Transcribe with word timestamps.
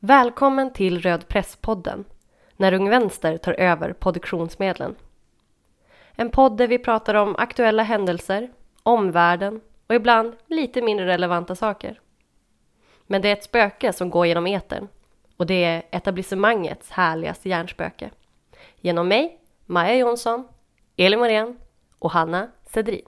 Välkommen 0.00 0.72
till 0.72 1.02
Röd 1.02 1.28
Presspodden, 1.28 2.04
när 2.56 2.72
Ung 2.72 2.90
Vänster 2.90 3.36
tar 3.36 3.52
över 3.52 3.92
produktionsmedlen. 3.92 4.96
En 6.12 6.30
podd 6.30 6.56
där 6.56 6.68
vi 6.68 6.78
pratar 6.78 7.14
om 7.14 7.36
aktuella 7.36 7.82
händelser, 7.82 8.50
omvärlden 8.82 9.60
och 9.86 9.94
ibland 9.94 10.36
lite 10.46 10.82
mindre 10.82 11.06
relevanta 11.06 11.54
saker. 11.54 12.00
Men 13.06 13.22
det 13.22 13.28
är 13.28 13.32
ett 13.32 13.44
spöke 13.44 13.92
som 13.92 14.10
går 14.10 14.26
genom 14.26 14.46
etern 14.46 14.88
och 15.36 15.46
det 15.46 15.64
är 15.64 15.82
etablissemangets 15.90 16.90
härligaste 16.90 17.48
hjärnspöke. 17.48 18.10
Genom 18.80 19.08
mig, 19.08 19.38
Maja 19.66 19.94
Jonsson, 19.94 20.48
Elin 20.96 21.18
Morén 21.18 21.58
och 21.98 22.10
Hanna 22.10 22.48
Sedrin. 22.66 23.06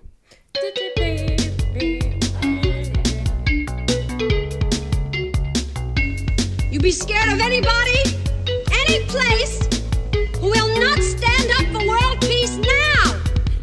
You 6.78 6.82
be 6.82 6.92
scared 6.92 7.32
of 7.32 7.40
anybody, 7.40 7.98
any 8.70 9.04
place 9.06 9.58
who 10.38 10.46
will 10.46 10.78
not 10.78 11.02
stand 11.02 11.50
up 11.58 11.66
for 11.72 11.84
world 11.84 12.20
peace 12.20 12.56
now. 12.56 13.14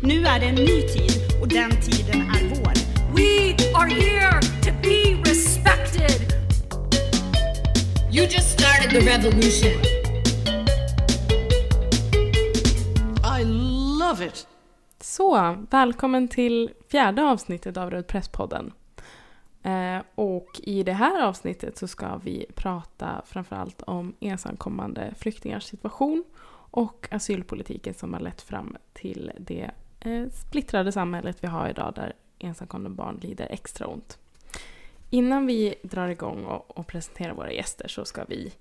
Nu 0.02 0.26
är 0.26 0.40
det 0.40 0.46
en 0.46 0.56
ny 0.56 0.82
tid 0.82 1.12
och 1.42 1.48
den 1.48 1.72
tiden 1.82 2.22
är 2.22 2.50
vår. 2.50 2.74
We 3.16 3.56
are 3.76 3.88
here 3.88 4.42
to 4.42 4.72
be 4.84 5.30
respected. 5.30 6.34
You 8.12 8.26
just 8.26 8.60
started 8.60 8.90
the 8.92 9.00
revolution. 9.00 9.82
I 13.40 13.44
love 14.00 14.26
it. 14.26 14.48
Så, 15.02 15.56
välkommen 15.72 16.28
till 16.28 16.70
fjärde 16.92 17.24
avsnittet 17.24 17.78
av 17.78 17.92
Röd 17.92 18.08
Presspodden. 18.08 18.72
Eh, 19.66 20.02
och 20.16 20.62
i 20.64 20.84
det 20.84 20.94
här 20.94 21.24
avsnittet 21.24 21.78
så 21.78 21.88
ska 21.88 22.18
vi 22.18 22.46
prata 22.56 23.22
framförallt 23.26 23.82
om 23.82 24.16
ensamkommande 24.20 25.14
flyktingars 25.18 25.64
situation 25.64 26.24
och 26.72 27.08
asylpolitiken 27.12 27.94
som 27.94 28.14
har 28.14 28.20
lett 28.20 28.42
fram 28.42 28.78
till 28.94 29.32
det 29.38 29.72
eh, 30.00 30.30
splittrade 30.30 30.92
samhället 30.92 31.38
vi 31.42 31.48
har 31.48 31.70
idag 31.70 31.94
där 31.96 32.14
ensamkommande 32.40 32.90
barn 32.90 33.20
lider 33.22 33.48
extra 33.52 33.88
ont. 33.88 34.18
Innan 35.10 35.46
vi 35.46 35.76
drar 35.84 36.08
igång 36.08 36.46
och, 36.46 36.88
presenterar 36.88 37.34
våra 37.34 37.52
gäster 37.52 37.88
så 37.88 38.06
ska 38.06 38.24
vi 38.24 38.54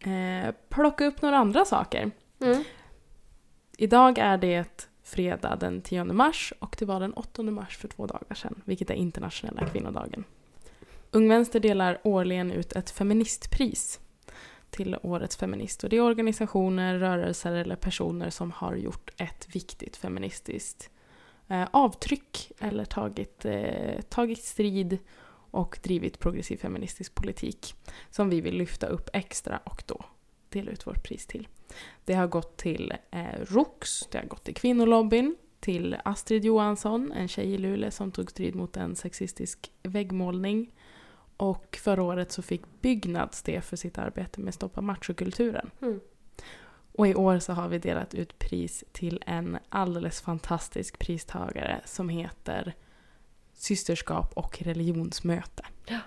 eh, 0.00 0.54
plocka 0.68 1.06
upp 1.06 1.22
några 1.22 1.36
andra 1.36 1.64
saker. 1.64 2.10
Mm. 2.40 2.64
Idag 3.78 4.18
är 4.18 4.38
det 4.38 4.88
fredag 5.04 5.56
den 5.56 5.82
10 5.82 6.04
mars 6.04 6.52
och 6.58 6.76
det 6.78 6.84
var 6.84 7.00
den 7.00 7.12
8 7.12 7.42
mars 7.42 7.76
för 7.76 7.88
två 7.88 8.06
dagar 8.06 8.34
sedan, 8.34 8.62
vilket 8.64 8.90
är 8.90 8.94
internationella 8.94 9.66
kvinnodagen. 9.66 10.24
Ung 11.10 11.28
Vänster 11.28 11.60
delar 11.60 12.00
årligen 12.04 12.52
ut 12.52 12.72
ett 12.72 12.90
feministpris 12.90 14.00
till 14.70 14.96
årets 15.02 15.36
feminist 15.36 15.84
och 15.84 15.90
det 15.90 15.96
är 15.96 16.00
organisationer, 16.00 16.98
rörelser 16.98 17.52
eller 17.52 17.76
personer 17.76 18.30
som 18.30 18.50
har 18.50 18.74
gjort 18.74 19.10
ett 19.16 19.48
viktigt 19.52 19.96
feministiskt 19.96 20.90
eh, 21.48 21.68
avtryck 21.70 22.52
eller 22.58 22.84
tagit, 22.84 23.44
eh, 23.44 24.00
tagit 24.08 24.44
strid 24.44 24.98
och 25.50 25.78
drivit 25.82 26.18
progressiv 26.18 26.56
feministisk 26.56 27.14
politik 27.14 27.74
som 28.10 28.30
vi 28.30 28.40
vill 28.40 28.56
lyfta 28.56 28.86
upp 28.86 29.10
extra 29.12 29.58
och 29.64 29.82
då 29.86 30.04
dela 30.48 30.70
ut 30.70 30.86
vårt 30.86 31.02
pris 31.02 31.26
till. 31.26 31.48
Det 32.04 32.14
har 32.14 32.26
gått 32.26 32.56
till 32.56 32.94
eh, 33.10 33.40
ROX, 33.48 34.06
det 34.10 34.18
har 34.18 34.26
gått 34.26 34.44
till 34.44 34.54
kvinnolobbyn, 34.54 35.36
till 35.60 35.96
Astrid 36.04 36.44
Johansson, 36.44 37.12
en 37.12 37.28
tjej 37.28 37.54
i 37.54 37.58
Luleå 37.58 37.90
som 37.90 38.10
tog 38.10 38.30
strid 38.30 38.54
mot 38.54 38.76
en 38.76 38.96
sexistisk 38.96 39.70
väggmålning. 39.82 40.74
Och 41.36 41.78
förra 41.82 42.02
året 42.02 42.32
så 42.32 42.42
fick 42.42 42.62
Byggnads 42.80 43.42
det 43.42 43.60
för 43.60 43.76
sitt 43.76 43.98
arbete 43.98 44.40
med 44.40 44.54
Stoppa 44.54 44.80
machokulturen. 44.80 45.70
Mm. 45.82 46.00
Och 46.92 47.08
i 47.08 47.14
år 47.14 47.38
så 47.38 47.52
har 47.52 47.68
vi 47.68 47.78
delat 47.78 48.14
ut 48.14 48.38
pris 48.38 48.84
till 48.92 49.22
en 49.26 49.58
alldeles 49.68 50.20
fantastisk 50.20 50.98
pristagare 50.98 51.80
som 51.84 52.08
heter 52.08 52.74
Systerskap 53.52 54.32
och 54.32 54.62
religionsmöte. 54.62 55.66
Ja. 55.86 55.98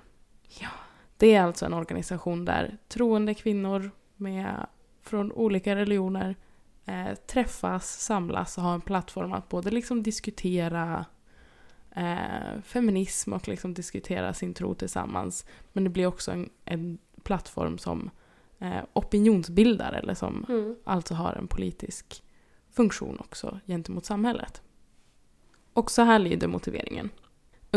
ja. 0.60 0.70
Det 1.18 1.36
är 1.36 1.42
alltså 1.42 1.66
en 1.66 1.74
organisation 1.74 2.46
där 2.46 2.78
troende 2.88 3.34
kvinnor 3.34 3.92
med, 4.16 4.68
från 5.08 5.32
olika 5.32 5.76
religioner 5.76 6.36
eh, 6.86 7.16
träffas, 7.16 8.00
samlas 8.02 8.58
och 8.58 8.64
har 8.64 8.74
en 8.74 8.82
plattform 8.82 9.34
att 9.34 9.50
både 9.50 9.72
liksom 9.72 10.04
diskutera 10.04 11.06
eh, 11.96 12.62
feminism 12.64 13.34
och 13.34 13.48
liksom 13.48 13.74
diskutera 13.74 14.34
sin 14.34 14.54
tro 14.54 14.74
tillsammans. 14.74 15.46
Men 15.74 15.84
det 15.84 15.90
blir 15.90 16.06
också 16.08 16.32
en, 16.32 16.50
en 16.66 16.98
plattform 17.24 17.78
som 17.78 18.10
eh, 18.60 18.84
opinionsbildar 18.94 19.94
eller 19.94 20.14
som 20.14 20.46
Mm. 20.50 20.76
alltså 20.84 21.14
har 21.14 21.34
en 21.34 21.48
politisk 21.48 22.24
funktion 22.72 23.20
också 23.20 23.60
gentemot 23.68 24.06
samhället. 24.06 24.62
Och 25.74 25.92
så 25.92 26.02
här 26.02 26.20
lyder 26.20 26.48
motiveringen. 26.48 27.10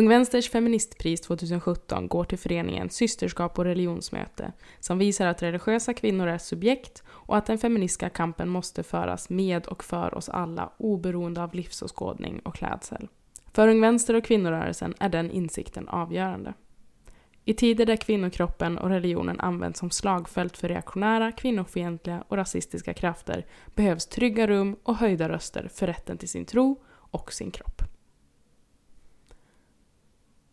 Ung 0.00 0.09
Vänsters 0.09 0.50
feministpris 0.50 1.21
2017 1.21 2.09
går 2.09 2.25
till 2.25 2.38
föreningen 2.38 2.91
Systerskap 2.91 3.59
och 3.59 3.65
religionsmöte 3.65 4.53
som 4.78 4.99
visar 4.99 5.27
att 5.27 5.43
religiösa 5.43 5.94
kvinnor 5.94 6.28
är 6.28 6.38
subjekt 6.38 7.03
och 7.09 7.37
att 7.37 7.47
den 7.47 7.59
feministiska 7.59 8.09
kampen 8.09 8.49
måste 8.49 8.83
föras 8.83 9.31
med 9.31 9.66
och 9.66 9.84
för 9.84 10.15
oss 10.15 10.28
alla 10.28 10.72
oberoende 10.77 11.43
av 11.43 11.55
livsåskådning 11.55 12.39
och 12.39 12.55
klädsel. 12.55 13.09
För 13.53 13.69
Ung 13.69 13.81
Vänster 13.81 14.15
och 14.15 14.25
kvinnorörelsen 14.25 14.94
är 14.99 15.09
den 15.09 15.31
insikten 15.31 15.89
avgörande. 15.89 16.55
I 17.44 17.55
tider 17.55 17.87
där 17.87 17.97
kvinnokroppen 17.97 18.78
och 18.78 18.89
religionen 18.89 19.41
används 19.41 19.78
som 19.78 19.91
slagfält 19.91 20.56
för 20.56 20.69
reaktionära, 20.69 21.33
kvinnofientliga 21.33 22.25
och 22.28 22.37
rasistiska 22.37 22.94
krafter 22.94 23.47
behövs 23.75 24.06
trygga 24.06 24.47
rum 24.47 24.77
och 24.83 24.97
höjda 24.97 25.28
röster 25.28 25.69
för 25.75 25.87
rätten 25.87 26.19
till 26.19 26.28
sin 26.28 26.44
tro 26.44 26.83
och 26.91 27.33
sin 27.33 27.50
kropp. 27.50 27.90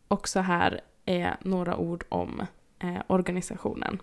Och 0.08 0.28
så 0.28 0.40
här 0.40 0.82
är 1.06 1.38
några 1.42 1.78
ord 1.78 2.06
om 2.10 2.46
eh, 2.80 3.02
organisationen. 3.08 4.00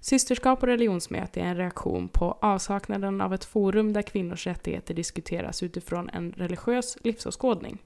Systerskap 0.00 0.62
och 0.62 0.68
religionsmöte 0.68 1.40
är 1.40 1.44
en 1.44 1.56
reaktion 1.56 2.08
på 2.08 2.38
avsaknaden 2.40 3.20
av 3.20 3.34
ett 3.34 3.44
forum 3.44 3.92
där 3.92 4.02
kvinnors 4.02 4.46
rättigheter 4.46 4.94
diskuteras 4.94 5.62
utifrån 5.62 6.08
en 6.08 6.32
religiös 6.32 6.98
livsåskådning. 7.00 7.78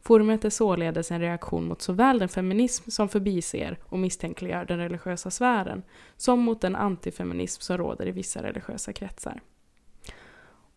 Forumet 0.00 0.44
är 0.44 0.50
således 0.50 1.10
en 1.10 1.20
reaktion 1.20 1.68
mot 1.68 1.82
såväl 1.82 2.18
den 2.18 2.28
feminism 2.28 2.90
som 2.90 3.08
förbiser 3.08 3.78
och 3.82 3.98
misstänkliggör 3.98 4.64
den 4.64 4.78
religiösa 4.78 5.30
sfären, 5.30 5.82
som 6.16 6.40
mot 6.40 6.60
den 6.60 6.76
antifeminism 6.76 7.60
som 7.60 7.78
råder 7.78 8.06
i 8.06 8.12
vissa 8.12 8.42
religiösa 8.42 8.92
kretsar. 8.92 9.40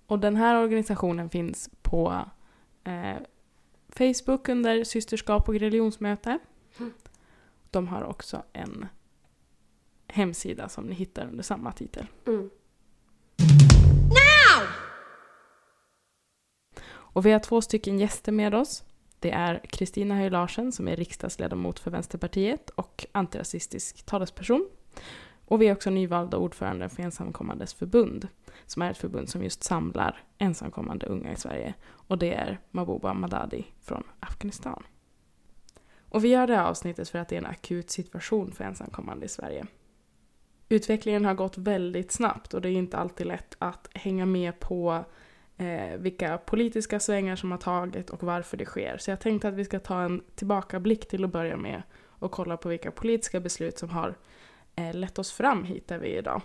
Och 0.07 0.19
den 0.19 0.35
här 0.35 0.63
organisationen 0.63 1.29
finns 1.29 1.69
på 1.81 2.25
eh, 2.83 3.15
Facebook 3.99 4.49
under 4.49 4.83
systerskap 4.83 5.49
och 5.49 5.55
religionsmöte. 5.55 6.39
De 7.71 7.87
har 7.87 8.03
också 8.03 8.43
en 8.53 8.85
hemsida 10.07 10.69
som 10.69 10.85
ni 10.85 10.95
hittar 10.95 11.27
under 11.27 11.43
samma 11.43 11.71
titel. 11.71 12.07
Mm. 12.27 12.49
Now! 14.09 14.67
Och 16.91 17.25
vi 17.25 17.31
har 17.31 17.39
två 17.39 17.61
stycken 17.61 17.99
gäster 17.99 18.31
med 18.31 18.55
oss. 18.55 18.83
Det 19.19 19.31
är 19.31 19.65
Kristina 19.69 20.15
Höj 20.15 20.29
Larsen 20.29 20.71
som 20.71 20.87
är 20.87 20.95
riksdagsledamot 20.95 21.79
för 21.79 21.91
Vänsterpartiet 21.91 22.69
och 22.69 23.05
antirasistisk 23.11 24.05
talesperson. 24.05 24.69
Och 25.45 25.61
vi 25.61 25.67
är 25.67 25.71
också 25.71 25.89
nyvalda 25.89 26.37
ordförande 26.37 26.89
för 26.89 27.03
Ensamkommandes 27.03 27.73
förbund, 27.73 28.27
som 28.65 28.81
är 28.81 28.91
ett 28.91 28.97
förbund 28.97 29.29
som 29.29 29.43
just 29.43 29.63
samlar 29.63 30.23
ensamkommande 30.37 31.05
unga 31.05 31.31
i 31.31 31.35
Sverige. 31.35 31.73
Och 31.89 32.17
det 32.17 32.33
är 32.33 32.59
Mabuba 32.71 33.13
Madadi 33.13 33.65
från 33.81 34.03
Afghanistan. 34.19 34.83
Och 36.09 36.23
vi 36.23 36.29
gör 36.29 36.47
det 36.47 36.55
här 36.55 36.63
avsnittet 36.63 37.09
för 37.09 37.19
att 37.19 37.29
det 37.29 37.35
är 37.35 37.41
en 37.41 37.45
akut 37.45 37.89
situation 37.89 38.51
för 38.51 38.63
ensamkommande 38.63 39.25
i 39.25 39.29
Sverige. 39.29 39.65
Utvecklingen 40.69 41.25
har 41.25 41.33
gått 41.33 41.57
väldigt 41.57 42.11
snabbt 42.11 42.53
och 42.53 42.61
det 42.61 42.69
är 42.69 42.73
inte 42.73 42.97
alltid 42.97 43.27
lätt 43.27 43.55
att 43.59 43.89
hänga 43.93 44.25
med 44.25 44.59
på 44.59 45.05
eh, 45.57 45.97
vilka 45.97 46.37
politiska 46.37 46.99
svängar 46.99 47.35
som 47.35 47.51
har 47.51 47.57
tagit 47.57 48.09
och 48.09 48.23
varför 48.23 48.57
det 48.57 48.65
sker. 48.65 48.97
Så 48.97 49.11
jag 49.11 49.19
tänkte 49.19 49.47
att 49.47 49.53
vi 49.53 49.65
ska 49.65 49.79
ta 49.79 50.01
en 50.01 50.23
tillbakablick 50.35 51.07
till 51.07 51.23
att 51.23 51.31
börja 51.31 51.57
med 51.57 51.81
och 52.05 52.31
kolla 52.31 52.57
på 52.57 52.69
vilka 52.69 52.91
politiska 52.91 53.39
beslut 53.39 53.77
som 53.77 53.89
har 53.89 54.15
eh, 54.75 54.93
lett 54.93 55.19
oss 55.19 55.31
fram 55.31 55.63
hit 55.63 55.87
där 55.87 55.97
vi 55.97 56.13
är 56.13 56.17
idag. 56.19 56.41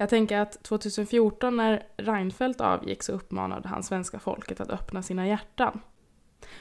Jag 0.00 0.08
tänker 0.08 0.38
att 0.38 0.62
2014 0.62 1.56
när 1.56 1.82
Reinfeldt 1.96 2.60
avgick 2.60 3.02
så 3.02 3.12
uppmanade 3.12 3.68
han 3.68 3.82
svenska 3.82 4.18
folket 4.18 4.60
att 4.60 4.70
öppna 4.70 5.02
sina 5.02 5.26
hjärtan. 5.26 5.80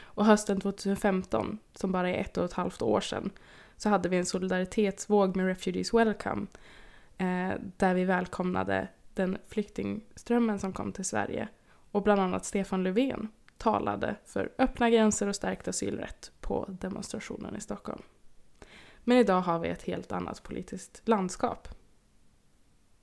Och 0.01 0.25
hösten 0.25 0.61
2015, 0.61 1.57
som 1.75 1.91
bara 1.91 2.09
är 2.09 2.21
ett 2.21 2.37
och 2.37 2.45
ett 2.45 2.53
halvt 2.53 2.81
år 2.81 3.01
sedan, 3.01 3.29
så 3.77 3.89
hade 3.89 4.09
vi 4.09 4.17
en 4.17 4.25
solidaritetsvåg 4.25 5.35
med 5.35 5.45
Refugees 5.45 5.93
Welcome 5.93 6.47
eh, 7.17 7.51
där 7.77 7.93
vi 7.93 8.05
välkomnade 8.05 8.87
den 9.13 9.37
flyktingströmmen 9.47 10.59
som 10.59 10.73
kom 10.73 10.91
till 10.91 11.05
Sverige 11.05 11.47
och 11.91 12.03
bland 12.03 12.21
annat 12.21 12.45
Stefan 12.45 12.83
Löfven 12.83 13.27
talade 13.57 14.15
för 14.25 14.51
öppna 14.57 14.89
gränser 14.89 15.27
och 15.27 15.35
stärkt 15.35 15.67
asylrätt 15.67 16.31
på 16.41 16.65
demonstrationen 16.79 17.55
i 17.55 17.61
Stockholm. 17.61 18.01
Men 19.03 19.17
idag 19.17 19.41
har 19.41 19.59
vi 19.59 19.69
ett 19.69 19.83
helt 19.83 20.11
annat 20.11 20.43
politiskt 20.43 21.01
landskap. 21.05 21.67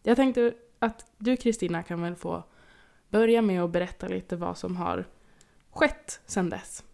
Jag 0.09 0.17
tänkte 0.17 0.55
att 0.79 1.07
du 1.19 1.37
Kristina 1.37 1.83
kan 1.83 2.03
väl 2.03 2.17
få 2.17 2.43
börja 3.09 3.43
med 3.43 3.63
att 3.63 3.71
berätta 3.71 4.09
lite 4.09 4.37
vad 4.37 4.59
som 4.59 4.77
har 4.77 5.05
skett 5.71 6.21
sedan 6.27 6.51
dess. 6.51 6.85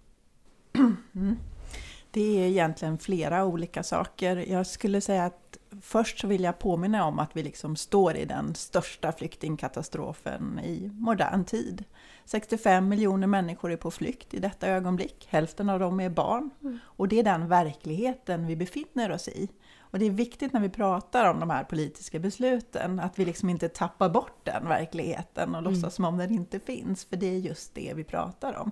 Det 2.10 2.38
är 2.44 2.48
egentligen 2.48 2.98
flera 2.98 3.44
olika 3.44 3.82
saker. 3.82 4.36
Jag 4.36 4.66
skulle 4.66 5.00
säga 5.00 5.24
att 5.24 5.58
först 5.80 6.18
så 6.18 6.26
vill 6.26 6.44
jag 6.44 6.58
påminna 6.58 7.04
om 7.04 7.18
att 7.18 7.36
vi 7.36 7.42
liksom 7.42 7.76
står 7.76 8.16
i 8.16 8.24
den 8.24 8.54
största 8.54 9.12
flyktingkatastrofen 9.12 10.60
i 10.64 10.90
modern 10.94 11.44
tid. 11.44 11.84
65 12.24 12.88
miljoner 12.88 13.26
människor 13.26 13.72
är 13.72 13.76
på 13.76 13.90
flykt 13.90 14.34
i 14.34 14.38
detta 14.38 14.68
ögonblick. 14.68 15.26
Hälften 15.30 15.70
av 15.70 15.80
dem 15.80 16.00
är 16.00 16.10
barn. 16.10 16.50
Och 16.82 17.08
det 17.08 17.18
är 17.18 17.22
den 17.22 17.48
verkligheten 17.48 18.46
vi 18.46 18.56
befinner 18.56 19.10
oss 19.10 19.28
i. 19.28 19.48
Och 19.92 19.98
det 19.98 20.06
är 20.06 20.10
viktigt 20.10 20.52
när 20.52 20.60
vi 20.60 20.68
pratar 20.68 21.30
om 21.30 21.40
de 21.40 21.50
här 21.50 21.64
politiska 21.64 22.18
besluten 22.18 23.00
att 23.00 23.18
vi 23.18 23.24
liksom 23.24 23.50
inte 23.50 23.68
tappar 23.68 24.08
bort 24.08 24.40
den 24.44 24.68
verkligheten 24.68 25.54
och 25.54 25.62
låtsas 25.62 25.94
som 25.94 26.04
om 26.04 26.18
den 26.18 26.30
inte 26.30 26.60
finns. 26.60 27.04
För 27.04 27.16
det 27.16 27.26
är 27.26 27.38
just 27.38 27.74
det 27.74 27.92
vi 27.96 28.04
pratar 28.04 28.58
om. 28.58 28.70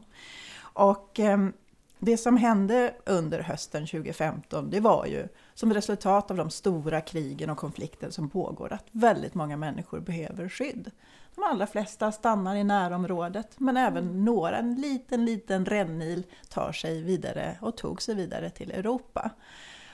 Och 0.60 1.20
ehm, 1.20 1.52
det 1.98 2.16
som 2.16 2.36
hände 2.36 2.94
under 3.06 3.40
hösten 3.40 3.86
2015, 3.86 4.70
det 4.70 4.80
var 4.80 5.06
ju 5.06 5.28
som 5.54 5.74
resultat 5.74 6.30
av 6.30 6.36
de 6.36 6.50
stora 6.50 7.00
krigen 7.00 7.50
och 7.50 7.58
konflikter 7.58 8.10
som 8.10 8.30
pågår, 8.30 8.72
att 8.72 8.86
väldigt 8.92 9.34
många 9.34 9.56
människor 9.56 10.00
behöver 10.00 10.48
skydd. 10.48 10.90
De 11.34 11.42
allra 11.44 11.66
flesta 11.66 12.12
stannar 12.12 12.56
i 12.56 12.64
närområdet, 12.64 13.60
men 13.60 13.76
även 13.76 14.24
några, 14.24 14.56
en 14.56 14.74
liten, 14.74 15.24
liten 15.24 15.64
rännil 15.64 16.26
tar 16.48 16.72
sig 16.72 17.02
vidare 17.02 17.58
och 17.60 17.76
tog 17.76 18.02
sig 18.02 18.14
vidare 18.14 18.50
till 18.50 18.70
Europa. 18.70 19.30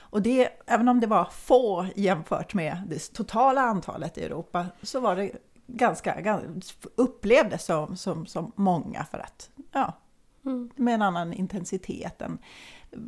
Och 0.09 0.21
det, 0.21 0.49
även 0.65 0.87
om 0.87 0.99
det 0.99 1.07
var 1.07 1.25
få 1.25 1.85
jämfört 1.95 2.53
med 2.53 2.83
det 2.87 3.13
totala 3.13 3.61
antalet 3.61 4.17
i 4.17 4.23
Europa, 4.23 4.65
så 4.81 4.99
var 4.99 5.15
det 5.15 5.31
ganska, 5.67 6.21
ganska 6.21 6.61
upplevdes 6.95 7.65
som, 7.65 7.97
som, 7.97 8.25
som 8.25 8.51
många 8.55 9.03
för 9.03 9.17
att, 9.17 9.49
ja, 9.71 9.93
med 10.75 10.93
en 10.93 11.01
annan 11.01 11.33
intensitet. 11.33 12.19
Den 12.19 12.37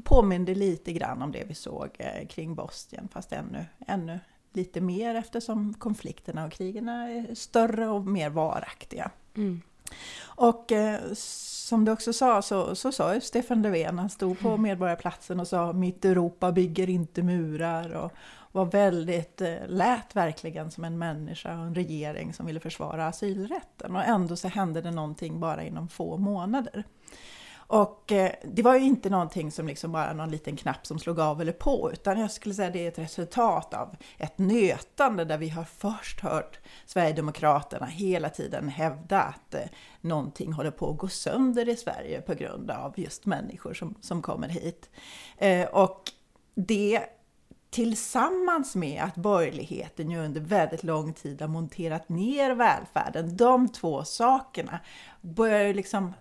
påminde 0.04 0.56
lite 0.56 0.94
grann 0.94 1.22
om 1.22 1.32
det 1.32 1.44
vi 1.48 1.54
såg 1.54 1.90
eh, 1.98 2.28
kring 2.28 2.56
Bosnien, 2.56 3.08
fast 3.12 3.32
ännu, 3.32 3.66
ännu 3.88 4.20
lite 4.54 4.82
mer 4.82 5.16
eftersom 5.16 5.74
konflikterna 5.74 6.46
och 6.46 6.52
krigen 6.52 6.90
är 6.90 7.36
större 7.36 7.88
och 7.88 8.06
mer 8.06 8.30
varaktiga. 8.30 9.12
Och 10.22 10.72
eh, 10.72 11.00
som 11.14 11.86
du 11.86 11.92
också 11.92 12.14
sa 12.14 12.42
så, 12.42 12.76
så 12.76 12.92
sa 12.92 13.14
ju 13.14 13.22
Stefan 13.22 13.62
Löfven, 13.62 14.00
han 14.00 14.10
stod 14.10 14.40
på 14.40 14.58
Medborgarplatsen 14.58 15.40
och 15.40 15.48
sa 15.48 15.74
mitt 15.74 16.06
Europa 16.06 16.52
bygger 16.52 16.90
inte 16.90 17.24
murar 17.24 17.96
och 17.96 18.12
var 18.52 18.66
väldigt, 18.66 19.42
eh, 19.42 19.68
lät 19.68 20.16
verkligen 20.16 20.72
som 20.72 20.84
en 20.84 20.98
människa 20.98 21.60
och 21.60 21.66
en 21.66 21.76
regering 21.76 22.34
som 22.34 22.46
ville 22.46 22.60
försvara 22.60 23.08
asylrätten. 23.08 23.96
Och 23.96 24.04
ändå 24.04 24.36
så 24.36 24.48
hände 24.48 24.82
det 24.82 24.92
någonting 24.92 25.40
bara 25.40 25.64
inom 25.64 25.88
få 25.88 26.18
månader. 26.18 26.84
Och 27.70 28.12
eh, 28.12 28.32
det 28.44 28.62
var 28.62 28.76
ju 28.76 28.86
inte 28.86 29.10
någonting 29.10 29.52
som 29.52 29.68
liksom 29.68 29.92
bara 29.92 30.14
någon 30.14 30.32
liten 30.32 30.56
knapp 30.56 30.88
som 30.88 31.00
slog 31.00 31.20
av 31.20 31.42
eller 31.42 31.52
på, 31.52 31.90
utan 31.94 32.20
jag 32.20 32.32
skulle 32.32 32.56
säga 32.56 32.70
det 32.70 32.86
är 32.86 32.88
ett 32.88 33.00
resultat 33.00 33.74
av 33.74 33.96
ett 34.18 34.38
nötande 34.38 35.26
där 35.26 35.38
vi 35.38 35.50
har 35.50 35.64
först 35.64 36.20
hört 36.20 36.60
Sverigedemokraterna 36.86 37.86
hela 37.86 38.30
tiden 38.30 38.70
hävda 38.70 39.22
att 39.22 39.54
eh, 39.54 39.62
någonting 40.02 40.54
håller 40.54 40.72
på 40.72 40.90
att 40.90 40.98
gå 40.98 41.08
sönder 41.08 41.70
i 41.70 41.76
Sverige 41.76 42.22
på 42.22 42.34
grund 42.34 42.72
av 42.72 42.94
just 43.00 43.26
människor 43.26 43.74
som, 43.74 43.96
som 44.02 44.22
kommer 44.22 44.48
hit. 44.48 44.90
Eh, 45.38 45.68
och 45.68 46.12
det 46.56 47.02
tillsammans 47.70 48.76
med 48.76 49.04
att 49.04 49.16
borgerligheten 49.16 50.12
ju 50.12 50.18
under 50.18 50.42
väldigt 50.42 50.84
lång 50.84 51.14
tid 51.14 51.42
har 51.42 51.48
monterat 51.48 52.10
ner 52.10 52.52
välfärden, 52.52 53.38
de 53.38 53.70
två 53.70 54.04
sakerna 54.04 54.80
börjar 55.22 55.64
ju 55.64 55.74
liksom 55.74 56.14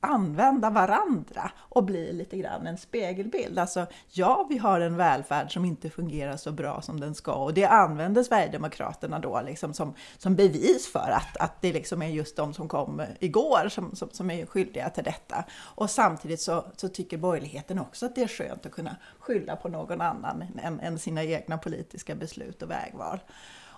använda 0.00 0.70
varandra 0.70 1.50
och 1.58 1.84
bli 1.84 2.12
lite 2.12 2.36
grann 2.36 2.66
en 2.66 2.78
spegelbild. 2.78 3.58
Alltså, 3.58 3.86
ja, 4.08 4.46
vi 4.48 4.58
har 4.58 4.80
en 4.80 4.96
välfärd 4.96 5.52
som 5.52 5.64
inte 5.64 5.90
fungerar 5.90 6.36
så 6.36 6.52
bra 6.52 6.82
som 6.82 7.00
den 7.00 7.14
ska 7.14 7.32
och 7.32 7.54
det 7.54 7.66
använder 7.66 8.22
Sverigedemokraterna 8.22 9.18
då 9.18 9.40
liksom 9.46 9.74
som, 9.74 9.94
som 10.18 10.36
bevis 10.36 10.92
för 10.92 11.10
att, 11.16 11.36
att 11.36 11.62
det 11.62 11.72
liksom 11.72 12.02
är 12.02 12.08
just 12.08 12.36
de 12.36 12.54
som 12.54 12.68
kom 12.68 13.02
igår 13.20 13.68
som, 13.68 13.96
som, 13.96 14.08
som 14.12 14.30
är 14.30 14.46
skyldiga 14.46 14.90
till 14.90 15.04
detta. 15.04 15.44
Och 15.60 15.90
samtidigt 15.90 16.40
så, 16.40 16.64
så 16.76 16.88
tycker 16.88 17.18
borgerligheten 17.18 17.78
också 17.78 18.06
att 18.06 18.14
det 18.14 18.22
är 18.22 18.28
skönt 18.28 18.66
att 18.66 18.72
kunna 18.72 18.96
skylla 19.18 19.56
på 19.56 19.68
någon 19.68 20.00
annan 20.00 20.44
än, 20.62 20.80
än 20.80 20.98
sina 20.98 21.24
egna 21.24 21.58
politiska 21.58 22.14
beslut 22.14 22.62
och 22.62 22.70
vägval. 22.70 23.20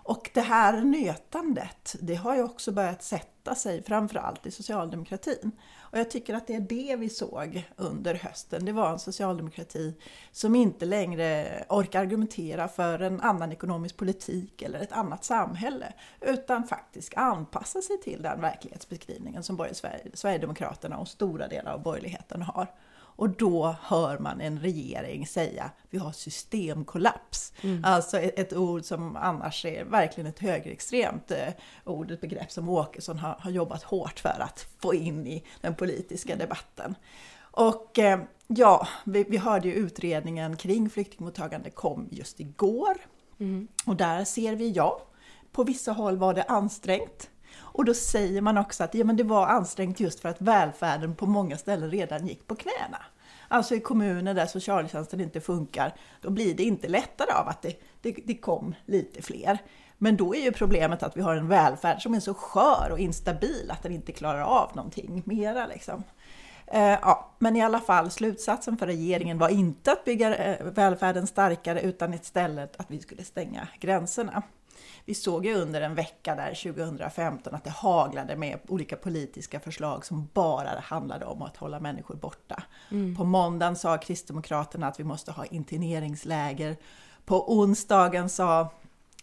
Och 0.05 0.31
det 0.35 0.41
här 0.41 0.81
nötandet, 0.81 1.97
det 2.01 2.15
har 2.15 2.37
ju 2.37 2.43
också 2.43 2.73
börjat 2.73 3.03
sätta 3.03 3.55
sig, 3.55 3.83
framförallt 3.83 4.47
i 4.47 4.51
socialdemokratin. 4.51 5.51
Och 5.81 5.99
jag 5.99 6.11
tycker 6.11 6.35
att 6.35 6.47
det 6.47 6.55
är 6.55 6.61
det 6.61 6.97
vi 6.97 7.09
såg 7.09 7.69
under 7.77 8.15
hösten. 8.15 8.65
Det 8.65 8.73
var 8.73 8.91
en 8.91 8.99
socialdemokrati 8.99 9.95
som 10.33 10.55
inte 10.55 10.85
längre 10.85 11.65
orkar 11.69 12.01
argumentera 12.01 12.69
för 12.69 12.99
en 12.99 13.21
annan 13.21 13.53
ekonomisk 13.53 13.97
politik 13.97 14.63
eller 14.63 14.81
ett 14.81 14.93
annat 14.93 15.25
samhälle, 15.25 15.93
utan 16.21 16.65
faktiskt 16.65 17.17
anpassa 17.17 17.83
sig 17.83 18.01
till 18.01 18.23
den 18.23 18.41
verklighetsbeskrivningen 18.41 19.43
som 19.43 19.57
både 19.57 19.75
Sverigedemokraterna 20.15 20.99
och 20.99 21.09
stora 21.09 21.49
delar 21.49 21.73
av 21.73 21.83
borgerligheten 21.83 22.43
har. 22.43 22.67
Och 23.17 23.29
då 23.31 23.77
hör 23.83 24.19
man 24.19 24.41
en 24.41 24.59
regering 24.59 25.27
säga 25.27 25.71
vi 25.91 25.99
har 25.99 26.13
systemkollaps. 26.13 27.53
Mm. 27.63 27.85
Alltså 27.85 28.19
ett, 28.19 28.39
ett, 28.39 28.53
ord 28.53 28.85
som 28.85 29.17
annars 29.17 29.65
är 29.65 29.85
verkligen 29.85 30.31
ett 30.31 30.39
högerextremt 30.39 31.31
eh, 31.31 31.49
ord, 31.85 32.11
ett 32.11 32.21
begrepp 32.21 32.53
som 32.53 32.69
Åkesson 32.69 33.19
har, 33.19 33.37
har 33.41 33.51
jobbat 33.51 33.83
hårt 33.83 34.19
för 34.19 34.41
att 34.41 34.67
få 34.79 34.95
in 34.95 35.27
i 35.27 35.45
den 35.61 35.75
politiska 35.75 36.37
debatten. 36.37 36.95
Och 37.41 37.99
eh, 37.99 38.21
ja, 38.47 38.89
vi, 39.05 39.25
vi 39.25 39.37
hörde 39.37 39.69
ju 39.69 39.75
utredningen 39.75 40.57
kring 40.57 40.91
flyktingmottagande 40.91 41.71
kom 41.71 42.09
just 42.11 42.41
igår. 42.41 42.97
Mm. 43.41 43.69
Och 43.87 43.97
där 43.97 44.25
ser 44.25 44.57
vi, 44.57 44.71
ja, 44.71 45.03
på 45.53 45.65
vissa 45.65 45.93
håll 45.93 46.17
var 46.17 46.35
det 46.35 46.43
ansträngt. 46.43 47.31
Och 47.73 47.85
då 47.85 47.95
säger 47.95 48.41
man 48.41 48.59
också 48.59 48.85
att 48.85 48.95
ja, 48.95 49.05
men 49.05 49.17
det 49.17 49.25
var 49.25 49.47
ansträngt 49.47 50.01
just 50.01 50.21
för 50.21 50.29
att 50.29 50.41
välfärden 50.41 51.15
på 51.15 51.27
många 51.27 51.57
ställen 51.57 51.91
redan 51.91 52.27
gick 52.27 52.47
på 52.47 52.55
knäna. 52.55 52.99
Alltså 53.49 53.75
i 53.75 53.81
kommuner 53.81 54.35
där 54.35 54.47
socialtjänsten 54.47 55.21
inte 55.21 55.41
funkar, 55.41 55.95
då 56.21 56.31
blir 56.31 56.55
det 56.55 56.63
inte 56.63 56.89
lättare 56.89 57.33
av 57.33 57.49
att 57.49 57.63
det, 57.63 57.83
det, 58.03 58.17
det 58.25 58.35
kom 58.35 58.75
lite 58.87 59.23
fler. 59.23 59.59
Men 59.99 60.17
då 60.17 60.35
är 60.35 60.41
ju 60.41 60.53
problemet 60.53 61.03
att 61.03 61.17
vi 61.17 61.21
har 61.21 61.37
en 61.37 61.49
välfärd 61.49 62.03
som 62.03 62.15
är 62.15 62.21
så 62.21 62.35
skör 62.35 62.89
och 62.93 62.99
instabil 62.99 63.71
att 63.71 63.83
den 63.83 63.93
inte 63.93 64.13
klarar 64.13 64.41
av 64.41 64.71
någonting 64.75 65.23
mera. 65.27 65.67
Liksom. 65.67 66.05
Eh, 66.67 66.99
ja, 67.03 67.35
men 67.39 67.57
i 67.57 67.63
alla 67.63 67.81
fall, 67.81 68.11
slutsatsen 68.11 68.77
för 68.77 68.87
regeringen 68.87 69.39
var 69.39 69.49
inte 69.49 69.93
att 69.93 70.05
bygga 70.05 70.37
eh, 70.37 70.67
välfärden 70.67 71.27
starkare 71.27 71.81
utan 71.81 72.15
istället 72.15 72.81
att 72.81 72.91
vi 72.91 73.01
skulle 73.01 73.25
stänga 73.25 73.69
gränserna 73.81 74.43
vi 75.05 75.15
såg 75.15 75.47
ju 75.47 75.55
under 75.55 75.81
en 75.81 75.95
vecka 75.95 76.35
där 76.35 76.73
2015 76.73 77.55
att 77.55 77.65
det 77.65 77.71
haglade 77.71 78.37
med 78.37 78.59
olika 78.69 78.97
politiska 78.97 79.61
förslag 79.61 80.07
som 80.07 80.29
bara 80.33 80.81
handlade 80.81 81.25
om 81.25 81.43
att 81.43 81.57
hålla 81.57 81.81
människor 81.81 82.15
borta. 82.15 82.63
Mm. 82.91 83.17
På 83.17 83.25
måndagen 83.25 83.77
sa 83.77 83.99
Kristdemokraterna 83.99 84.87
att 84.87 85.01
vi 85.01 85.05
måste 85.05 85.33
ha 85.33 85.45
interneringsläger. 85.45 86.77
På 87.25 87.59
onsdagen 87.59 88.29
sa 88.29 88.61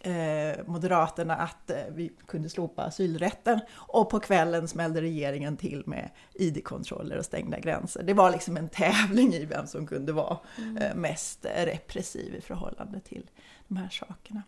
eh, 0.02 0.66
Moderaterna 0.66 1.36
att 1.36 1.70
eh, 1.70 1.76
vi 1.90 2.12
kunde 2.26 2.48
slopa 2.48 2.82
asylrätten 2.82 3.60
och 3.72 4.10
på 4.10 4.20
kvällen 4.20 4.68
smällde 4.68 5.00
regeringen 5.00 5.56
till 5.56 5.82
med 5.86 6.10
ID-kontroller 6.34 7.18
och 7.18 7.24
stängda 7.24 7.58
gränser. 7.58 8.02
Det 8.02 8.14
var 8.14 8.30
liksom 8.30 8.56
en 8.56 8.68
tävling 8.68 9.34
i 9.34 9.44
vem 9.44 9.66
som 9.66 9.86
kunde 9.86 10.12
vara 10.12 10.38
mm. 10.58 10.76
eh, 10.76 10.94
mest 10.94 11.46
repressiv 11.64 12.34
i 12.34 12.40
förhållande 12.40 13.00
till 13.00 13.30
de 13.68 13.76
här 13.76 13.88
sakerna. 13.88 14.42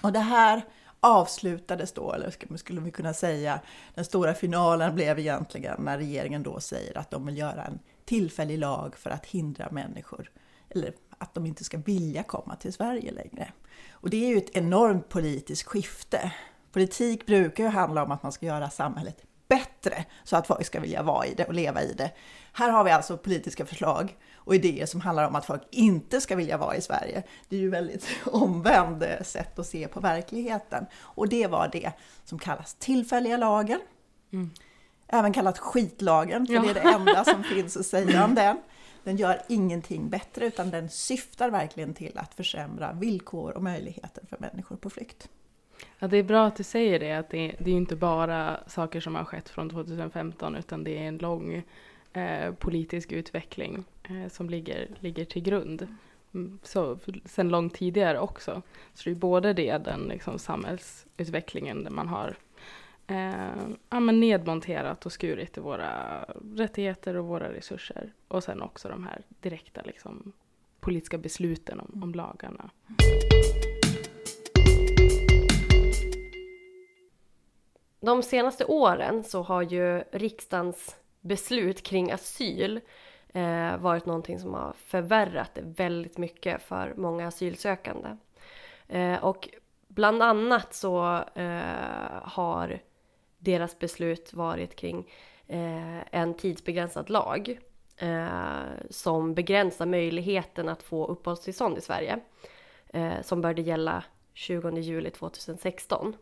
Och 0.00 0.12
det 0.12 0.18
här 0.18 0.64
avslutades 1.00 1.92
då, 1.92 2.12
eller 2.12 2.56
skulle 2.56 2.80
vi 2.80 2.90
kunna 2.90 3.14
säga, 3.14 3.60
den 3.94 4.04
stora 4.04 4.34
finalen 4.34 4.94
blev 4.94 5.18
egentligen 5.18 5.82
när 5.82 5.98
regeringen 5.98 6.42
då 6.42 6.60
säger 6.60 6.98
att 6.98 7.10
de 7.10 7.26
vill 7.26 7.38
göra 7.38 7.64
en 7.64 7.78
tillfällig 8.04 8.58
lag 8.58 8.96
för 8.96 9.10
att 9.10 9.26
hindra 9.26 9.70
människor, 9.70 10.30
eller 10.68 10.92
att 11.18 11.34
de 11.34 11.46
inte 11.46 11.64
ska 11.64 11.78
vilja 11.78 12.22
komma 12.22 12.56
till 12.56 12.72
Sverige 12.72 13.12
längre. 13.12 13.52
Och 13.90 14.10
det 14.10 14.24
är 14.24 14.28
ju 14.28 14.38
ett 14.38 14.56
enormt 14.56 15.08
politiskt 15.08 15.62
skifte. 15.62 16.32
Politik 16.72 17.26
brukar 17.26 17.64
ju 17.64 17.70
handla 17.70 18.02
om 18.04 18.10
att 18.10 18.22
man 18.22 18.32
ska 18.32 18.46
göra 18.46 18.70
samhället 18.70 19.22
bättre 19.50 20.04
så 20.24 20.36
att 20.36 20.46
folk 20.46 20.66
ska 20.66 20.80
vilja 20.80 21.02
vara 21.02 21.26
i 21.26 21.34
det 21.34 21.44
och 21.44 21.54
leva 21.54 21.82
i 21.82 21.92
det. 21.92 22.10
Här 22.52 22.70
har 22.70 22.84
vi 22.84 22.90
alltså 22.90 23.16
politiska 23.16 23.66
förslag 23.66 24.16
och 24.34 24.54
idéer 24.54 24.86
som 24.86 25.00
handlar 25.00 25.28
om 25.28 25.34
att 25.34 25.46
folk 25.46 25.62
inte 25.70 26.20
ska 26.20 26.36
vilja 26.36 26.56
vara 26.56 26.76
i 26.76 26.80
Sverige. 26.80 27.22
Det 27.48 27.56
är 27.56 27.60
ju 27.60 27.70
väldigt 27.70 28.06
omvänd 28.26 29.04
sätt 29.22 29.58
att 29.58 29.66
se 29.66 29.88
på 29.88 30.00
verkligheten. 30.00 30.86
Och 31.00 31.28
det 31.28 31.46
var 31.46 31.68
det 31.72 31.92
som 32.24 32.38
kallas 32.38 32.74
tillfälliga 32.74 33.36
lagen. 33.36 33.80
Mm. 34.32 34.50
Även 35.06 35.32
kallat 35.32 35.58
skitlagen, 35.58 36.46
för 36.46 36.54
ja. 36.54 36.62
det 36.62 36.70
är 36.70 36.74
det 36.74 36.80
enda 36.80 37.24
som 37.24 37.44
finns 37.54 37.76
att 37.76 37.86
säga 37.86 38.24
om 38.24 38.34
den. 38.34 38.56
Den 39.04 39.16
gör 39.16 39.42
ingenting 39.48 40.10
bättre 40.10 40.46
utan 40.46 40.70
den 40.70 40.90
syftar 40.90 41.50
verkligen 41.50 41.94
till 41.94 42.18
att 42.18 42.34
försämra 42.34 42.92
villkor 42.92 43.50
och 43.56 43.62
möjligheter 43.62 44.26
för 44.26 44.38
människor 44.38 44.76
på 44.76 44.90
flykt. 44.90 45.28
Ja, 45.98 46.08
det 46.08 46.16
är 46.16 46.22
bra 46.22 46.46
att 46.46 46.56
du 46.56 46.62
säger 46.62 46.98
det, 46.98 47.12
att 47.12 47.30
det, 47.30 47.56
det 47.58 47.70
är 47.70 47.74
inte 47.74 47.96
bara 47.96 48.60
saker 48.66 49.00
som 49.00 49.14
har 49.14 49.24
skett 49.24 49.48
från 49.48 49.70
2015 49.70 50.56
utan 50.56 50.84
det 50.84 50.98
är 50.98 51.02
en 51.02 51.18
lång 51.18 51.62
eh, 52.12 52.54
politisk 52.54 53.12
utveckling 53.12 53.84
eh, 54.02 54.28
som 54.28 54.50
ligger, 54.50 54.88
ligger 55.00 55.24
till 55.24 55.42
grund. 55.42 55.86
Mm, 56.34 56.58
så 56.62 56.98
sen 57.24 57.48
långt 57.48 57.74
tidigare 57.74 58.18
också. 58.18 58.62
Så 58.94 59.04
det 59.04 59.10
är 59.10 59.14
både 59.14 59.52
det, 59.52 59.78
den 59.78 60.00
liksom, 60.00 60.38
samhällsutvecklingen 60.38 61.84
där 61.84 61.90
man 61.90 62.08
har 62.08 62.36
eh, 63.06 63.74
ja, 63.90 64.00
men 64.00 64.20
nedmonterat 64.20 65.06
och 65.06 65.12
skurit 65.12 65.56
i 65.56 65.60
våra 65.60 66.24
rättigheter 66.56 67.16
och 67.16 67.26
våra 67.26 67.52
resurser. 67.52 68.12
Och 68.28 68.44
sen 68.44 68.62
också 68.62 68.88
de 68.88 69.04
här 69.04 69.22
direkta 69.40 69.82
liksom, 69.84 70.32
politiska 70.80 71.18
besluten 71.18 71.80
om, 71.80 72.02
om 72.02 72.14
lagarna. 72.14 72.70
Mm. 72.88 73.69
De 78.00 78.22
senaste 78.22 78.64
åren 78.64 79.24
så 79.24 79.42
har 79.42 79.62
ju 79.62 80.04
riksdagens 80.12 80.96
beslut 81.20 81.82
kring 81.82 82.12
asyl 82.12 82.80
eh, 83.32 83.76
varit 83.76 84.06
någonting 84.06 84.38
som 84.38 84.54
har 84.54 84.72
förvärrat 84.72 85.54
det 85.54 85.62
väldigt 85.62 86.18
mycket 86.18 86.62
för 86.62 86.94
många 86.96 87.26
asylsökande. 87.26 88.16
Eh, 88.88 89.24
och 89.24 89.48
bland 89.88 90.22
annat 90.22 90.74
så 90.74 91.24
eh, 91.34 92.22
har 92.22 92.80
deras 93.38 93.78
beslut 93.78 94.32
varit 94.32 94.76
kring 94.76 95.10
eh, 95.46 96.14
en 96.14 96.34
tidsbegränsad 96.34 97.10
lag 97.10 97.58
eh, 97.96 98.38
som 98.90 99.34
begränsar 99.34 99.86
möjligheten 99.86 100.68
att 100.68 100.82
få 100.82 101.06
uppehållstillstånd 101.06 101.78
i 101.78 101.80
Sverige 101.80 102.20
eh, 102.88 103.22
som 103.22 103.40
började 103.40 103.62
gälla 103.62 104.04
20 104.34 104.78
juli 104.78 105.10
2016. 105.10 106.16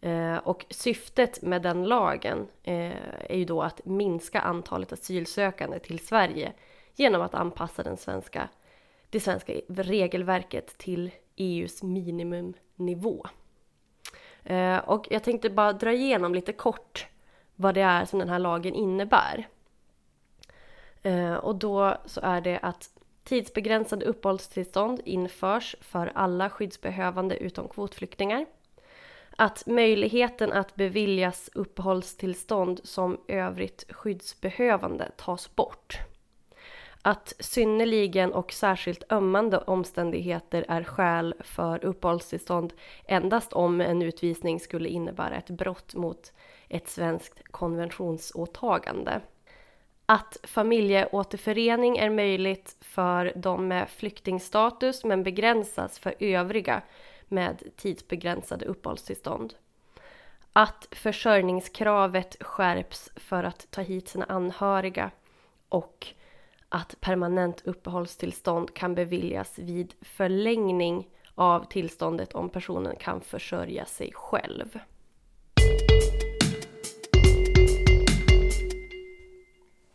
Eh, 0.00 0.36
och 0.36 0.66
syftet 0.70 1.42
med 1.42 1.62
den 1.62 1.84
lagen 1.84 2.48
eh, 2.62 2.96
är 3.30 3.36
ju 3.36 3.44
då 3.44 3.62
att 3.62 3.84
minska 3.84 4.40
antalet 4.40 4.92
asylsökande 4.92 5.78
till 5.78 6.06
Sverige 6.06 6.52
genom 6.96 7.22
att 7.22 7.34
anpassa 7.34 7.82
den 7.82 7.96
svenska, 7.96 8.48
det 9.10 9.20
svenska 9.20 9.52
regelverket 9.68 10.78
till 10.78 11.10
EUs 11.36 11.82
minimumnivå. 11.82 13.26
Eh, 14.44 14.78
och 14.78 15.06
jag 15.10 15.24
tänkte 15.24 15.50
bara 15.50 15.72
dra 15.72 15.92
igenom 15.92 16.34
lite 16.34 16.52
kort 16.52 17.06
vad 17.56 17.74
det 17.74 17.80
är 17.80 18.04
som 18.04 18.18
den 18.18 18.28
här 18.28 18.38
lagen 18.38 18.74
innebär. 18.74 19.48
Eh, 21.02 21.34
och 21.34 21.56
då 21.56 21.96
så 22.06 22.20
är 22.20 22.40
det 22.40 22.58
att 22.58 22.90
tidsbegränsade 23.24 24.04
uppehållstillstånd 24.04 25.00
införs 25.04 25.76
för 25.80 26.12
alla 26.14 26.50
skyddsbehövande 26.50 27.36
utom 27.36 27.68
kvotflyktingar 27.68 28.46
att 29.40 29.66
möjligheten 29.66 30.52
att 30.52 30.74
beviljas 30.74 31.50
uppehållstillstånd 31.54 32.80
som 32.84 33.20
övrigt 33.28 33.84
skyddsbehövande 33.90 35.10
tas 35.16 35.56
bort. 35.56 35.98
Att 37.02 37.32
synnerligen 37.38 38.32
och 38.32 38.52
särskilt 38.52 39.12
ömmande 39.12 39.58
omständigheter 39.58 40.64
är 40.68 40.84
skäl 40.84 41.34
för 41.40 41.84
uppehållstillstånd 41.84 42.72
endast 43.04 43.52
om 43.52 43.80
en 43.80 44.02
utvisning 44.02 44.60
skulle 44.60 44.88
innebära 44.88 45.36
ett 45.36 45.50
brott 45.50 45.94
mot 45.94 46.32
ett 46.68 46.88
svenskt 46.88 47.42
konventionsåtagande. 47.50 49.20
Att 50.06 50.36
familjeåterförening 50.42 51.98
är 51.98 52.10
möjligt 52.10 52.76
för 52.80 53.32
de 53.36 53.68
med 53.68 53.88
flyktingstatus 53.88 55.04
men 55.04 55.22
begränsas 55.22 55.98
för 55.98 56.14
övriga 56.18 56.82
med 57.30 57.62
tidsbegränsade 57.76 58.64
uppehållstillstånd. 58.64 59.54
Att 60.52 60.88
försörjningskravet 60.90 62.36
skärps 62.40 63.10
för 63.16 63.44
att 63.44 63.70
ta 63.70 63.80
hit 63.80 64.08
sina 64.08 64.24
anhöriga 64.24 65.10
och 65.68 66.06
att 66.68 67.00
permanent 67.00 67.62
uppehållstillstånd 67.64 68.74
kan 68.74 68.94
beviljas 68.94 69.58
vid 69.58 69.94
förlängning 70.00 71.08
av 71.34 71.64
tillståndet 71.64 72.32
om 72.32 72.48
personen 72.48 72.96
kan 72.96 73.20
försörja 73.20 73.84
sig 73.84 74.12
själv. 74.14 74.78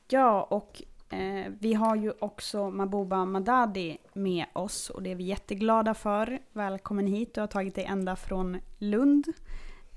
Ja, 0.07 0.43
och 0.43 0.81
eh, 1.09 1.51
vi 1.59 1.73
har 1.73 1.95
ju 1.95 2.13
också 2.19 2.69
Mabuba 2.69 3.25
Madadi 3.25 3.97
med 4.13 4.45
oss 4.53 4.89
och 4.89 5.03
det 5.03 5.11
är 5.11 5.15
vi 5.15 5.23
jätteglada 5.23 5.93
för. 5.93 6.39
Välkommen 6.53 7.07
hit, 7.07 7.33
du 7.33 7.41
har 7.41 7.47
tagit 7.47 7.75
dig 7.75 7.85
ända 7.85 8.15
från 8.15 8.57
Lund. 8.77 9.27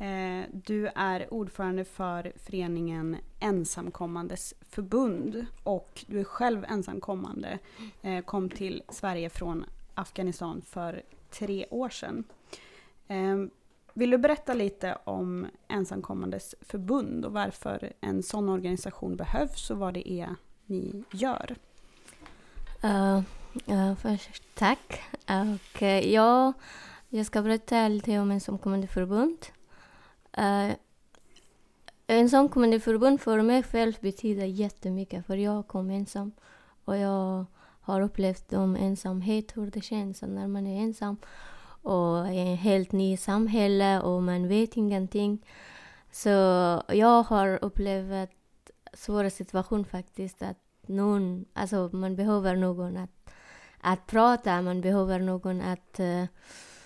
Eh, 0.00 0.44
du 0.52 0.86
är 0.86 1.34
ordförande 1.34 1.84
för 1.84 2.32
föreningen 2.36 3.16
Ensamkommandes 3.40 4.54
förbund 4.60 5.46
och 5.62 6.04
du 6.06 6.20
är 6.20 6.24
själv 6.24 6.64
ensamkommande. 6.68 7.58
Eh, 8.02 8.24
kom 8.24 8.50
till 8.50 8.82
Sverige 8.88 9.30
från 9.30 9.64
Afghanistan 9.94 10.62
för 10.62 11.02
tre 11.30 11.66
år 11.70 11.88
sedan. 11.88 12.24
Eh, 13.06 13.36
vill 13.94 14.10
du 14.10 14.18
berätta 14.18 14.54
lite 14.54 14.98
om 15.04 15.46
Ensamkommandes 15.68 16.54
förbund 16.60 17.24
och 17.24 17.32
varför 17.32 17.92
en 18.00 18.22
sån 18.22 18.48
organisation 18.48 19.16
behövs 19.16 19.70
och 19.70 19.78
vad 19.78 19.94
det 19.94 20.12
är 20.12 20.34
ni 20.68 21.04
gör? 21.12 21.56
Uh, 22.84 23.20
uh, 23.68 23.94
först, 23.94 24.42
tack. 24.54 25.00
Och, 25.26 25.82
uh, 25.82 25.88
ja, 25.88 26.52
jag 27.08 27.26
ska 27.26 27.42
berätta 27.42 27.88
lite 27.88 28.18
om 28.18 28.30
ensamkommande 28.30 28.86
förbund. 28.86 29.46
Uh, 30.38 30.72
ensamkommande 32.06 32.80
förbund 32.80 33.20
för 33.20 33.42
mig 33.42 33.62
själv 33.62 33.94
betyder 34.00 34.44
jättemycket 34.44 35.26
för 35.26 35.36
jag 35.36 35.66
kom 35.66 35.90
ensam 35.90 36.32
och 36.84 36.96
jag 36.96 37.44
har 37.80 38.00
upplevt 38.00 38.52
om 38.52 38.76
ensamhet, 38.76 39.56
hur 39.56 39.70
det 39.70 39.80
känns 39.80 40.22
när 40.22 40.46
man 40.46 40.66
är 40.66 40.82
ensam 40.82 41.16
och 41.82 42.28
i 42.34 42.52
ett 42.52 42.60
helt 42.60 42.92
nytt 42.92 43.20
samhälle 43.20 44.00
och 44.00 44.22
man 44.22 44.48
vet 44.48 44.76
ingenting. 44.76 45.46
Så 46.10 46.28
jag 46.88 47.22
har 47.22 47.64
upplevt 47.64 48.30
svåra 48.94 49.30
situation 49.30 49.84
faktiskt 49.84 50.42
att 50.42 50.56
någon, 50.86 51.44
alltså 51.52 51.90
man 51.92 52.16
behöver 52.16 52.56
någon 52.56 52.96
att, 52.96 53.30
att 53.80 54.06
prata, 54.06 54.62
man 54.62 54.80
behöver 54.80 55.18
någon 55.18 55.60
att, 55.60 56.00
eh, 56.00 56.24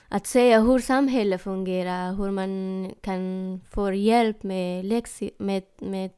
att 0.08 0.26
säga 0.26 0.60
hur 0.60 0.78
samhället 0.78 1.42
fungerar, 1.42 2.14
hur 2.14 2.30
man 2.30 2.94
kan 3.00 3.60
få 3.70 3.92
hjälp 3.92 4.42
med, 4.42 4.84
läxi, 4.84 5.30
med, 5.38 5.62
med 5.78 6.10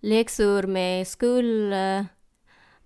läxor, 0.00 0.62
med 0.62 1.08
skol, 1.08 1.72
eh, 1.72 1.98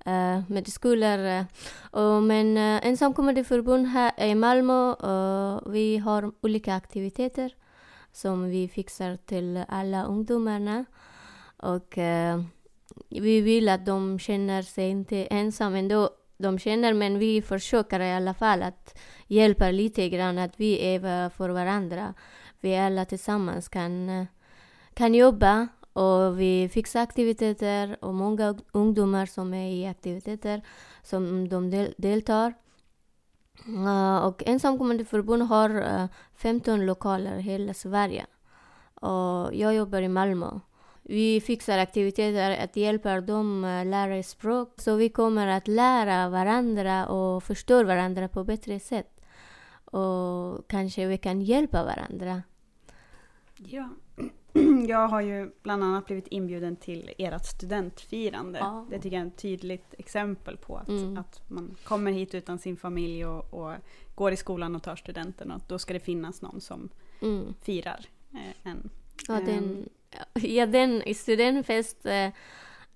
eh, 0.07 0.43
med 0.49 0.69
skolor. 0.69 1.47
Och, 1.91 2.23
men 2.23 2.57
uh, 2.57 2.87
ensamkommande 2.87 3.45
förbund 3.45 3.87
här 3.87 4.13
i 4.19 4.35
Malmö, 4.35 4.95
uh, 5.05 5.73
vi 5.73 5.99
har 5.99 6.33
olika 6.41 6.75
aktiviteter 6.75 7.55
som 8.13 8.51
vi 8.51 8.69
fixar 8.69 9.17
till 9.17 9.65
alla 9.69 10.05
ungdomarna. 10.05 10.85
Och 11.75 11.99
eh, 11.99 12.41
vi 13.09 13.41
vill 13.41 13.69
att 13.69 13.87
de 13.87 14.19
känner 14.19 14.63
sig 14.63 14.89
inte 14.89 15.25
ensamma 15.25 15.79
ändå. 15.79 16.11
De 16.39 16.59
känner, 16.59 16.95
men 16.95 17.19
vi 17.19 17.43
försöker 17.43 18.01
i 18.01 18.13
alla 18.13 18.35
fall 18.35 18.63
att 18.63 18.99
hjälpa 19.27 19.71
lite 19.71 20.09
grann, 20.09 20.39
att 20.39 20.61
vi 20.61 20.95
är 20.95 21.29
för 21.29 21.49
varandra. 21.49 22.15
Vi 22.61 22.77
alla 22.77 23.05
tillsammans 23.05 23.69
kan, 23.69 24.27
kan 24.95 25.15
jobba 25.15 25.69
och 25.93 26.41
vi 26.41 26.69
fixar 26.69 27.01
aktiviteter 27.01 27.97
och 28.01 28.15
många 28.15 28.55
ungdomar 28.73 29.27
som 29.27 29.55
är 29.55 29.71
i 29.71 29.87
aktiviteter 29.87 30.63
som 31.03 31.49
de 31.49 31.71
del 31.71 31.95
deltar. 31.99 32.55
Uh, 33.69 34.17
och 34.17 34.43
Ensamkommande 34.47 35.05
förbund 35.05 35.43
har 35.43 35.71
eh, 35.71 36.03
uh, 36.03 36.09
15 36.35 36.87
lokaler 36.87 37.39
i 37.39 37.43
hela 37.43 37.75
Sverige. 37.75 38.27
Och 38.95 39.55
jag 39.55 39.75
jobbar 39.75 40.03
i 40.03 40.09
Malmö. 40.09 40.61
Vi 41.09 41.41
fixar 41.41 41.79
aktiviteter 41.79 42.65
att 42.65 42.77
hjälpa 42.77 43.21
dem 43.21 43.65
uh, 43.65 43.85
lära 43.87 44.23
språk. 44.23 44.81
Så 44.81 44.97
vi 44.97 45.09
kommer 45.09 45.47
att 45.47 45.69
lära 45.69 46.29
varandra 46.29 47.07
och 47.07 47.43
förstå 47.43 47.85
varandra 47.85 48.29
på 48.29 48.45
bättre 48.45 48.81
sätt. 48.81 49.21
Och 49.85 50.69
kanske 50.69 51.07
vi 51.07 51.19
kan 51.19 51.43
hjälpa 51.43 51.85
varandra. 51.85 52.43
Ja. 53.57 53.89
Jag 54.89 55.09
har 55.09 55.21
ju 55.21 55.51
bland 55.63 55.85
annat 55.85 56.07
blivit 56.07 56.27
inbjuden 56.27 56.77
till 56.77 57.11
ert 57.19 57.45
studentfirande. 57.47 58.59
Ja. 58.59 58.87
Det 58.91 58.99
tycker 58.99 59.17
jag 59.17 59.25
är 59.27 59.31
ett 59.31 59.37
tydligt 59.39 59.95
exempel 59.99 60.57
på 60.57 60.77
att, 60.77 60.89
Mm. 60.89 61.19
att 61.19 61.51
man 61.51 61.75
kommer 61.85 62.13
hit 62.13 62.35
utan 62.35 62.59
sin 62.59 62.77
familj 62.77 63.27
och, 63.27 63.55
och 63.55 63.73
går 64.15 64.33
i 64.33 64.37
skolan 64.37 64.77
och 64.77 64.83
tar 64.83 64.97
studenten 64.97 65.51
och 65.51 65.61
då 65.69 65.79
ska 65.79 65.93
det 65.95 66.01
finnas 66.01 66.43
någon 66.43 66.61
som 66.61 66.89
Mm. 67.23 67.55
firar 67.63 68.07
eh, 68.33 68.71
en. 68.71 68.91
Ja, 69.29 69.35
Ehm. 69.39 69.45
den, 69.47 69.89
ja, 70.35 70.67
den 70.67 71.15
studentfest, 71.15 72.07
eh, 72.07 72.31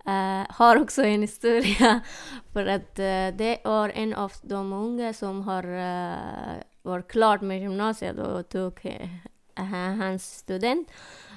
eh, 0.06 0.46
har 0.48 0.76
också 0.76 1.02
en 1.02 1.22
historia. 1.22 2.00
För 2.52 2.66
att 2.66 2.98
eh, 2.98 3.28
det 3.38 3.58
var 3.64 3.88
en 3.88 4.14
av 4.14 4.32
de 4.42 4.72
unga 4.72 5.12
som 5.12 5.42
har 5.42 5.64
eh, 5.64 6.62
var 6.82 7.02
klar 7.02 7.38
med 7.38 7.60
gymnasiet 7.60 8.18
och 8.18 8.48
tog 8.48 8.80
eh, 8.82 9.14
eh, 9.56 9.96
hans 9.96 10.36
student. 10.38 10.88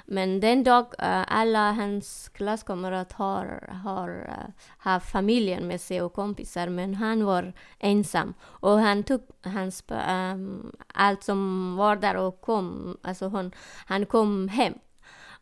Men 0.06 0.40
den 0.40 0.64
dag 0.64 0.86
eh, 0.98 1.24
alla 1.28 1.72
hans 1.72 2.28
klasskamrater 2.28 3.16
har, 3.16 3.74
har 3.84 4.08
uh, 4.08 4.52
haft 4.78 5.12
familjen 5.12 5.66
med 5.66 5.80
sig 5.80 6.02
och 6.02 6.12
kompisar, 6.12 6.68
men 6.68 6.94
han 6.94 7.24
var 7.24 7.52
ensam. 7.78 8.34
Och 8.42 8.78
han 8.78 9.02
tog 9.02 9.20
hans, 9.42 9.84
um, 9.88 10.72
allt 10.94 11.22
som 11.22 11.76
var 11.76 11.96
där 11.96 12.16
och 12.16 12.40
kom, 12.40 12.96
alltså 13.02 13.26
hon, 13.28 13.52
han 13.86 14.06
kom 14.06 14.48
hem. 14.48 14.74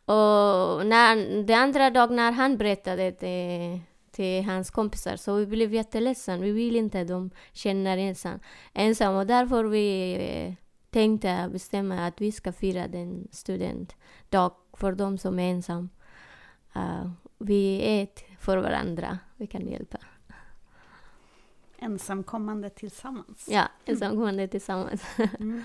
Och 0.05 0.85
när, 0.85 1.43
den 1.43 1.59
andra 1.59 1.89
dagen 1.89 2.15
när 2.15 2.31
han 2.31 2.57
berättade 2.57 3.11
till, 3.11 3.81
till 4.11 4.43
hans 4.43 4.71
kompisar 4.71 5.15
så 5.15 5.35
vi 5.35 5.45
blev 5.45 5.73
jätteledsen. 5.73 6.41
Vi 6.41 6.51
vill 6.51 6.75
inte 6.75 7.01
att 7.01 7.07
de 7.07 7.29
känner 7.53 7.97
ensam. 7.97 8.39
ensam. 8.73 9.15
Och 9.15 9.27
därför 9.27 9.63
vi 9.63 10.13
eh, 10.13 10.53
tänkte 10.89 11.49
bestämma 11.51 12.07
att 12.07 12.21
vi 12.21 12.31
ska 12.31 12.51
fira 12.51 12.87
den 12.87 13.27
studentdag 13.31 14.51
för 14.73 14.91
de 14.91 15.17
som 15.17 15.39
är 15.39 15.51
ensam. 15.51 15.89
Uh, 16.75 17.11
vi 17.37 17.81
är 17.81 18.03
ett 18.03 18.23
för 18.39 18.57
varandra. 18.57 19.19
Vi 19.37 19.47
kan 19.47 19.67
hjälpa. 19.67 19.97
Ensamkommande 21.77 22.69
tillsammans. 22.69 23.47
Ja, 23.49 23.67
ensamkommande 23.85 24.47
tillsammans. 24.47 25.03
mm. 25.39 25.63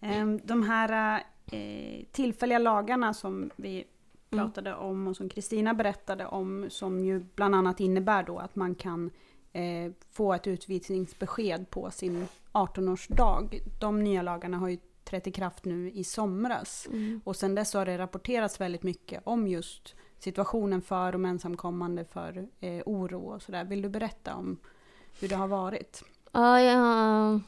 um, 0.00 0.40
de 0.44 0.62
här 0.62 1.22
eh, 1.46 2.04
tillfälliga 2.12 2.58
lagarna 2.58 3.14
som 3.14 3.50
vi 3.56 3.84
mm. 4.30 4.44
pratade 4.44 4.70
mm. 4.70 4.82
om 4.82 5.06
och 5.06 5.16
som 5.16 5.28
Kristina 5.28 5.74
berättade 5.74 6.26
om 6.26 6.66
som 6.70 7.04
ju 7.04 7.26
bland 7.34 7.54
annat 7.54 7.80
innebär 7.80 8.22
då 8.22 8.38
att 8.38 8.56
man 8.56 8.74
kan 8.74 9.10
eh, 9.52 9.92
få 10.10 10.32
ett 10.32 10.46
utvisningsbesked 10.46 11.70
på 11.70 11.90
sin 11.90 12.26
18-årsdag. 12.52 13.60
De 13.80 14.04
nya 14.04 14.22
lagarna 14.22 14.58
har 14.58 14.68
ju 14.68 14.78
trätt 15.04 15.26
i 15.26 15.32
kraft 15.32 15.64
nu 15.64 15.90
i 15.90 16.04
somras. 16.04 16.88
Mm. 16.90 17.20
Och 17.24 17.36
sen 17.36 17.54
dess 17.54 17.74
har 17.74 17.86
det 17.86 17.98
rapporterats 17.98 18.60
väldigt 18.60 18.82
mycket 18.82 19.22
om 19.24 19.48
just 19.48 19.94
situationen 20.18 20.82
för 20.82 21.12
de 21.12 21.24
ensamkommande, 21.24 22.04
för 22.04 22.48
eh, 22.60 22.82
oro 22.86 23.20
och 23.20 23.42
sådär. 23.42 23.64
Vill 23.64 23.82
du 23.82 23.88
berätta 23.88 24.34
om 24.34 24.58
hur 25.20 25.28
det 25.28 25.34
har 25.34 25.48
varit? 25.48 26.04
Ja, 26.32 26.60
ja 26.60 27.40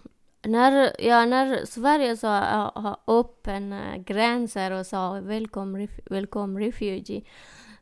när, 0.45 0.97
ja, 0.99 1.25
när 1.25 1.65
Sverige 1.67 2.17
sa 2.17 2.39
ha 2.75 3.01
öppen 3.07 3.73
eh, 3.73 3.97
gränser 3.97 4.71
och 4.71 4.87
sa 4.87 5.21
välkommen 5.21 5.89
välkom 6.07 6.59
refugee, 6.59 7.25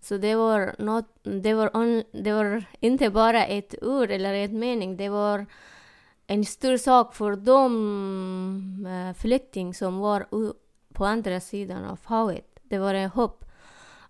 så 0.00 0.16
det 0.16 0.34
var, 0.34 0.74
not, 0.78 1.04
det, 1.22 1.54
var 1.54 1.76
on, 1.76 2.02
det 2.12 2.32
var 2.32 2.64
inte 2.80 3.10
bara 3.10 3.46
ett 3.46 3.74
ord 3.82 4.10
eller 4.10 4.34
ett 4.34 4.52
mening, 4.52 4.96
det 4.96 5.08
var 5.08 5.46
en 6.26 6.44
stor 6.44 6.76
sak 6.76 7.14
för 7.14 7.36
de 7.36 8.86
eh, 8.86 9.20
flyktingar 9.20 9.72
som 9.72 9.98
var 9.98 10.26
på 10.92 11.04
andra 11.04 11.40
sidan 11.40 11.84
av 11.84 11.98
havet. 12.04 12.58
Det 12.62 12.78
var 12.78 12.94
ett 12.94 13.12
hopp. 13.12 13.44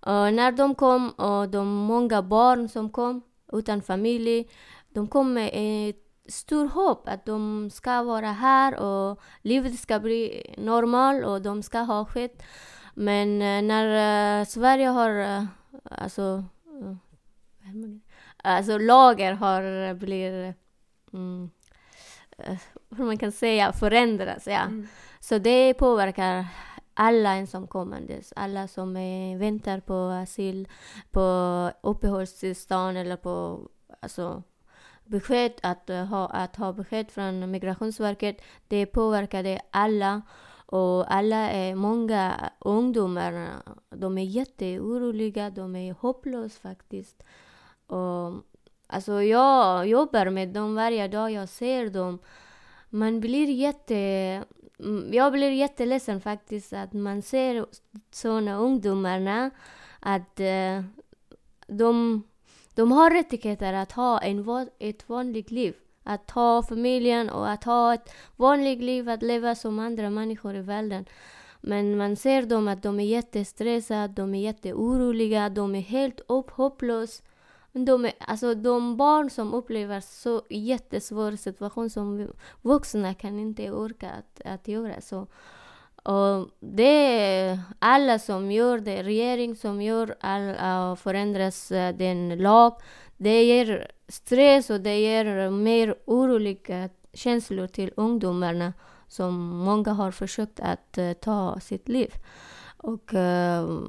Uh, 0.06 0.30
när 0.30 0.52
de 0.52 0.74
kom, 0.74 1.10
och 1.10 1.48
de 1.48 1.68
många 1.68 2.22
barn 2.22 2.68
som 2.68 2.90
kom 2.90 3.22
utan 3.52 3.82
familj, 3.82 4.48
de 4.88 5.08
kom 5.08 5.32
med 5.32 5.50
ett 5.54 6.11
stor 6.32 6.66
hopp 6.68 7.08
att 7.08 7.26
de 7.26 7.70
ska 7.70 8.02
vara 8.02 8.32
här 8.32 8.76
och 8.76 9.20
livet 9.42 9.78
ska 9.78 10.00
bli 10.00 10.54
normalt 10.58 11.24
och 11.24 11.42
de 11.42 11.62
ska 11.62 11.78
ha 11.78 12.04
skett. 12.04 12.42
Men 12.94 13.28
uh, 13.28 13.62
när 13.62 14.40
uh, 14.40 14.46
Sverige 14.46 14.86
har, 14.86 15.10
uh, 15.10 15.44
alltså, 15.84 16.44
alltså 18.36 18.78
lagar 18.78 19.32
har 19.32 19.94
blivit, 19.94 20.56
mm, 21.12 21.50
hur 22.96 23.04
man 23.04 23.18
kan 23.18 23.32
säga, 23.32 23.72
förändrats. 23.72 24.46
Ja. 24.46 24.60
Mm. 24.60 24.88
Så 25.20 25.38
det 25.38 25.74
påverkar 25.74 26.46
alla 26.94 27.34
ensamkommande, 27.34 28.20
alla 28.36 28.68
som 28.68 28.96
är, 28.96 29.38
väntar 29.38 29.80
på 29.80 29.94
asyl, 29.94 30.68
på 31.10 31.70
uppehållstillstånd 31.82 32.98
eller 32.98 33.16
på 33.16 33.60
alltså, 34.00 34.42
besked, 35.12 35.52
att 35.62 35.90
eh, 35.90 36.04
ha, 36.04 36.26
att 36.26 36.56
ha 36.56 36.72
besked 36.72 37.10
från 37.10 37.50
Migrationsverket, 37.50 38.42
det 38.68 38.86
påverkade 38.86 39.60
alla. 39.70 40.22
Och 40.66 41.14
alla 41.14 41.50
är, 41.50 41.74
många 41.74 42.50
ungdomar, 42.60 43.48
de 43.90 44.18
är 44.18 44.24
jätteoroliga, 44.24 45.50
de 45.50 45.76
är 45.76 45.92
hopplösa 45.92 46.60
faktiskt. 46.62 47.22
Och, 47.86 48.32
alltså 48.86 49.22
jag 49.22 49.86
jobbar 49.86 50.30
med 50.30 50.48
dem 50.48 50.74
varje 50.74 51.08
dag, 51.08 51.30
jag 51.30 51.48
ser 51.48 51.90
dem. 51.90 52.18
Man 52.88 53.20
blir 53.20 53.50
jätte... 53.50 54.44
Jag 55.12 55.32
blir 55.32 55.50
jätteledsen 55.50 56.20
faktiskt 56.20 56.72
att 56.72 56.92
man 56.92 57.22
ser 57.22 57.66
såna 58.10 58.56
ungdomarna, 58.56 59.50
att 60.00 60.40
eh, 60.40 60.82
de 61.66 62.22
de 62.74 62.92
har 62.92 63.10
rättigheter 63.10 63.72
att 63.72 63.92
ha 63.92 64.18
en, 64.18 64.68
ett 64.78 65.08
vanligt 65.08 65.50
liv. 65.50 65.74
Att 66.04 66.30
ha 66.30 66.62
familjen 66.62 67.30
och 67.30 67.50
att 67.50 67.64
ha 67.64 67.94
ett 67.94 68.12
vanligt 68.36 68.82
liv, 68.82 69.08
att 69.08 69.22
leva 69.22 69.54
som 69.54 69.78
andra 69.78 70.10
människor 70.10 70.56
i 70.56 70.60
världen. 70.60 71.04
Men 71.60 71.96
man 71.96 72.16
ser 72.16 72.42
dem 72.42 72.68
att 72.68 72.82
de 72.82 73.00
är 73.00 73.04
jättestressade, 73.04 74.08
de 74.08 74.34
är 74.34 74.40
jätteoroliga, 74.40 75.48
de 75.48 75.74
är 75.74 75.80
helt 75.80 76.20
hopplösa. 76.50 77.22
De, 77.72 78.04
är, 78.04 78.12
alltså, 78.18 78.54
de 78.54 78.96
barn 78.96 79.30
som 79.30 79.54
upplever 79.54 80.00
så 80.00 80.42
jättesvår 80.50 81.36
situation 81.36 81.90
som 81.90 82.28
vuxna 82.62 83.14
kan 83.14 83.38
inte 83.38 83.70
orka 83.70 84.10
att, 84.10 84.40
att 84.44 84.68
göra. 84.68 85.00
Så 85.00 85.26
och 86.02 86.48
det 86.60 87.16
är 87.20 87.60
alla 87.78 88.18
som 88.18 88.52
gör 88.52 88.78
det, 88.78 89.02
regering 89.02 89.56
som 89.56 89.82
gör, 89.82 90.16
all, 90.20 90.96
förändras 90.96 91.72
eh, 91.72 91.96
den 91.96 92.38
lag. 92.38 92.80
Det 93.16 93.44
ger 93.44 93.90
stress 94.08 94.70
och 94.70 94.80
det 94.80 95.00
ger 95.00 95.50
mer 95.50 95.94
oroliga 96.04 96.84
eh, 96.84 96.90
känslor 97.12 97.66
till 97.66 97.92
ungdomarna 97.96 98.72
som 99.08 99.34
många 99.48 99.92
har 99.92 100.10
försökt 100.10 100.60
att 100.60 100.98
uh, 100.98 101.12
ta 101.12 101.60
sitt 101.60 101.88
liv. 101.88 102.14
Och 102.76 103.14
uh, 103.14 103.80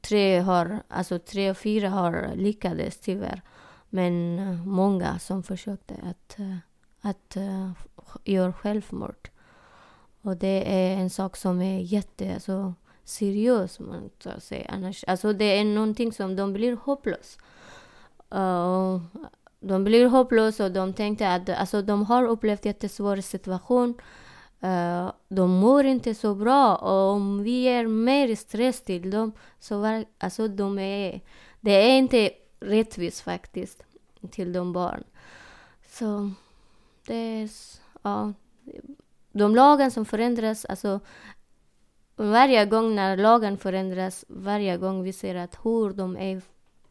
tre, 0.00 0.38
har, 0.38 0.82
alltså 0.88 1.18
tre 1.18 1.50
och 1.50 1.56
fyra 1.56 1.88
har 1.88 2.30
lyckats 2.34 3.00
tyvärr. 3.00 3.42
Men 3.88 4.56
många 4.68 5.18
som 5.18 5.42
försökte 5.42 5.94
att, 5.94 6.36
att 7.00 7.36
göra 8.24 8.52
självmord. 8.52 9.31
Och 10.22 10.36
det 10.36 10.62
är 10.66 10.96
en 10.96 11.10
sak 11.10 11.36
som 11.36 11.62
är 11.62 11.80
jätte, 11.80 12.34
alltså, 12.34 12.74
seriös, 13.04 13.80
man 13.80 14.10
ska 14.18 14.40
säga. 14.40 14.66
Annars, 14.68 15.04
alltså 15.06 15.32
det 15.32 15.44
är 15.44 15.64
någonting 15.64 16.12
som 16.12 16.36
de 16.36 16.52
blir 16.52 16.76
hopplösa. 16.76 17.40
Uh, 18.34 19.00
de 19.60 19.84
blir 19.84 20.06
hopplösa 20.06 20.64
och 20.64 20.72
de 20.72 20.92
tänkte 20.92 21.34
att 21.34 21.48
alltså, 21.48 21.82
de 21.82 22.04
har 22.04 22.24
upplevt 22.24 22.64
jättesvår 22.64 23.16
situation. 23.20 23.94
Uh, 24.64 25.12
de 25.28 25.50
mår 25.50 25.84
inte 25.84 26.14
så 26.14 26.34
bra 26.34 26.76
och 26.76 27.10
om 27.10 27.42
vi 27.42 27.50
ger 27.50 27.86
mer 27.86 28.34
stress 28.34 28.82
till 28.82 29.10
dem 29.10 29.32
så 29.60 29.80
var, 29.80 30.04
alltså, 30.18 30.48
de 30.48 30.78
är, 30.78 31.20
det 31.60 31.70
är 31.70 31.98
inte 31.98 32.30
rättvist 32.60 33.20
faktiskt 33.20 33.82
till 34.30 34.52
de 34.52 34.72
barn. 34.72 35.04
Så 35.88 36.30
det 37.06 37.14
är, 37.14 37.50
ja, 38.02 38.32
de 39.32 39.54
lagen 39.54 39.90
som 39.90 40.04
förändras, 40.04 40.64
alltså 40.64 41.00
varje 42.16 42.66
gång 42.66 42.94
när 42.94 43.16
lagen 43.16 43.58
förändras, 43.58 44.24
varje 44.28 44.76
gång 44.76 45.02
vi 45.02 45.12
ser 45.12 45.34
att 45.34 45.58
hur 45.62 45.90
de 45.92 46.16
är 46.16 46.42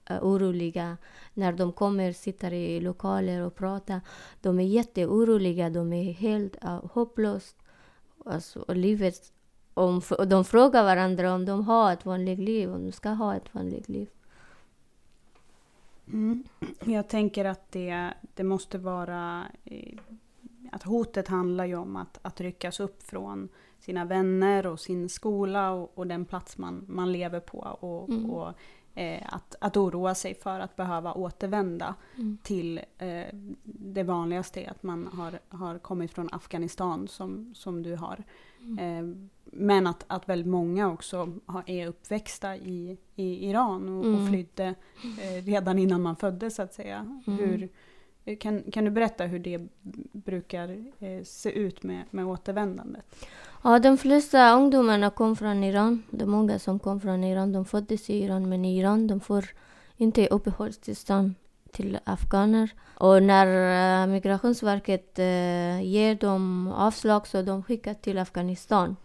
eh, 0.10 0.24
oroliga 0.24 0.98
när 1.34 1.54
de 1.54 1.74
kommer, 1.74 2.12
sitter 2.12 2.54
i 2.54 2.80
lokaler 2.80 3.42
och 3.42 3.56
pratar. 3.56 4.02
De 4.42 4.60
är 4.60 4.64
jätteoroliga, 4.64 5.70
de 5.70 5.94
är 5.94 6.14
helt 6.14 6.64
eh, 6.64 6.74
uh, 6.74 6.86
hopplösa. 6.94 7.56
Alltså, 8.26 8.66
livet, 8.74 9.34
om, 9.74 10.02
och 10.18 10.28
de 10.28 10.46
frågar 10.46 10.84
varandra 10.84 11.34
om 11.34 11.46
de 11.46 11.64
har 11.64 11.94
ett 11.94 12.06
vanligt 12.06 12.40
liv, 12.40 12.74
om 12.74 12.86
de 12.86 12.92
ska 12.92 13.10
ha 13.10 13.36
ett 13.36 13.54
vanligt 13.56 13.90
liv. 13.90 14.10
Mm. 16.08 16.44
Jag 16.86 17.08
tänker 17.08 17.46
att 17.46 17.72
det, 17.72 18.14
det 18.36 18.44
måste 18.44 18.78
vara 18.78 19.46
eh, 19.64 19.98
att 20.72 20.84
hotet 20.84 21.28
handlar 21.28 21.66
ju 21.66 21.76
om 21.76 21.96
att, 21.96 22.20
att 22.22 22.42
ryckas 22.42 22.80
upp 22.80 23.04
från 23.04 23.50
sina 23.80 24.06
vänner 24.06 24.68
och 24.68 24.80
sin 24.80 25.10
skola 25.10 25.72
och, 25.72 25.98
och 25.98 26.08
den 26.08 26.26
plats 26.26 26.58
man, 26.58 26.86
man 26.88 27.12
lever 27.12 27.40
på. 27.40 27.58
Och, 27.60 28.10
mm. 28.10 28.32
och 28.32 28.54
eh, 28.96 29.34
att, 29.34 29.56
att 29.60 29.78
oroa 29.78 30.16
sig 30.16 30.36
för 30.36 30.60
att 30.60 30.76
behöva 30.76 31.14
återvända 31.14 31.96
mm. 32.16 32.38
till 32.44 32.82
eh, 32.98 33.26
det 33.64 34.04
vanligaste, 34.04 34.70
att 34.70 34.84
man 34.84 35.08
har, 35.08 35.40
har 35.50 35.80
kommit 35.80 36.12
från 36.12 36.30
Afghanistan 36.32 37.08
som, 37.08 37.54
som 37.56 37.84
du 37.84 37.96
har. 37.96 38.24
Mm. 38.60 38.78
Eh, 38.80 39.18
men 39.54 39.88
att, 39.88 40.06
att 40.08 40.30
väldigt 40.30 40.48
många 40.48 40.92
också 40.92 41.34
har, 41.46 41.64
är 41.66 41.88
uppväxta 41.88 42.56
i, 42.58 42.98
i 43.16 43.50
Iran 43.50 43.90
och, 43.90 44.06
Mm. 44.06 44.22
och 44.22 44.30
flydde 44.30 44.66
eh, 45.22 45.44
redan 45.46 45.80
innan 45.80 46.02
man 46.02 46.16
föddes 46.16 46.56
så 46.56 46.62
att 46.62 46.74
säga. 46.74 46.98
Mm. 46.98 47.40
Hur, 47.40 47.70
kan, 48.40 48.64
kan 48.72 48.86
du 48.86 48.92
berätta 48.92 49.24
hur 49.26 49.40
det 49.40 49.62
brukar 50.12 50.70
eh, 51.00 51.24
se 51.24 51.52
ut 51.52 51.84
med, 51.84 52.04
med 52.12 52.26
återvändandet? 52.26 53.06
Ja, 53.64 53.80
de 53.80 53.98
flesta 53.98 54.54
ungdomarna 54.54 55.10
kom 55.10 55.36
från 55.36 55.64
Iran. 55.64 56.04
Det 56.10 56.24
är 56.24 56.28
många 56.28 56.60
som 56.60 56.80
kom 56.80 57.02
från 57.02 57.24
Iran. 57.24 57.52
De 57.52 57.66
föddes 57.66 58.10
i 58.10 58.24
Iran, 58.24 58.50
men 58.50 58.66
i 58.66 58.80
Iran 58.80 59.08
de 59.08 59.20
får 59.20 59.46
inte 59.98 60.28
uppehållstillstånd 60.28 61.34
till 61.72 62.00
afghaner. 62.04 62.70
Och 62.94 63.24
när 63.24 63.48
eh, 64.04 64.08
Migrationsverket 64.08 65.20
eh, 65.20 65.82
ger 65.82 66.16
dem 66.16 66.72
avslag 66.76 67.28
så 67.28 67.42
de 67.42 67.64
skickas 67.64 67.98
till 68.02 68.18
Afghanistan. 68.18 68.96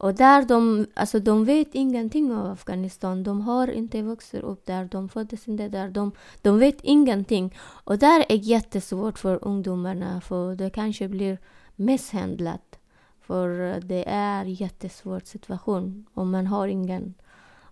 Och 0.00 0.14
där 0.14 0.42
de, 0.42 0.86
alltså 0.94 1.18
de 1.20 1.44
vet 1.44 1.74
ingenting 1.74 2.32
om 2.32 2.46
Afghanistan. 2.46 3.22
De 3.22 3.40
har 3.40 3.68
inte 3.68 4.02
vuxit 4.02 4.42
upp 4.42 4.66
där, 4.66 4.84
de 4.84 5.08
föddes 5.08 5.48
inte 5.48 5.68
där. 5.68 5.88
De, 5.88 6.12
de 6.42 6.58
vet 6.58 6.80
ingenting. 6.82 7.56
Och 7.60 7.98
där 7.98 8.24
är 8.28 8.36
jättesvårt 8.36 9.18
för 9.18 9.44
ungdomarna, 9.44 10.20
för 10.20 10.54
det 10.54 10.70
kanske 10.70 11.08
blir 11.08 11.38
misshandlat. 11.76 12.78
För 13.20 13.80
det 13.80 14.04
är 14.08 14.44
en 14.44 14.54
jättesvår 14.54 15.20
situation 15.24 16.06
om 16.14 16.30
man 16.30 16.46
har 16.46 16.68
ingen, 16.68 17.14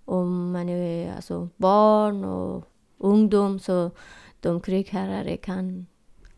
om 0.05 0.53
man 0.53 0.69
är 0.69 1.17
alltså 1.17 1.49
barn 1.57 2.25
och 2.25 2.65
ungdom 2.99 3.59
så 3.59 3.91
de 4.41 4.61
krigherrar 4.61 5.37
kan, 5.37 5.87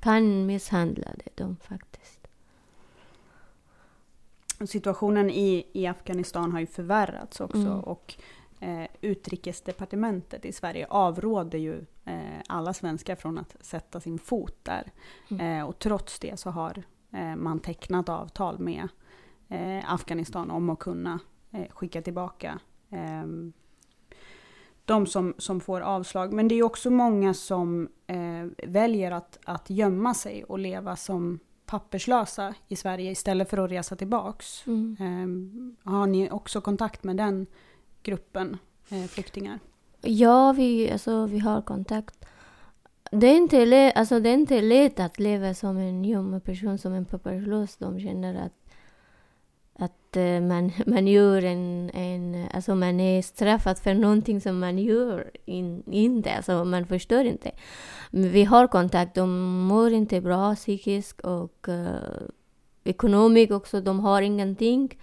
kan 0.00 0.46
misshandla 0.46 1.09
dem, 1.35 1.57
faktiskt. 1.62 2.19
Situationen 4.66 5.31
i, 5.31 5.66
i 5.73 5.87
Afghanistan 5.87 6.53
har 6.53 6.61
ju 6.61 6.66
förvärrats 6.66 7.40
också 7.40 7.59
Mm. 7.59 7.81
och 7.81 8.14
eh, 8.61 8.87
utrikesdepartementet 9.01 10.44
i 10.44 10.53
Sverige 10.53 10.87
avråder 10.90 11.59
ju 11.59 11.85
eh, 12.05 12.40
alla 12.49 12.73
svenskar 12.75 13.16
från 13.16 13.38
att 13.38 13.57
sätta 13.61 14.01
sin 14.01 14.18
fot 14.18 14.57
där. 14.62 14.92
Mm. 15.31 15.59
Eh, 15.61 15.68
och 15.68 15.79
trots 15.79 16.18
det 16.18 16.40
så 16.40 16.51
har 16.51 16.83
eh, 17.12 17.37
man 17.37 17.59
tecknat 17.61 18.09
avtal 18.09 18.59
med 18.59 18.88
eh, 19.49 19.92
Afghanistan 19.92 20.51
om 20.51 20.70
att 20.70 20.79
kunna 20.79 21.18
eh, 21.51 21.68
skicka 21.70 22.03
tillbaka 22.03 22.59
eh, 22.90 23.25
de 24.85 25.07
som, 25.07 25.35
som 25.38 25.61
får 25.61 25.81
avslag. 25.81 26.33
Men 26.33 26.49
det 26.49 26.55
är 26.55 26.62
också 26.62 26.90
många 26.90 27.35
som 27.35 27.88
väljer 28.66 29.11
att, 29.11 29.38
att 29.44 29.70
gömma 29.70 30.14
sig 30.14 30.44
och 30.44 30.59
leva 30.59 30.96
som 30.96 31.38
papperslösa 31.70 32.54
i 32.68 32.76
Sverige 32.76 33.11
istället 33.11 33.50
för 33.50 33.59
att 33.59 33.70
resa 33.70 33.96
tillbaks. 33.96 34.66
Mm. 34.66 34.96
Eh, 35.85 35.92
har 35.92 36.06
ni 36.06 36.30
också 36.30 36.61
kontakt 36.61 37.04
med 37.04 37.16
den 37.16 37.46
gruppen 38.02 38.59
eh, 38.88 39.04
flyktingar? 39.04 39.59
Ja, 40.02 40.52
vi, 40.52 40.90
alltså, 40.90 41.26
vi 41.26 41.38
har 41.38 41.62
kontakt. 41.62 42.26
Det 43.12 43.26
är, 43.26 43.37
inte 43.37 43.66
lätt, 43.66 43.96
alltså, 43.96 44.20
det 44.20 44.28
är 44.28 44.35
inte 44.35 44.61
lätt 44.61 45.00
att 45.00 45.18
leva 45.18 45.54
som 45.54 45.76
en 45.76 46.04
gömd 46.04 46.44
person, 46.44 46.78
som 46.78 46.92
en 46.92 47.04
papperslös. 47.04 47.76
De 47.76 48.00
känner 48.00 48.46
att, 48.46 48.52
att 49.81 50.16
eh, 50.16 50.40
man, 50.40 50.73
man 50.87 51.07
gör 51.07 51.45
en, 51.45 51.90
en... 51.90 52.49
Alltså 52.55 52.75
man 52.75 53.01
är 53.01 53.23
straffad 53.23 53.79
för 53.79 53.95
någonting 53.95 54.40
som 54.40 54.59
man 54.59 54.79
gör 54.79 55.31
in, 55.45 55.83
inte. 55.90 56.35
Alltså 56.35 56.64
man 56.64 56.87
förstår 56.87 57.25
inte. 57.25 57.51
Vi 58.11 58.45
har 58.45 58.66
kontakt. 58.66 59.14
De 59.14 59.51
mår 59.66 59.93
inte 59.93 60.21
bra 60.21 60.55
psykiskt 60.55 61.21
och 61.21 61.66
uh, 61.69 61.95
ekonomiskt 62.85 63.53
också. 63.53 63.81
De 63.81 64.01
har 64.01 64.23
ingenting. 64.23 64.99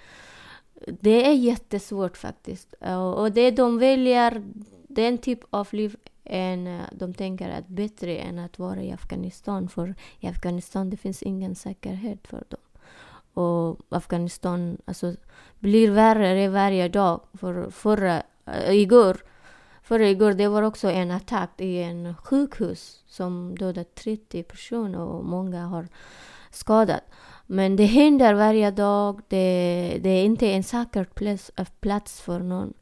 Det 0.88 1.28
är 1.28 1.34
jättesvårt 1.34 2.18
faktiskt. 2.18 2.74
Och 2.74 3.22
och 3.22 3.32
det 3.32 3.52
de 3.52 3.80
väljer, 3.80 4.44
den 4.88 5.18
typ 5.18 5.40
av 5.50 5.68
liv 5.72 5.96
än 6.30 6.68
eh, 6.68 6.82
de 6.92 7.14
tänker 7.14 7.50
att 7.50 7.68
bättre 7.68 8.18
än 8.18 8.40
att 8.40 8.60
vara 8.60 8.84
i 8.84 8.92
Afghanistan. 8.92 9.70
För 9.70 9.96
i 10.20 10.28
Afghanistan 10.28 10.90
det 10.90 10.98
finns 10.98 11.24
ingen 11.24 11.56
säkerhet 11.56 12.28
för 12.28 12.44
dem. 12.50 12.60
Och 13.38 13.80
Afghanistan 13.90 14.78
alltså, 14.86 15.16
blir 15.60 15.92
värre 15.92 16.48
varje 16.48 16.88
dag. 16.88 17.22
För 17.34 17.70
förra, 17.70 18.24
äh, 18.46 18.72
igår, 18.72 19.18
förra 19.84 20.10
igår 20.10 20.34
det 20.34 20.48
var 20.48 20.62
också 20.62 20.92
en 20.92 21.12
attack 21.12 21.50
i 21.58 21.84
en 21.84 22.16
sjukhus 22.16 23.04
som 23.08 23.56
dödade 23.56 23.84
30 23.84 24.44
personer 24.44 25.00
och 25.00 25.26
många 25.26 25.66
har 25.66 25.88
skadat. 26.52 27.02
Men 27.46 27.76
det 27.76 27.86
händer 27.86 28.34
varje 28.34 28.72
dag. 28.72 29.22
Det, 29.28 30.00
det 30.04 30.10
är 30.10 30.26
inte 30.26 30.48
en 30.48 30.64
säker 30.64 31.04
plats, 31.04 31.52
eh, 31.56 31.66
plats 31.80 32.22
för 32.22 32.40
någon. 32.40 32.74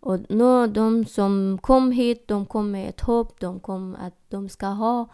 Och 0.00 0.18
nu, 0.28 0.66
de 0.66 1.04
som 1.04 1.58
kom 1.62 1.92
hit, 1.92 2.28
de 2.28 2.46
kom 2.46 2.70
med 2.70 2.88
ett 2.88 3.00
hopp. 3.00 3.40
De 3.40 3.60
kom 3.60 3.96
att 4.00 4.14
de 4.28 4.48
ska 4.48 4.66
ha 4.66 5.08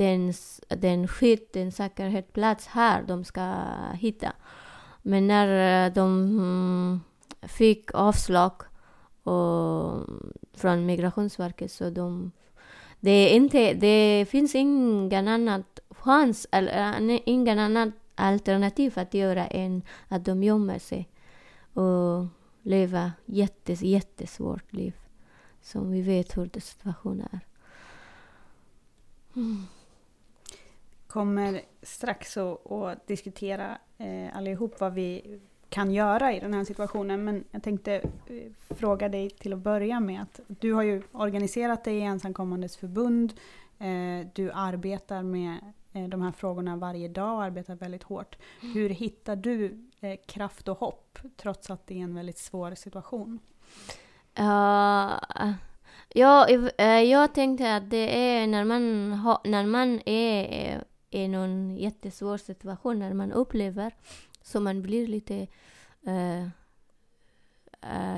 den, 0.00 0.32
den 0.68 1.08
skydd, 1.08 1.40
den 1.52 1.72
säkerhetsplats 1.72 2.66
här 2.66 3.02
de 3.02 3.24
ska 3.24 3.54
hitta. 3.92 4.32
Men 5.02 5.26
när 5.26 5.86
eh, 5.86 5.92
de 5.92 6.24
mm, 6.24 7.00
fick 7.42 7.94
avslag 7.94 8.52
och, 9.22 10.06
från 10.54 10.86
Migrationsverket 10.86 11.72
så 11.72 11.90
de... 11.90 12.32
Det, 13.00 13.10
är 13.10 13.36
inte, 13.36 13.74
det 13.74 14.26
finns 14.30 14.54
ingen 14.54 15.28
annan 15.28 15.64
chans, 15.90 16.46
eller 16.52 17.00
eh, 17.10 17.20
ingen 17.24 17.58
annan 17.58 17.92
alternativ 18.14 18.98
att 18.98 19.14
göra 19.14 19.46
än 19.46 19.82
att 20.08 20.24
de 20.24 20.42
gömmer 20.42 20.78
sig 20.78 21.08
och 21.74 22.26
leva 22.62 23.12
jättes, 23.24 23.82
jättesvårt 23.82 24.72
liv. 24.72 24.94
Som 25.62 25.90
vi 25.90 26.02
vet 26.02 26.36
hur 26.36 26.60
situationen 26.60 27.28
är. 27.32 27.40
Mm 29.36 29.66
kommer 31.10 31.60
strax 31.82 32.36
att, 32.36 32.72
att 32.72 33.06
diskutera 33.06 33.78
eh, 33.98 34.36
allihop 34.36 34.80
vad 34.80 34.94
vi 34.94 35.40
kan 35.68 35.90
göra 35.90 36.32
i 36.32 36.40
den 36.40 36.54
här 36.54 36.64
situationen. 36.64 37.24
Men 37.24 37.44
jag 37.50 37.62
tänkte 37.62 37.94
eh, 37.94 38.74
fråga 38.76 39.08
dig 39.08 39.30
till 39.30 39.52
att 39.52 39.58
börja 39.58 40.00
med 40.00 40.22
att 40.22 40.40
du 40.46 40.72
har 40.72 40.82
ju 40.82 41.02
organiserat 41.12 41.84
dig 41.84 41.96
i 41.96 42.02
Ensamkommandes 42.02 42.76
förbund. 42.76 43.32
Eh, 43.78 44.26
du 44.34 44.50
arbetar 44.50 45.22
med 45.22 45.58
eh, 45.92 46.08
de 46.08 46.22
här 46.22 46.32
frågorna 46.32 46.76
varje 46.76 47.08
dag 47.08 47.34
och 47.34 47.42
arbetar 47.42 47.74
väldigt 47.74 48.02
hårt. 48.02 48.36
Hur 48.74 48.88
hittar 48.88 49.36
du 49.36 49.88
eh, 50.00 50.18
kraft 50.26 50.68
och 50.68 50.78
hopp 50.78 51.18
trots 51.36 51.70
att 51.70 51.86
det 51.86 51.94
är 51.94 52.02
en 52.02 52.14
väldigt 52.14 52.38
svår 52.38 52.74
situation? 52.74 53.38
Uh, 54.38 55.52
ja, 56.08 56.46
uh, 56.80 57.02
jag 57.02 57.34
tänkte 57.34 57.76
att 57.76 57.90
det 57.90 58.18
är 58.18 58.46
när 58.46 58.64
man, 58.64 59.10
när 59.44 59.66
man 59.66 60.00
är 60.06 60.84
i 61.10 61.28
någon 61.28 61.76
jättesvår 61.76 62.36
situation, 62.36 62.98
när 62.98 63.14
man 63.14 63.32
upplever 63.32 63.94
så 64.42 64.60
man 64.60 64.82
blir 64.82 65.06
lite 65.06 65.46
uh, 66.06 66.48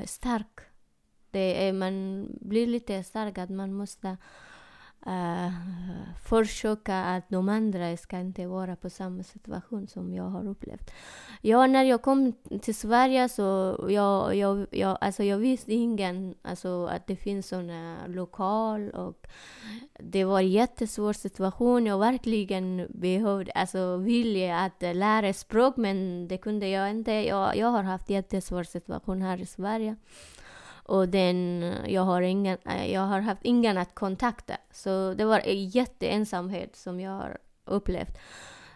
stark. 0.05 0.59
Det 1.31 1.67
är, 1.67 1.73
man 1.73 2.27
blir 2.41 2.67
lite 2.67 3.03
stark 3.03 3.37
att 3.37 3.49
man 3.49 3.73
måste 3.73 4.17
uh, 5.07 5.51
försöka 6.23 6.95
att 6.95 7.29
de 7.29 7.49
andra 7.49 7.97
ska 7.97 8.19
inte 8.19 8.47
vara 8.47 8.75
på 8.75 8.89
samma 8.89 9.23
situation 9.23 9.87
som 9.87 10.13
jag 10.13 10.23
har 10.23 10.47
upplevt. 10.47 10.91
Ja, 11.41 11.67
när 11.67 11.83
jag 11.83 12.01
kom 12.01 12.33
till 12.61 12.75
Sverige 12.75 13.29
så 13.29 13.77
jag, 13.89 14.35
jag, 14.35 14.67
jag, 14.71 14.97
alltså 15.01 15.23
jag 15.23 15.37
visste 15.37 15.73
ingen 15.73 16.35
alltså 16.41 16.85
att 16.85 17.07
det 17.07 17.15
finns 17.15 17.47
såna 17.47 17.97
lokal 18.07 18.89
och 18.89 19.27
det 19.99 20.23
var 20.23 20.39
en 20.39 20.51
jättesvår 20.51 21.13
situation. 21.13 21.85
Jag 21.85 21.99
verkligen 21.99 22.87
behövde, 22.89 23.51
alltså 23.51 23.97
ville 23.97 24.55
att 24.55 24.81
lära 24.81 25.33
språk 25.33 25.77
men 25.77 26.27
det 26.27 26.37
kunde 26.37 26.67
jag 26.67 26.89
inte. 26.89 27.11
Jag, 27.11 27.57
jag 27.57 27.67
har 27.67 27.83
haft 27.83 28.09
jättesvår 28.09 28.63
situation 28.63 29.21
här 29.21 29.41
i 29.41 29.45
Sverige. 29.45 29.95
Och 30.83 31.09
den, 31.09 31.63
jag, 31.87 32.01
har 32.01 32.21
ingen, 32.21 32.57
eh, 32.65 32.91
jag 32.93 33.01
har 33.01 33.19
haft 33.19 33.41
ingen 33.43 33.77
att 33.77 33.95
kontakta. 33.95 34.53
Så 34.71 35.13
det 35.13 35.25
var 35.25 35.39
en 35.39 35.65
jätteensamhet 35.65 36.75
som 36.75 36.99
jag 36.99 37.11
har 37.11 37.37
upplevt. 37.65 38.17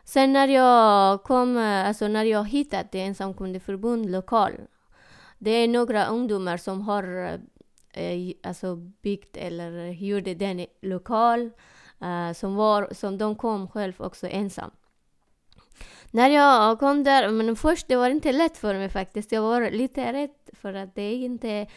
Sen 0.04 0.34
när 0.34 0.48
jag 0.48 1.24
kom, 1.24 1.58
eh, 1.58 1.88
alltså 1.88 2.08
när 2.08 2.24
jag 2.24 2.48
hittade 2.48 3.00
ensamkommandeförbund 3.00 4.12
lokal. 4.12 4.54
Det 5.38 5.52
är 5.52 5.68
några 5.68 6.06
ungdomar 6.06 6.58
som 6.58 6.82
har 6.82 7.38
eh, 7.94 8.34
alltså 8.44 8.76
byggt 8.76 9.38
eller 9.38 9.88
gjorde 9.88 10.34
den 10.34 10.66
lokal. 10.82 11.52
Eh, 12.02 12.34
som, 12.34 12.56
var, 12.56 12.88
som 12.92 13.18
de 13.18 13.36
kom 13.36 13.68
själv 13.68 13.94
också 13.98 14.28
ensam. 14.28 14.72
När 16.12 16.30
jag 16.30 16.80
kom 16.80 17.04
där, 17.04 17.30
men 17.30 17.56
först 17.56 17.88
det 17.88 17.96
var 17.96 18.10
inte 18.10 18.32
lätt 18.32 18.58
för 18.58 18.74
mig 18.74 18.90
faktiskt. 18.90 19.32
Jag 19.32 19.42
var 19.42 19.72
lite 19.72 20.14
rädd 20.14 20.30
för 20.54 20.74
att 20.74 20.96
det 20.96 21.02
är 21.02 21.16
inte... 21.16 21.68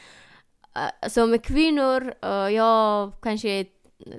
Uh, 0.76 1.08
som 1.08 1.38
kvinnor, 1.38 2.14
uh, 2.24 2.54
jag 2.54 3.12
kanske 3.22 3.66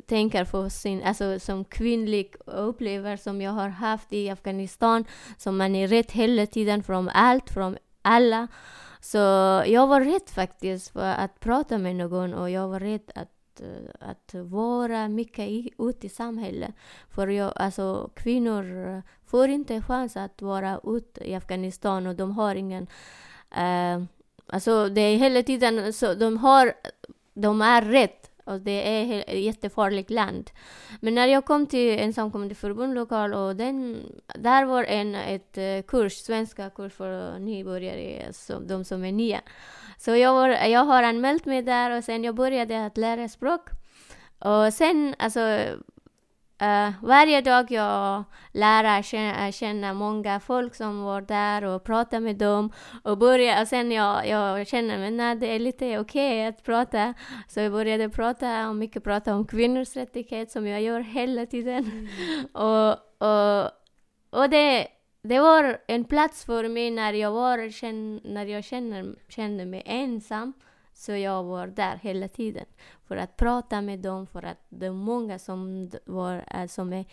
tänker 0.05 0.45
på 0.45 0.69
sin, 0.69 1.03
alltså 1.03 1.39
som 1.39 1.65
kvinnlig 1.65 2.35
upplever 2.45 3.17
som 3.17 3.41
jag 3.41 3.51
har 3.51 3.69
haft 3.69 4.13
i 4.13 4.29
Afghanistan, 4.29 5.05
som 5.37 5.57
man 5.57 5.75
är 5.75 5.87
rädd 5.87 6.11
hela 6.11 6.45
tiden 6.45 6.83
från 6.83 7.09
allt, 7.09 7.49
från 7.49 7.77
alla. 8.01 8.47
Så 8.99 9.17
jag 9.65 9.87
var 9.87 10.01
rädd 10.01 10.29
faktiskt 10.29 10.89
för 10.89 11.13
att 11.13 11.39
prata 11.39 11.77
med 11.77 11.95
någon 11.95 12.33
och 12.33 12.49
jag 12.49 12.67
var 12.67 12.79
rädd 12.79 13.11
att, 13.15 13.61
eh, 13.61 14.09
att 14.09 14.33
vara 14.33 15.07
mycket 15.07 15.49
i, 15.49 15.71
ute 15.79 16.07
i 16.07 16.09
samhället. 16.09 16.75
För 17.09 17.27
jag, 17.27 17.53
alltså, 17.55 18.09
kvinnor 18.15 19.03
får 19.25 19.49
inte 19.49 19.81
chans 19.81 20.17
att 20.17 20.41
vara 20.41 20.79
ute 20.83 21.29
i 21.29 21.35
Afghanistan 21.35 22.07
och 22.07 22.15
de 22.15 22.31
har 22.31 22.55
ingen... 22.55 22.87
uh, 23.57 24.05
alltså 24.51 24.89
det 24.89 25.01
är 25.01 25.17
hela 25.17 25.43
tiden 25.43 25.93
så 25.93 26.13
de 26.13 26.37
har... 26.37 26.73
De 27.33 27.61
är 27.61 27.81
rätt 27.81 28.31
och 28.45 28.61
det 28.61 28.87
är 28.87 29.23
ett 29.27 29.39
jättefarligt 29.39 30.09
land. 30.09 30.49
Men 30.99 31.15
när 31.15 31.27
jag 31.27 31.45
kom 31.45 31.67
till 31.67 31.99
ensamkommande 31.99 32.55
förbund 32.55 32.95
lokal 32.95 33.33
och 33.33 33.55
den, 33.55 33.97
där 34.35 34.65
var 34.65 34.83
en 34.83 35.15
ett 35.15 35.57
eh, 35.57 35.81
kurs, 35.87 36.13
svenska 36.13 36.69
kurs 36.69 36.93
för 36.93 37.39
nybörjare, 37.39 38.33
så, 38.33 38.59
de 38.59 38.85
som 38.85 39.05
är 39.05 39.11
nya. 39.11 39.41
Så 39.97 40.15
jag, 40.15 40.33
var, 40.33 40.49
jag 40.49 40.85
har 40.85 41.03
anmält 41.03 41.45
mig 41.45 41.61
där 41.61 41.97
och 41.97 42.03
sen 42.03 42.23
jag 42.23 42.35
började 42.35 42.85
att 42.85 42.97
lära 42.97 43.29
språk. 43.29 43.69
Och 44.39 44.73
sen, 44.73 45.15
alltså, 45.19 45.39
Uh, 46.61 46.91
varje 47.01 47.41
dag 47.41 47.71
jag 47.71 48.23
lär 48.51 49.01
känna, 49.01 49.51
känna 49.51 49.93
många 49.93 50.39
folk 50.39 50.75
som 50.75 51.03
var 51.03 51.21
där 51.21 51.63
och 51.63 51.83
prata 51.83 52.19
med 52.19 52.35
dem. 52.35 52.71
Och, 53.03 53.17
börja, 53.17 53.61
och 53.61 53.67
sen 53.67 53.91
jag, 53.91 54.27
jag 54.27 54.67
känner 54.67 55.31
att 55.31 55.39
det 55.39 55.55
är 55.55 55.59
lite 55.59 55.99
okej 55.99 55.99
okay 55.99 56.45
att 56.45 56.63
prata. 56.63 57.13
Så 57.47 57.59
jag 57.59 57.71
började 57.71 58.09
prata 58.09 58.69
och 58.69 58.75
mycket 58.75 59.03
prata 59.03 59.35
om 59.35 59.47
kvinnors 59.47 59.95
rättighet 59.95 60.51
som 60.51 60.67
jag 60.67 60.81
gör 60.81 60.99
hela 60.99 61.45
tiden. 61.45 61.83
Mm. 61.83 62.45
och, 62.53 62.91
och, 63.27 63.71
och 64.29 64.49
det, 64.49 64.87
det 65.23 65.39
var 65.39 65.77
en 65.87 66.03
plats 66.03 66.45
för 66.45 66.69
mig 66.69 66.91
när 66.91 67.13
jag, 67.13 67.31
var, 67.31 67.57
när 68.33 68.45
jag 68.45 68.63
känner, 68.63 69.15
kände 69.29 69.65
mig 69.65 69.83
ensam. 69.85 70.53
Så 71.01 71.11
jag 71.11 71.43
var 71.43 71.67
där 71.67 71.95
hela 71.95 72.27
tiden 72.27 72.65
för 73.03 73.17
att 73.17 73.37
prata 73.37 73.81
med 73.81 73.99
dem, 73.99 74.27
för 74.27 74.43
att 74.43 74.65
det 74.69 74.85
är 74.85 74.91
många 74.91 75.39
som, 75.39 75.89
var, 76.05 76.45
eh, 76.47 76.67
som 76.67 76.93
är 76.93 77.05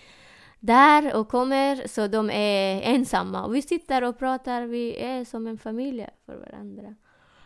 där 0.61 1.17
och 1.17 1.29
kommer, 1.29 1.87
så 1.87 2.07
de 2.07 2.31
är 2.31 2.83
ensamma. 2.83 3.49
Vi 3.49 3.63
sitter 3.63 4.05
och 4.05 4.19
pratar, 4.19 4.63
vi 4.63 4.97
är 4.97 5.25
som 5.25 5.47
en 5.47 5.59
familj 5.59 6.07
för 6.27 6.37
varandra. 6.37 6.95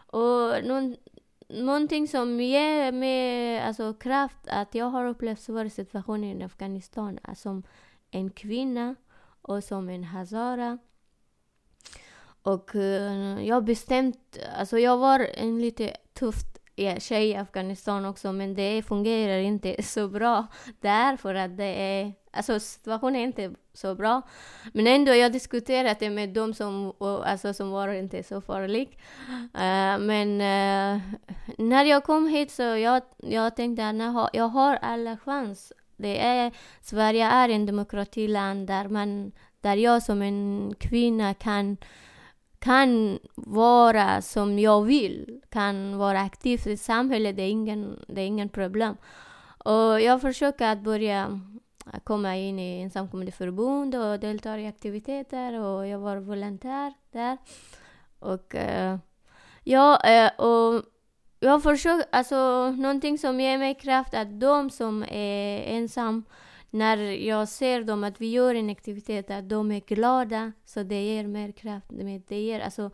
Och 0.07 0.65
någon, 0.65 0.97
någonting 1.49 2.09
som 2.09 2.41
ger 2.41 2.93
mig 2.93 3.61
alltså, 3.61 3.95
kraft, 3.95 4.49
att 4.49 4.75
jag 4.75 4.87
har 4.87 5.07
upplevt 5.07 5.41
svåra 5.41 5.71
situationer 5.71 6.35
i 6.35 6.43
Afghanistan 6.43 7.19
eh, 7.29 7.35
som 7.35 7.63
en 8.11 8.31
kvinna 8.31 8.95
och 9.43 9.65
som 9.65 9.89
en 9.89 10.05
hazara. 10.05 10.79
Och 12.43 12.75
uh, 12.75 13.47
jag 13.47 13.65
bestämt, 13.65 14.39
alltså 14.59 14.79
jag 14.79 14.97
var 14.99 15.27
en 15.35 15.61
lite 15.61 15.97
tuff 16.23 16.45
tjej 16.99 17.29
i 17.31 17.37
Afghanistan 17.37 18.05
också, 18.05 18.33
men 18.33 18.55
det 18.55 18.83
fungerar 18.83 19.39
inte 19.39 19.83
så 19.83 20.09
bra 20.09 20.47
där 20.81 21.17
för 21.17 21.35
att 21.35 21.57
det 21.57 21.65
är, 21.65 22.13
alltså 22.31 22.61
situationen 22.61 23.17
är 23.17 23.25
inte 23.25 23.51
så 23.75 23.95
bra. 23.95 24.23
Men 24.73 24.87
ändå, 24.87 25.15
jag 25.15 25.33
diskuterat 25.33 26.01
det 26.01 26.11
med 26.11 26.29
dem 26.29 26.55
som, 26.55 26.93
alltså, 27.01 27.55
som 27.55 27.71
var 27.71 27.89
inte 27.89 28.23
så 28.23 28.41
farlig. 28.41 28.99
Uh, 29.55 29.99
men 29.99 30.29
uh, 30.29 31.03
när 31.59 31.85
jag 31.85 32.05
kom 32.05 32.29
hit 32.29 32.51
så 32.51 32.63
jag, 32.63 33.03
jag 33.17 33.57
tänkte 33.57 33.89
att 33.89 34.31
jag 34.33 34.49
har 34.49 34.77
alla 34.77 35.17
chans. 35.17 35.73
Det 35.97 36.25
är, 36.25 36.53
Sverige 36.81 37.27
är 37.27 37.49
en 37.49 37.67
demokratiland 37.67 38.67
där, 38.67 38.89
man, 38.89 39.33
där 39.61 39.77
jag 39.77 40.03
som 40.03 40.23
en 40.23 40.75
kvinna 40.79 41.35
kan 41.35 41.77
kan 42.63 43.19
vara 43.35 44.23
som 44.23 44.59
jag 44.59 44.83
vill, 44.83 45.41
kan 45.49 45.99
vara 45.99 46.21
aktiv 46.21 46.61
i 46.67 46.77
samhället, 46.77 47.37
det 47.37 47.43
är 47.43 47.51
ingen, 47.51 48.05
det 48.09 48.21
är 48.21 48.27
ingen 48.27 48.49
problem. 48.49 48.97
Och 49.65 50.01
jag 50.01 50.21
försöker 50.21 50.69
att 50.73 50.81
börja 50.81 51.41
äh, 51.93 52.01
komma 52.05 52.37
in 52.37 52.59
i 52.59 52.83
ensamkommande 52.83 53.33
förbund 53.33 53.95
och 53.95 54.21
delta 54.21 54.59
i 54.59 54.67
aktiviteter 54.67 55.61
och 55.61 55.87
jag 55.87 55.99
var 55.99 56.17
volontär 56.17 56.95
där. 57.13 57.39
Och 58.19 58.55
eh, 58.55 58.99
ja, 59.65 60.01
äh, 60.01 60.31
och 60.41 60.83
jag 61.41 61.63
försöker, 61.63 62.07
alltså 62.13 62.71
någonting 62.71 63.19
som 63.19 63.41
ger 63.41 63.59
mig 63.59 63.75
kraft 63.75 64.15
att 64.15 64.41
de 64.41 64.71
som 64.71 65.03
är 65.03 65.63
ensamma 65.63 66.23
när 66.73 66.97
jag 66.99 67.49
ser 67.49 67.83
dem 67.83 68.05
att 68.05 68.21
vi 68.21 68.31
gör 68.31 68.55
en 68.55 68.71
aktivitet, 68.71 69.31
att 69.31 69.49
de 69.49 69.73
är 69.73 69.81
glada, 69.81 70.53
så 70.65 70.83
det 70.83 71.05
ger 71.05 71.27
mer 71.27 71.53
kraft. 71.53 71.87
Det 72.29 72.41
ger 72.41 72.61
alltså 72.61 72.91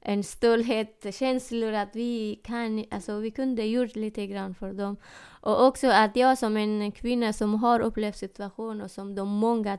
en 0.00 0.24
stolthet, 0.24 1.06
känslor 1.14 1.72
att 1.72 1.96
vi 1.96 2.40
kan, 2.44 2.84
alltså 2.90 3.18
vi 3.18 3.30
kunde 3.30 3.64
gjort 3.64 3.96
lite 3.96 4.26
grann 4.26 4.54
för 4.54 4.72
dem. 4.72 4.96
Och 5.40 5.66
också 5.66 5.86
att 5.88 6.16
jag 6.16 6.38
som 6.38 6.56
en 6.56 6.92
kvinna 6.92 7.32
som 7.32 7.54
har 7.54 7.80
upplevt 7.80 8.16
situationer 8.16 8.88
som 8.88 9.14
de 9.14 9.28
många 9.28 9.78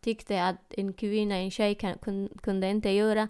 tyckte 0.00 0.44
att 0.44 0.74
en 0.76 0.92
kvinna, 0.92 1.36
en 1.36 1.50
tjej 1.50 1.74
kan, 1.74 2.28
kunde 2.42 2.70
inte 2.70 2.90
göra. 2.90 3.28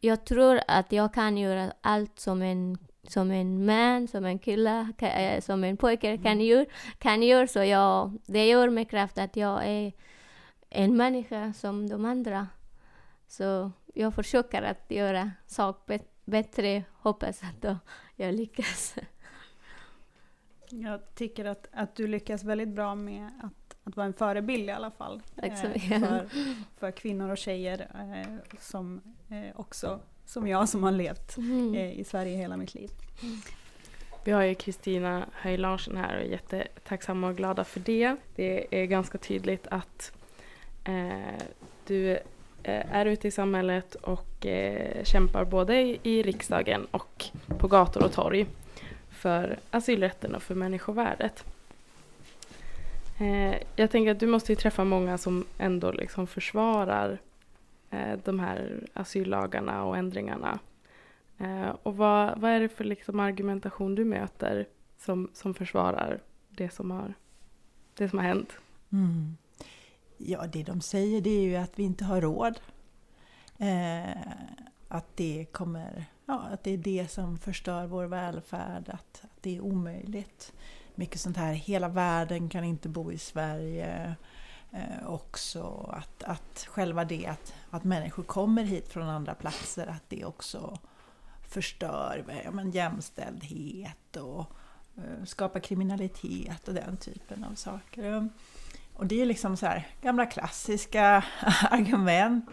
Jag 0.00 0.24
tror 0.24 0.60
att 0.68 0.92
jag 0.92 1.14
kan 1.14 1.38
göra 1.38 1.72
allt 1.80 2.18
som 2.18 2.42
en 2.42 2.78
som 3.02 3.30
en 3.30 3.66
man, 3.66 4.08
som 4.08 4.24
en 4.24 4.38
kille, 4.38 4.92
eh, 4.98 5.40
som 5.40 5.64
en 5.64 5.76
pojke 5.76 6.16
kan 6.16 6.32
mm. 6.32 6.46
göra. 6.46 6.66
Kan 6.98 7.22
göra. 7.22 7.46
Så 7.46 7.64
jag, 7.64 8.18
det 8.26 8.46
gör 8.46 8.68
mig 8.68 8.84
kraft 8.84 9.18
att 9.18 9.36
jag 9.36 9.66
är 9.66 9.92
en 10.70 10.96
människa 10.96 11.52
som 11.52 11.88
de 11.88 12.04
andra. 12.04 12.48
Så 13.26 13.72
jag 13.94 14.14
försöker 14.14 14.62
att 14.62 14.90
göra 14.90 15.30
saker 15.46 16.00
bättre, 16.24 16.84
hoppas 16.92 17.42
att 17.42 17.76
jag 18.16 18.34
lyckas. 18.34 18.94
Jag 20.70 21.14
tycker 21.14 21.44
att, 21.44 21.68
att 21.72 21.94
du 21.94 22.06
lyckas 22.06 22.44
väldigt 22.44 22.68
bra 22.68 22.94
med 22.94 23.30
att, 23.42 23.76
att 23.84 23.96
vara 23.96 24.06
en 24.06 24.12
förebild 24.12 24.68
i 24.68 24.72
alla 24.72 24.90
fall. 24.90 25.22
Eh, 25.36 25.54
för, 25.54 26.28
för 26.78 26.90
kvinnor 26.90 27.30
och 27.30 27.38
tjejer 27.38 27.90
eh, 27.94 28.56
som 28.58 29.00
eh, 29.28 29.60
också 29.60 30.00
som 30.30 30.48
jag 30.48 30.68
som 30.68 30.82
har 30.82 30.92
levt 30.92 31.36
mm. 31.36 31.74
eh, 31.74 32.00
i 32.00 32.04
Sverige 32.04 32.36
hela 32.36 32.56
mitt 32.56 32.74
liv. 32.74 32.90
Vi 34.24 34.32
har 34.32 34.42
ju 34.42 34.54
Kristina 34.54 35.26
Höj 35.32 35.56
Larsson 35.56 35.96
här 35.96 36.16
och 36.16 36.22
är 36.22 36.26
jättetacksamma 36.26 37.28
och 37.28 37.36
glada 37.36 37.64
för 37.64 37.80
det. 37.80 38.16
Det 38.36 38.66
är 38.82 38.86
ganska 38.86 39.18
tydligt 39.18 39.66
att 39.70 40.12
eh, 40.84 41.44
du 41.86 42.10
eh, 42.62 42.94
är 42.94 43.06
ute 43.06 43.28
i 43.28 43.30
samhället 43.30 43.94
och 43.94 44.46
eh, 44.46 45.04
kämpar 45.04 45.44
både 45.44 45.80
i, 45.80 46.00
i 46.02 46.22
riksdagen 46.22 46.86
och 46.90 47.24
på 47.58 47.68
gator 47.68 48.04
och 48.04 48.12
torg 48.12 48.46
för 49.10 49.58
asylrätten 49.70 50.34
och 50.34 50.42
för 50.42 50.54
människovärdet. 50.54 51.44
Eh, 53.20 53.54
jag 53.76 53.90
tänker 53.90 54.10
att 54.10 54.20
du 54.20 54.26
måste 54.26 54.52
ju 54.52 54.56
träffa 54.56 54.84
många 54.84 55.18
som 55.18 55.44
ändå 55.58 55.92
liksom 55.92 56.26
försvarar 56.26 57.10
eh, 57.10 57.29
Eh, 57.90 58.18
de 58.24 58.40
här 58.40 58.88
asyllagarna 58.94 59.84
och 59.84 59.96
ändringarna. 59.96 60.58
Eh, 61.38 61.68
och 61.82 61.96
vad, 61.96 62.40
vad 62.40 62.50
är 62.50 62.60
det 62.60 62.68
för 62.68 62.84
liksom 62.84 63.20
argumentation 63.20 63.94
du 63.94 64.04
möter 64.04 64.68
som, 64.98 65.30
som 65.34 65.54
försvarar 65.54 66.20
det 66.48 66.70
som 66.70 66.90
har, 66.90 67.14
det 67.94 68.08
som 68.08 68.18
har 68.18 68.26
hänt? 68.26 68.52
Mm. 68.92 69.36
Ja, 70.16 70.46
det 70.52 70.62
de 70.62 70.80
säger 70.80 71.20
det 71.20 71.30
är 71.30 71.42
ju 71.42 71.56
att 71.56 71.78
vi 71.78 71.82
inte 71.82 72.04
har 72.04 72.20
råd. 72.20 72.60
Eh, 73.58 74.16
att 74.88 75.16
det 75.16 75.46
kommer, 75.52 76.04
ja, 76.26 76.40
att 76.52 76.64
det 76.64 76.70
är 76.70 76.78
det 76.78 77.10
som 77.10 77.38
förstör 77.38 77.86
vår 77.86 78.04
välfärd, 78.04 78.88
att, 78.88 79.20
att 79.24 79.42
det 79.42 79.56
är 79.56 79.60
omöjligt. 79.60 80.52
Mycket 80.94 81.20
sånt 81.20 81.36
här, 81.36 81.52
hela 81.52 81.88
världen 81.88 82.48
kan 82.48 82.64
inte 82.64 82.88
bo 82.88 83.12
i 83.12 83.18
Sverige. 83.18 84.16
Eh, 84.72 85.06
också 85.06 85.90
att, 85.92 86.22
att 86.22 86.66
själva 86.68 87.04
det 87.04 87.26
att, 87.26 87.54
att 87.70 87.84
människor 87.84 88.22
kommer 88.22 88.64
hit 88.64 88.88
från 88.88 89.08
andra 89.08 89.34
platser, 89.34 89.86
att 89.86 90.04
det 90.08 90.24
också 90.24 90.78
förstör 91.48 92.24
eh, 92.28 92.44
ja, 92.44 92.50
men 92.50 92.70
jämställdhet 92.70 94.16
och 94.16 94.52
eh, 94.96 95.24
skapar 95.24 95.60
kriminalitet 95.60 96.68
och 96.68 96.74
den 96.74 96.96
typen 96.96 97.44
av 97.44 97.54
saker. 97.54 98.14
Eh, 98.14 98.24
och 98.94 99.06
det 99.06 99.22
är 99.22 99.26
liksom 99.26 99.56
så 99.56 99.66
här 99.66 99.86
gamla 100.02 100.26
klassiska 100.26 101.24
argument. 101.70 102.50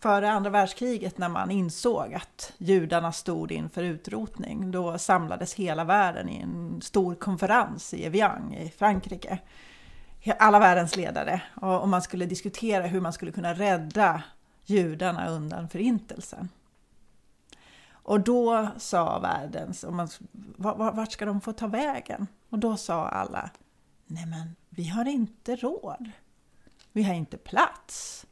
Före 0.00 0.30
andra 0.30 0.50
världskriget 0.50 1.18
när 1.18 1.28
man 1.28 1.50
insåg 1.50 2.14
att 2.14 2.52
judarna 2.58 3.12
stod 3.12 3.52
inför 3.52 3.82
utrotning, 3.82 4.70
då 4.70 4.98
samlades 4.98 5.54
hela 5.54 5.84
världen 5.84 6.28
i 6.28 6.40
en 6.40 6.80
stor 6.82 7.14
konferens 7.14 7.94
i 7.94 8.04
Evian 8.04 8.54
i 8.54 8.70
Frankrike 8.70 9.38
alla 10.38 10.58
världens 10.58 10.96
ledare 10.96 11.42
och, 11.54 11.88
man 11.88 12.02
skulle 12.02 12.26
diskutera 12.26 12.86
hur 12.86 13.00
man 13.00 13.12
skulle 13.12 13.32
kunna 13.32 13.54
rädda 13.54 14.22
judarna 14.64 15.28
undan 15.28 15.68
förintelsen. 15.68 16.48
Och 17.90 18.20
då 18.20 18.68
sa 18.78 19.18
världens, 19.18 19.84
och 19.84 19.92
man, 19.92 20.08
vart 20.56 21.12
ska 21.12 21.24
de 21.24 21.40
få 21.40 21.52
ta 21.52 21.66
vägen? 21.66 22.26
Och 22.50 22.58
då 22.58 22.76
sa 22.76 23.08
alla, 23.08 23.50
nej 24.06 24.26
men 24.26 24.56
vi 24.68 24.88
har 24.88 25.08
inte 25.08 25.56
råd. 25.56 26.10
Vi 26.92 27.02
har 27.02 27.14
inte 27.14 27.36
plats. 27.36 28.26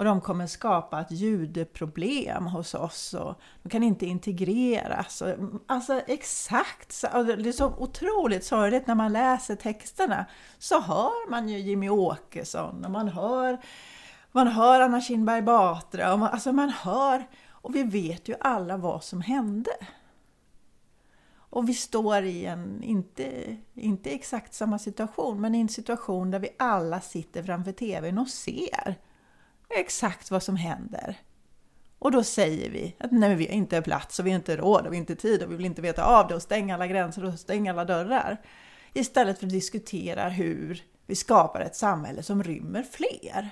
Och 0.00 0.06
de 0.06 0.20
kommer 0.20 0.46
skapa 0.46 1.00
ett 1.00 1.10
ljudproblem 1.10 2.46
hos 2.46 2.74
oss 2.74 3.14
och 3.14 3.40
de 3.62 3.68
kan 3.68 3.82
inte 3.82 4.06
integreras. 4.06 5.22
Mm, 5.22 5.60
alltså 5.66 6.00
exakt, 6.06 6.92
så, 6.92 7.06
alltså, 7.06 7.36
det 7.36 7.48
är 7.48 7.52
så 7.52 7.74
otroligt 7.78 8.44
sorgligt 8.44 8.86
när 8.86 8.94
man 8.94 9.12
läser 9.12 9.56
texterna. 9.56 10.26
Så 10.58 10.80
hör 10.80 11.30
man 11.30 11.48
ju 11.48 11.58
Jimmy 11.58 11.88
Åkesson 11.88 12.84
och 12.84 12.90
man 12.90 13.08
hör, 13.08 13.58
man 14.32 14.48
hör 14.48 14.80
Anna 14.80 15.00
Kinberg 15.00 15.42
Batra. 15.42 16.12
Och 16.12 16.18
man, 16.18 16.28
alltså 16.28 16.52
man 16.52 16.70
hör, 16.70 17.28
och 17.50 17.74
vi 17.74 17.82
vet 17.82 18.28
ju 18.28 18.34
alla 18.40 18.76
vad 18.76 19.04
som 19.04 19.20
hände. 19.20 19.72
Och 21.34 21.68
vi 21.68 21.74
står 21.74 22.22
i 22.22 22.46
en, 22.46 22.82
inte, 22.82 23.56
inte 23.74 24.10
exakt 24.10 24.54
samma 24.54 24.78
situation, 24.78 25.40
men 25.40 25.54
i 25.54 25.60
en 25.60 25.68
situation 25.68 26.30
där 26.30 26.38
vi 26.38 26.48
alla 26.58 27.00
sitter 27.00 27.42
framför 27.42 27.72
TVn 27.72 28.18
och 28.18 28.28
ser 28.28 28.96
exakt 29.78 30.30
vad 30.30 30.42
som 30.42 30.56
händer. 30.56 31.16
Och 31.98 32.12
då 32.12 32.22
säger 32.22 32.70
vi 32.70 32.96
att 32.98 33.12
nej, 33.12 33.34
vi 33.34 33.46
har 33.46 33.52
inte 33.52 33.82
plats 33.82 34.18
och 34.18 34.26
vi 34.26 34.30
har 34.30 34.36
inte 34.36 34.56
råd 34.56 34.86
och 34.86 34.92
vi 34.92 34.96
har 34.96 35.00
inte 35.00 35.16
tid 35.16 35.42
och 35.42 35.52
vi 35.52 35.56
vill 35.56 35.66
inte 35.66 35.82
veta 35.82 36.04
av 36.04 36.28
det 36.28 36.34
och 36.34 36.42
stänga 36.42 36.74
alla 36.74 36.86
gränser 36.86 37.24
och 37.24 37.38
stänga 37.38 37.70
alla 37.72 37.84
dörrar. 37.84 38.40
Istället 38.92 39.38
för 39.38 39.46
att 39.46 39.52
diskutera 39.52 40.28
hur 40.28 40.82
vi 41.06 41.14
skapar 41.14 41.60
ett 41.60 41.76
samhälle 41.76 42.22
som 42.22 42.42
rymmer 42.42 42.82
fler. 42.82 43.50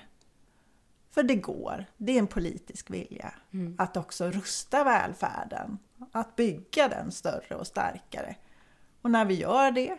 För 1.10 1.22
det 1.22 1.36
går, 1.36 1.84
det 1.96 2.12
är 2.12 2.18
en 2.18 2.26
politisk 2.26 2.90
vilja 2.90 3.34
Mm. 3.52 3.74
att 3.78 3.96
också 3.96 4.30
rusta 4.30 4.84
välfärden, 4.84 5.78
att 6.12 6.36
bygga 6.36 6.88
den 6.88 7.12
större 7.12 7.54
och 7.54 7.66
starkare. 7.66 8.36
Och 9.02 9.10
när 9.10 9.24
vi 9.24 9.34
gör 9.34 9.70
det, 9.70 9.98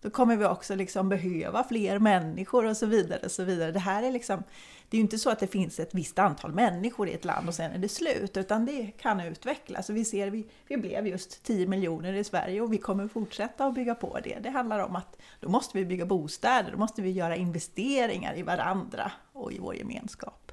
då 0.00 0.10
kommer 0.10 0.36
vi 0.36 0.44
också 0.44 0.74
liksom 0.74 1.08
behöva 1.08 1.64
fler 1.64 1.98
människor 1.98 2.64
och 2.66 2.76
så 2.76 2.86
vidare. 2.86 3.20
Och 3.24 3.30
så 3.30 3.44
vidare. 3.44 3.72
Det 3.72 3.78
här 3.78 4.02
är 4.02 4.12
liksom, 4.12 4.42
det 4.90 4.96
är 4.96 4.98
ju 4.98 5.02
inte 5.02 5.18
så 5.18 5.30
att 5.30 5.38
det 5.38 5.46
finns 5.46 5.80
ett 5.80 5.94
visst 5.94 6.18
antal 6.18 6.52
människor 6.52 7.08
i 7.08 7.12
ett 7.12 7.24
land 7.24 7.48
och 7.48 7.54
sen 7.54 7.72
är 7.72 7.78
det 7.78 7.88
slut, 7.88 8.36
utan 8.36 8.66
det 8.66 8.90
kan 8.98 9.20
utvecklas. 9.20 9.88
Och 9.88 9.96
vi 9.96 10.04
ser, 10.04 10.30
vi, 10.30 10.46
vi 10.68 10.76
blev 10.76 11.06
just 11.06 11.44
10 11.44 11.66
miljoner 11.66 12.12
i 12.12 12.24
Sverige 12.24 12.60
och 12.60 12.72
vi 12.72 12.78
kommer 12.78 13.08
fortsätta 13.08 13.66
att 13.66 13.74
bygga 13.74 13.94
på 13.94 14.18
det. 14.24 14.38
Det 14.42 14.50
handlar 14.50 14.78
om 14.78 14.96
att 14.96 15.16
då 15.40 15.48
måste 15.48 15.78
vi 15.78 15.84
bygga 15.84 16.06
bostäder, 16.06 16.72
då 16.72 16.78
måste 16.78 17.02
vi 17.02 17.10
göra 17.10 17.36
investeringar 17.36 18.38
i 18.38 18.42
varandra 18.42 19.12
och 19.32 19.52
i 19.52 19.58
vår 19.58 19.74
gemenskap. 19.74 20.52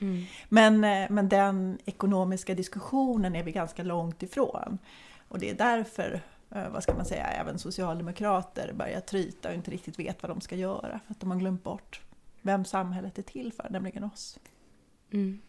Mm. 0.00 0.24
Men, 0.48 0.84
eh, 0.84 1.10
men 1.10 1.28
den 1.28 1.78
ekonomiska 1.84 2.54
diskussionen 2.54 3.36
är 3.36 3.42
vi 3.42 3.52
ganska 3.52 3.82
långt 3.82 4.22
ifrån. 4.22 4.78
Och 5.28 5.38
det 5.38 5.50
är 5.50 5.54
därför, 5.54 6.20
eh, 6.50 6.68
vad 6.68 6.82
ska 6.82 6.94
man 6.94 7.04
säga, 7.04 7.26
även 7.26 7.58
socialdemokrater 7.58 8.72
börjar 8.72 9.00
tryta 9.00 9.48
och 9.48 9.54
inte 9.54 9.70
riktigt 9.70 9.98
vet 9.98 10.22
vad 10.22 10.30
de 10.30 10.40
ska 10.40 10.56
göra. 10.56 11.00
För 11.06 11.12
att 11.12 11.20
de 11.20 11.30
har 11.30 11.38
glömt 11.38 11.64
bort 11.64 12.00
vem 12.42 12.64
samhället 12.64 13.18
är 13.18 13.22
till 13.22 13.52
för, 13.52 13.66
nämligen 13.70 14.04
oss. 14.04 14.38
Mm. 15.10 15.40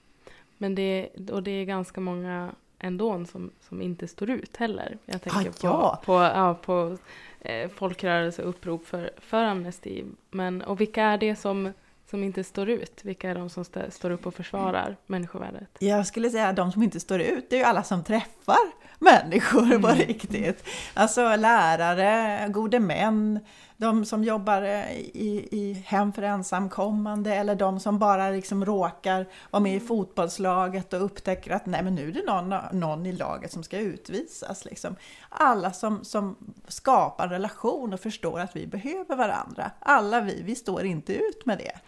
Men 0.57 0.75
det, 0.75 1.09
och 1.31 1.43
det 1.43 1.51
är 1.51 1.65
ganska 1.65 2.01
många 2.01 2.55
ändå 2.79 3.25
som, 3.25 3.51
som 3.69 3.81
inte 3.81 4.07
står 4.07 4.29
ut 4.29 4.57
heller. 4.57 4.97
Jag 5.05 5.21
tänker 5.21 5.39
Ah, 5.39 5.43
på, 5.43 5.57
ja. 5.61 6.01
på, 6.05 6.13
ja, 6.13 6.53
på 6.53 6.97
eh, 7.39 7.69
folkrörelseupprop 7.69 8.85
för, 8.85 9.11
för 9.17 9.43
amnesti. 9.43 10.05
Men, 10.31 10.61
och 10.61 10.81
vilka 10.81 11.03
är 11.03 11.17
det 11.17 11.35
som, 11.35 11.73
som 12.09 12.23
inte 12.23 12.43
står 12.43 12.69
ut? 12.69 13.01
Vilka 13.03 13.29
är 13.29 13.35
de 13.35 13.49
som 13.49 13.65
stä, 13.65 13.91
står 13.91 14.09
upp 14.11 14.25
och 14.25 14.33
försvarar 14.33 14.97
människovärdet? 15.07 15.69
Jag 15.79 16.07
skulle 16.07 16.29
säga 16.29 16.47
att 16.47 16.55
de 16.55 16.71
som 16.71 16.83
inte 16.83 16.99
står 16.99 17.21
ut, 17.21 17.49
det 17.49 17.55
är 17.55 17.59
ju 17.59 17.65
alla 17.65 17.83
som 17.83 18.03
träffar 18.03 18.71
människor 18.99 19.79
på 19.79 19.87
riktigt. 19.87 20.67
Alltså 20.93 21.35
lärare, 21.35 22.47
gode 22.49 22.79
män, 22.79 23.39
de 23.81 24.05
som 24.05 24.23
jobbar 24.23 24.61
eh, 24.61 24.91
i, 24.97 25.47
i 25.51 25.73
hem 25.73 26.13
för 26.13 26.21
ensamkommande 26.21 27.35
eller 27.35 27.55
de 27.55 27.79
som 27.79 27.99
bara 27.99 28.29
liksom 28.29 28.65
råkar 28.65 29.27
vara 29.51 29.63
med 29.63 29.75
i 29.75 29.79
fotbollslaget 29.79 30.93
och 30.93 31.05
upptäcker 31.05 31.51
att 31.51 31.65
nej 31.65 31.83
men 31.83 31.95
nu 31.95 32.07
är 32.07 32.11
det 32.11 32.25
någon, 32.25 32.79
någon 32.79 33.05
i 33.05 33.11
laget 33.11 33.51
som 33.51 33.63
ska 33.63 33.77
utvisas. 33.77 34.65
Liksom. 34.65 34.95
Alla 35.29 35.73
som, 35.73 36.03
som 36.03 36.35
skapar 36.67 37.27
relation 37.27 37.93
och 37.93 37.99
förstår 37.99 38.39
att 38.39 38.55
vi 38.55 38.67
behöver 38.67 39.15
varandra. 39.15 39.71
Alla 39.79 40.21
vi, 40.21 40.41
vi 40.41 40.55
står 40.55 40.85
inte 40.85 41.13
ut 41.13 41.45
med 41.45 41.57
det. 41.57 41.79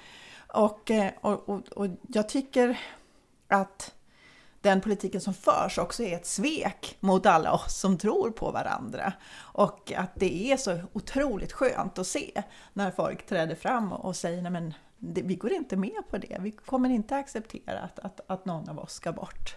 Och, 0.47 0.91
eh, 0.91 1.11
och, 1.21 1.49
och, 1.49 1.61
och 1.75 1.87
jag 2.07 2.29
tycker 2.29 2.79
att 3.47 3.93
den 4.63 4.81
politiken 4.81 5.21
som 5.21 5.33
förs 5.33 5.77
också 5.77 6.03
är 6.03 6.15
ett 6.15 6.25
svek 6.25 6.97
mot 6.99 7.25
alla 7.25 7.53
oss 7.53 7.79
som 7.79 7.97
tror 7.97 8.31
på 8.31 8.51
varandra. 8.51 9.13
Och 9.35 9.91
att 9.95 10.11
det 10.15 10.51
är 10.51 10.57
så 10.57 10.79
otroligt 10.93 11.53
skönt 11.53 11.99
att 11.99 12.07
se 12.07 12.43
när 12.73 12.91
folk 12.91 13.25
träder 13.25 13.55
fram 13.55 13.93
och 13.93 14.15
säger 14.15 14.41
nej 14.41 14.51
men 14.51 14.73
det, 14.97 15.21
vi 15.21 15.35
går 15.35 15.51
inte 15.51 15.77
med 15.77 16.03
på 16.09 16.17
det, 16.17 16.37
vi 16.39 16.51
kommer 16.51 16.89
inte 16.89 17.15
acceptera 17.15 17.79
att, 17.79 17.99
att, 17.99 18.19
att 18.27 18.45
någon 18.45 18.69
av 18.69 18.79
oss 18.79 18.93
ska 18.93 19.11
bort. 19.11 19.55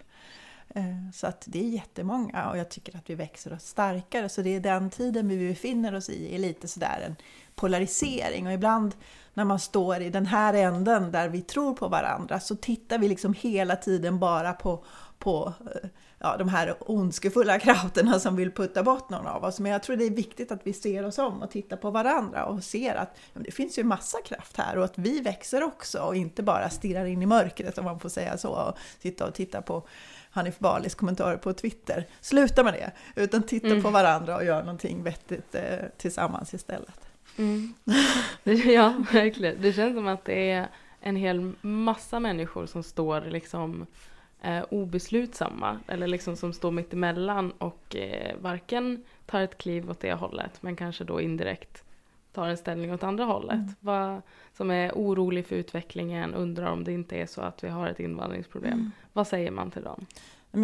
Eh, 0.68 1.10
så 1.14 1.26
att 1.26 1.44
det 1.46 1.58
är 1.58 1.68
jättemånga 1.68 2.50
och 2.50 2.58
jag 2.58 2.68
tycker 2.68 2.96
att 2.96 3.10
vi 3.10 3.14
växer 3.14 3.52
oss 3.52 3.66
starkare. 3.66 4.28
Så 4.28 4.42
det 4.42 4.56
är 4.56 4.60
den 4.60 4.90
tiden 4.90 5.28
vi 5.28 5.48
befinner 5.48 5.94
oss 5.94 6.08
i, 6.08 6.34
är 6.34 6.38
lite 6.38 6.68
sådär 6.68 7.02
en 7.06 7.16
polarisering. 7.54 8.46
Och 8.46 8.52
ibland 8.52 8.94
när 9.36 9.44
man 9.44 9.58
står 9.58 10.00
i 10.00 10.10
den 10.10 10.26
här 10.26 10.54
änden 10.54 11.12
där 11.12 11.28
vi 11.28 11.42
tror 11.42 11.74
på 11.74 11.88
varandra 11.88 12.40
så 12.40 12.56
tittar 12.56 12.98
vi 12.98 13.08
liksom 13.08 13.34
hela 13.34 13.76
tiden 13.76 14.18
bara 14.18 14.52
på, 14.52 14.84
på 15.18 15.52
eh, 15.60 15.88
ja, 16.18 16.36
de 16.36 16.48
här 16.48 16.76
ondskefulla 16.80 17.58
krafterna 17.60 18.20
som 18.20 18.36
vill 18.36 18.52
putta 18.52 18.82
bort 18.82 19.10
någon 19.10 19.26
av 19.26 19.44
oss. 19.44 19.60
Men 19.60 19.72
jag 19.72 19.82
tror 19.82 19.96
det 19.96 20.04
är 20.04 20.10
viktigt 20.10 20.52
att 20.52 20.60
vi 20.66 20.72
ser 20.72 21.06
oss 21.06 21.18
om 21.18 21.42
och 21.42 21.50
tittar 21.50 21.76
på 21.76 21.90
varandra 21.90 22.44
och 22.44 22.64
ser 22.64 22.94
att 22.94 23.16
ja, 23.34 23.40
det 23.44 23.50
finns 23.50 23.78
ju 23.78 23.84
massa 23.84 24.18
kraft 24.24 24.56
här 24.56 24.78
och 24.78 24.84
att 24.84 24.98
vi 24.98 25.20
växer 25.20 25.62
också 25.62 25.98
och 25.98 26.16
inte 26.16 26.42
bara 26.42 26.70
stirrar 26.70 27.04
in 27.04 27.22
i 27.22 27.26
mörkret 27.26 27.78
om 27.78 27.84
man 27.84 28.00
får 28.00 28.08
säga 28.08 28.38
så 28.38 28.48
och 28.50 28.78
sitta 29.02 29.26
och 29.26 29.34
titta 29.34 29.62
på 29.62 29.86
Hanif 30.30 30.58
Balis 30.58 30.94
kommentarer 30.94 31.36
på 31.36 31.52
Twitter. 31.52 32.06
Sluta 32.20 32.64
med 32.64 32.72
det, 32.72 32.92
utan 33.22 33.42
titta 33.42 33.66
Mm. 33.66 33.82
på 33.82 33.90
varandra 33.90 34.36
och 34.36 34.44
gör 34.44 34.60
någonting 34.60 35.02
vettigt 35.02 35.54
eh, 35.54 35.62
tillsammans 35.96 36.54
istället. 36.54 37.05
Mm. 37.38 37.74
Ja, 38.74 38.94
verkligen. 39.12 39.62
Det 39.62 39.72
känns 39.72 39.94
som 39.94 40.06
att 40.06 40.24
det 40.24 40.50
är 40.50 40.68
en 41.00 41.16
hel 41.16 41.52
massa 41.60 42.20
människor 42.20 42.66
som 42.66 42.82
står 42.82 43.20
liksom 43.20 43.86
eh, 44.42 44.64
obeslutsamma 44.70 45.80
eller 45.88 46.06
liksom 46.06 46.36
som 46.36 46.52
står 46.52 46.70
mitt 46.70 46.92
emellan 46.92 47.50
och 47.50 47.96
eh, 47.96 48.36
varken 48.40 49.04
tar 49.26 49.40
ett 49.40 49.58
kliv 49.58 49.90
åt 49.90 50.00
det 50.00 50.12
hållet 50.12 50.62
men 50.62 50.76
kanske 50.76 51.04
då 51.04 51.20
indirekt 51.20 51.84
tar 52.32 52.48
en 52.48 52.56
ställning 52.56 52.92
åt 52.92 53.02
andra 53.02 53.24
hållet. 53.24 53.54
Mm. 53.54 53.74
Vad, 53.80 54.22
som 54.56 54.70
är 54.70 54.92
orolig 54.92 55.46
för 55.46 55.56
utvecklingen, 55.56 56.34
undrar 56.34 56.72
om 56.72 56.84
det 56.84 56.92
inte 56.92 57.16
är 57.16 57.26
så 57.26 57.40
att 57.40 57.64
vi 57.64 57.68
har 57.68 57.88
ett 57.88 58.00
invandringsproblem. 58.00 58.72
Mm. 58.72 58.90
Vad 59.12 59.26
säger 59.26 59.50
man 59.50 59.70
till 59.70 59.82
dem? 59.82 60.06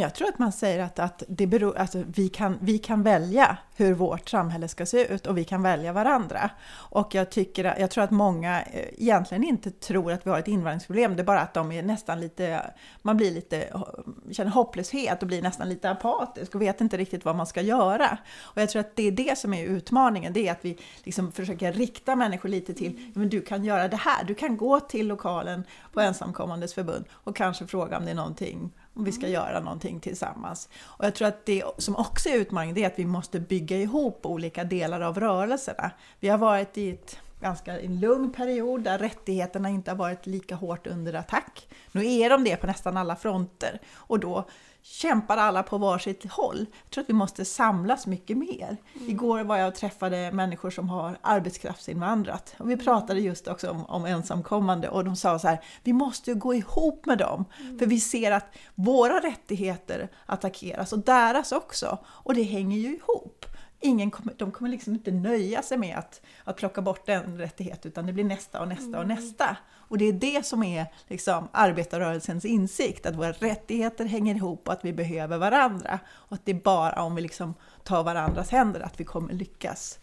Jag 0.01 0.15
tror 0.15 0.29
att 0.29 0.39
man 0.39 0.53
säger 0.53 0.83
att, 0.83 0.99
att 0.99 1.23
det 1.29 1.47
beror, 1.47 1.77
alltså 1.77 2.05
vi, 2.15 2.29
kan, 2.29 2.59
vi 2.61 2.79
kan 2.79 3.03
välja 3.03 3.57
hur 3.77 3.95
vårt 3.95 4.29
samhälle 4.29 4.69
ska 4.69 4.87
se 4.87 5.15
ut 5.15 5.27
och 5.27 5.39
vi 5.39 5.45
kan 5.45 5.63
välja 5.63 5.93
varandra. 5.93 6.51
Och 6.75 7.15
jag, 7.15 7.31
tycker, 7.31 7.75
jag 7.79 7.91
tror 7.91 8.05
att 8.05 8.11
många 8.11 8.63
eh, 8.63 8.89
egentligen 8.99 9.45
inte 9.45 9.71
tror 9.71 10.13
att 10.13 10.27
vi 10.27 10.31
har 10.31 10.39
ett 10.39 10.49
invandringsproblem, 10.49 11.17
det 11.17 11.23
är 11.23 11.25
bara 11.25 11.41
att 11.41 11.55
de 11.55 11.73
är 11.73 11.83
nästan 11.83 12.21
lite, 12.21 12.71
man 13.03 13.17
blir 13.17 13.31
lite, 13.31 13.83
känner 14.31 14.51
hopplöshet 14.51 15.23
och 15.23 15.29
blir 15.29 15.43
nästan 15.43 15.69
lite 15.69 15.91
apatisk 15.91 16.55
och 16.55 16.63
vet 16.63 16.81
inte 16.81 16.97
riktigt 16.97 17.25
vad 17.25 17.37
man 17.37 17.47
ska 17.47 17.61
göra. 17.61 18.19
Och 18.41 18.63
jag 18.63 18.71
tror 18.71 18.81
att 18.81 18.97
det 18.97 19.03
är 19.03 19.13
det 19.13 19.39
som 19.39 19.55
är 19.55 19.65
utmaningen, 19.65 20.33
det 20.33 20.49
är 20.49 20.53
att 20.53 20.65
vi 20.65 20.79
liksom 21.05 21.33
försöker 21.33 21.73
rikta 21.73 22.17
människor 22.17 22.49
lite 22.49 22.75
till, 22.75 23.11
men 23.15 23.29
du 23.29 23.41
kan 23.41 23.65
göra 23.65 23.82
det 23.89 23.97
här, 23.97 24.25
du 24.25 24.35
kan 24.35 24.57
gå 24.57 24.81
till 24.81 25.09
lokalen 25.09 25.65
på 25.93 26.01
ensamkommandes 26.01 26.75
förbund 26.75 27.05
och 27.13 27.37
kanske 27.37 27.67
fråga 27.67 27.97
om 27.99 28.05
det 28.05 28.11
är 28.11 28.15
någonting 28.15 28.71
om 28.95 29.05
vi 29.05 29.13
ska 29.13 29.29
göra 29.29 29.61
någonting 29.61 30.01
tillsammans. 30.01 30.69
Och 30.83 31.05
jag 31.05 31.15
tror 31.15 31.29
att 31.29 31.47
det 31.47 31.65
som 31.79 31.97
också 31.97 32.29
är 32.29 32.35
utmaningen 32.35 32.75
det 32.75 32.85
är 32.85 32.87
att 32.87 32.99
vi 32.99 33.07
måste 33.07 33.41
bygga 33.41 33.77
ihop 33.77 34.27
olika 34.27 34.65
delar 34.65 35.01
av 35.01 35.21
rörelserna. 35.21 35.91
Vi 36.21 36.29
har 36.29 36.39
varit 36.39 36.79
i 36.79 36.91
ett 36.91 37.19
ganska 37.41 37.81
en 37.81 38.01
lugn 38.01 38.33
period 38.33 38.83
där 38.83 38.99
rättigheterna 38.99 39.69
inte 39.69 39.91
har 39.91 39.97
varit 39.97 40.27
lika 40.27 40.55
hårt 40.55 40.87
under 40.87 41.15
attack. 41.15 41.69
Nu 41.93 42.13
är 42.13 42.31
de 42.31 42.45
det 42.45 42.57
på 42.57 42.67
nästan 42.67 42.97
alla 42.97 43.17
fronter 43.17 43.81
och 43.95 44.21
då 44.21 44.45
kämpar 44.83 45.37
alla 45.37 45.63
på 45.63 45.79
varsitt 45.79 46.33
håll. 46.33 46.67
Jag 46.83 46.91
tror 46.91 47.05
att 47.05 47.11
vi 47.11 47.15
måste 47.15 47.45
samlas 47.45 48.07
mycket 48.07 48.37
mer. 48.37 48.77
Igår 49.07 49.45
var 49.45 49.57
jag 49.57 49.69
och 49.69 49.75
träffade 49.75 50.33
människor 50.33 50.71
som 50.71 50.89
har 50.89 51.19
arbetskraftsinvandrat 51.21 52.55
och 52.59 52.71
vi 52.71 52.77
pratade 52.77 53.21
just 53.21 53.49
också 53.49 53.71
om, 53.71 53.87
om 53.87 54.07
ensamkommande 54.07 54.89
och 54.89 55.05
de 55.05 55.17
sa 55.17 55.39
så 55.39 55.49
här, 55.49 55.65
vi 55.83 55.93
måste 55.93 56.31
ju 56.31 56.37
gå 56.37 56.55
ihop 56.55 57.07
med 57.07 57.19
dem 57.19 57.45
för 57.79 57.87
vi 57.87 58.01
ser 58.01 58.33
att 58.33 58.55
våra 58.75 59.21
rättigheter 59.21 60.09
attackeras 60.27 60.93
och 60.93 60.99
deras 60.99 61.53
också 61.53 61.99
och 62.07 62.35
det 62.35 62.43
hänger 62.43 62.79
ju 62.79 62.97
ihop. 62.97 63.47
Ingen 63.85 64.11
kommer, 64.11 64.35
de 64.39 64.53
kommer 64.53 64.71
liksom 64.71 64.95
inte 64.95 65.11
nöja 65.11 65.63
sig 65.63 65.79
med 65.79 65.99
att, 65.99 66.21
att 66.45 66.57
plocka 66.57 66.83
bort 66.83 67.09
en 67.09 67.39
rättighet 67.39 67.87
utan 67.87 68.07
det 68.07 68.13
blir 68.13 68.25
nästa 68.25 68.61
och 68.61 68.69
nästa 68.69 68.99
och 68.99 69.07
nästa. 69.07 69.57
Och 69.93 69.99
det 69.99 70.05
är 70.05 70.13
det 70.13 70.47
som 70.47 70.63
är 70.63 70.87
liksom 71.09 71.49
arbetarrörelsens 71.53 72.45
insikt, 72.45 73.07
att 73.07 73.17
våra 73.17 73.33
rättigheter 73.33 74.05
hänger 74.05 74.35
ihop 74.35 74.69
och 74.69 74.73
att 74.73 74.85
vi 74.85 74.93
behöver 74.93 75.39
varandra. 75.39 75.99
Och 76.11 76.33
att 76.35 76.45
det 76.45 76.53
är 76.53 76.61
bara 76.61 77.03
om 77.03 77.15
vi 77.15 77.23
liksom 77.23 77.55
tar 77.85 78.05
varandras 78.05 78.51
händer 78.51 78.81
att 78.81 79.01
vi 79.01 79.05
kommer 79.05 79.33
lyckas 79.33 79.99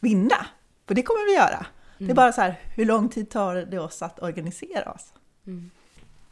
vinna. 0.00 0.46
För 0.86 0.94
det 0.94 1.02
kommer 1.02 1.26
vi 1.26 1.34
göra. 1.34 1.66
Det 1.98 2.10
är 2.10 2.14
bara 2.14 2.32
så 2.32 2.40
här, 2.40 2.60
hur 2.76 2.84
lång 2.84 3.08
tid 3.08 3.30
tar 3.30 3.54
det 3.54 3.78
oss 3.78 4.02
att 4.02 4.22
organisera 4.22 4.92
oss? 4.92 5.14
Mm. 5.46 5.70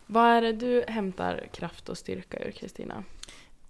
Vad 0.07 0.26
är 0.26 0.40
det 0.42 0.53
du 0.53 0.84
hämtar 0.88 1.49
kraft 1.53 1.88
och 1.88 1.99
styrka 1.99 2.38
ur, 2.38 2.51
Kristina? 2.51 3.05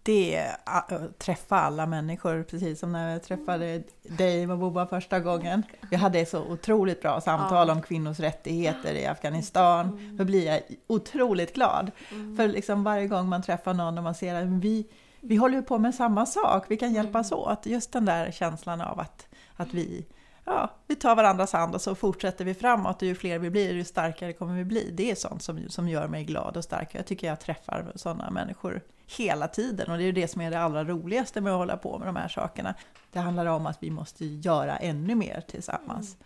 Det 0.06 0.34
är 0.34 0.56
att 0.64 1.18
träffa 1.18 1.56
alla 1.60 1.86
människor, 1.86 2.42
precis 2.42 2.80
som 2.80 2.92
när 2.92 3.12
jag 3.12 3.22
träffade 3.22 3.82
dig 4.02 4.50
och 4.50 4.58
Boba 4.58 4.86
första 4.86 5.20
gången. 5.20 5.62
Vi 5.90 5.96
hade 5.96 6.26
så 6.26 6.42
otroligt 6.42 7.02
bra 7.02 7.20
samtal 7.20 7.70
om 7.70 7.82
kvinnors 7.82 8.20
rättigheter 8.20 8.94
i 8.94 9.06
Afghanistan. 9.06 10.16
Då 10.18 10.24
blir 10.24 10.46
jag 10.46 10.60
otroligt 10.86 11.54
glad. 11.54 11.90
För 12.36 12.48
liksom 12.48 12.84
varje 12.84 13.06
gång 13.06 13.28
man 13.28 13.42
träffar 13.42 13.74
någon 13.74 13.98
och 13.98 14.04
man 14.04 14.14
ser 14.14 14.34
att 14.34 14.48
vi, 14.48 14.86
vi 15.20 15.36
håller 15.36 15.62
på 15.62 15.78
med 15.78 15.94
samma 15.94 16.26
sak, 16.26 16.64
vi 16.68 16.76
kan 16.76 16.92
hjälpas 16.92 17.32
åt. 17.32 17.66
Just 17.66 17.92
den 17.92 18.04
där 18.04 18.30
känslan 18.30 18.80
av 18.80 19.00
att, 19.00 19.26
att 19.56 19.74
vi, 19.74 20.06
ja, 20.44 20.70
vi 20.86 20.96
tar 20.96 21.16
varandras 21.16 21.52
hand 21.52 21.74
och 21.74 21.80
så 21.80 21.94
fortsätter 21.94 22.44
vi 22.44 22.54
framåt. 22.54 23.02
Och 23.02 23.08
ju 23.08 23.14
fler 23.14 23.38
vi 23.38 23.50
blir, 23.50 23.74
ju 23.74 23.84
starkare 23.84 24.32
kommer 24.32 24.54
vi 24.54 24.64
bli. 24.64 24.90
Det 24.92 25.10
är 25.10 25.14
sånt 25.14 25.42
som, 25.42 25.68
som 25.68 25.88
gör 25.88 26.08
mig 26.08 26.24
glad 26.24 26.56
och 26.56 26.64
stark. 26.64 26.94
Jag 26.94 27.06
tycker 27.06 27.26
jag 27.26 27.40
träffar 27.40 27.92
sådana 27.94 28.30
människor 28.30 28.82
hela 29.06 29.48
tiden. 29.48 29.90
Och 29.90 29.96
det 29.96 30.02
är 30.02 30.06
ju 30.06 30.12
det 30.12 30.28
som 30.28 30.40
är 30.40 30.50
det 30.50 30.60
allra 30.60 30.84
roligaste 30.84 31.40
med 31.40 31.52
att 31.52 31.58
hålla 31.58 31.76
på 31.76 31.98
med 31.98 32.08
de 32.08 32.16
här 32.16 32.28
sakerna. 32.28 32.74
Det 33.12 33.18
handlar 33.18 33.46
om 33.46 33.66
att 33.66 33.82
vi 33.82 33.90
måste 33.90 34.24
göra 34.24 34.76
ännu 34.76 35.14
mer 35.14 35.40
tillsammans. 35.40 36.16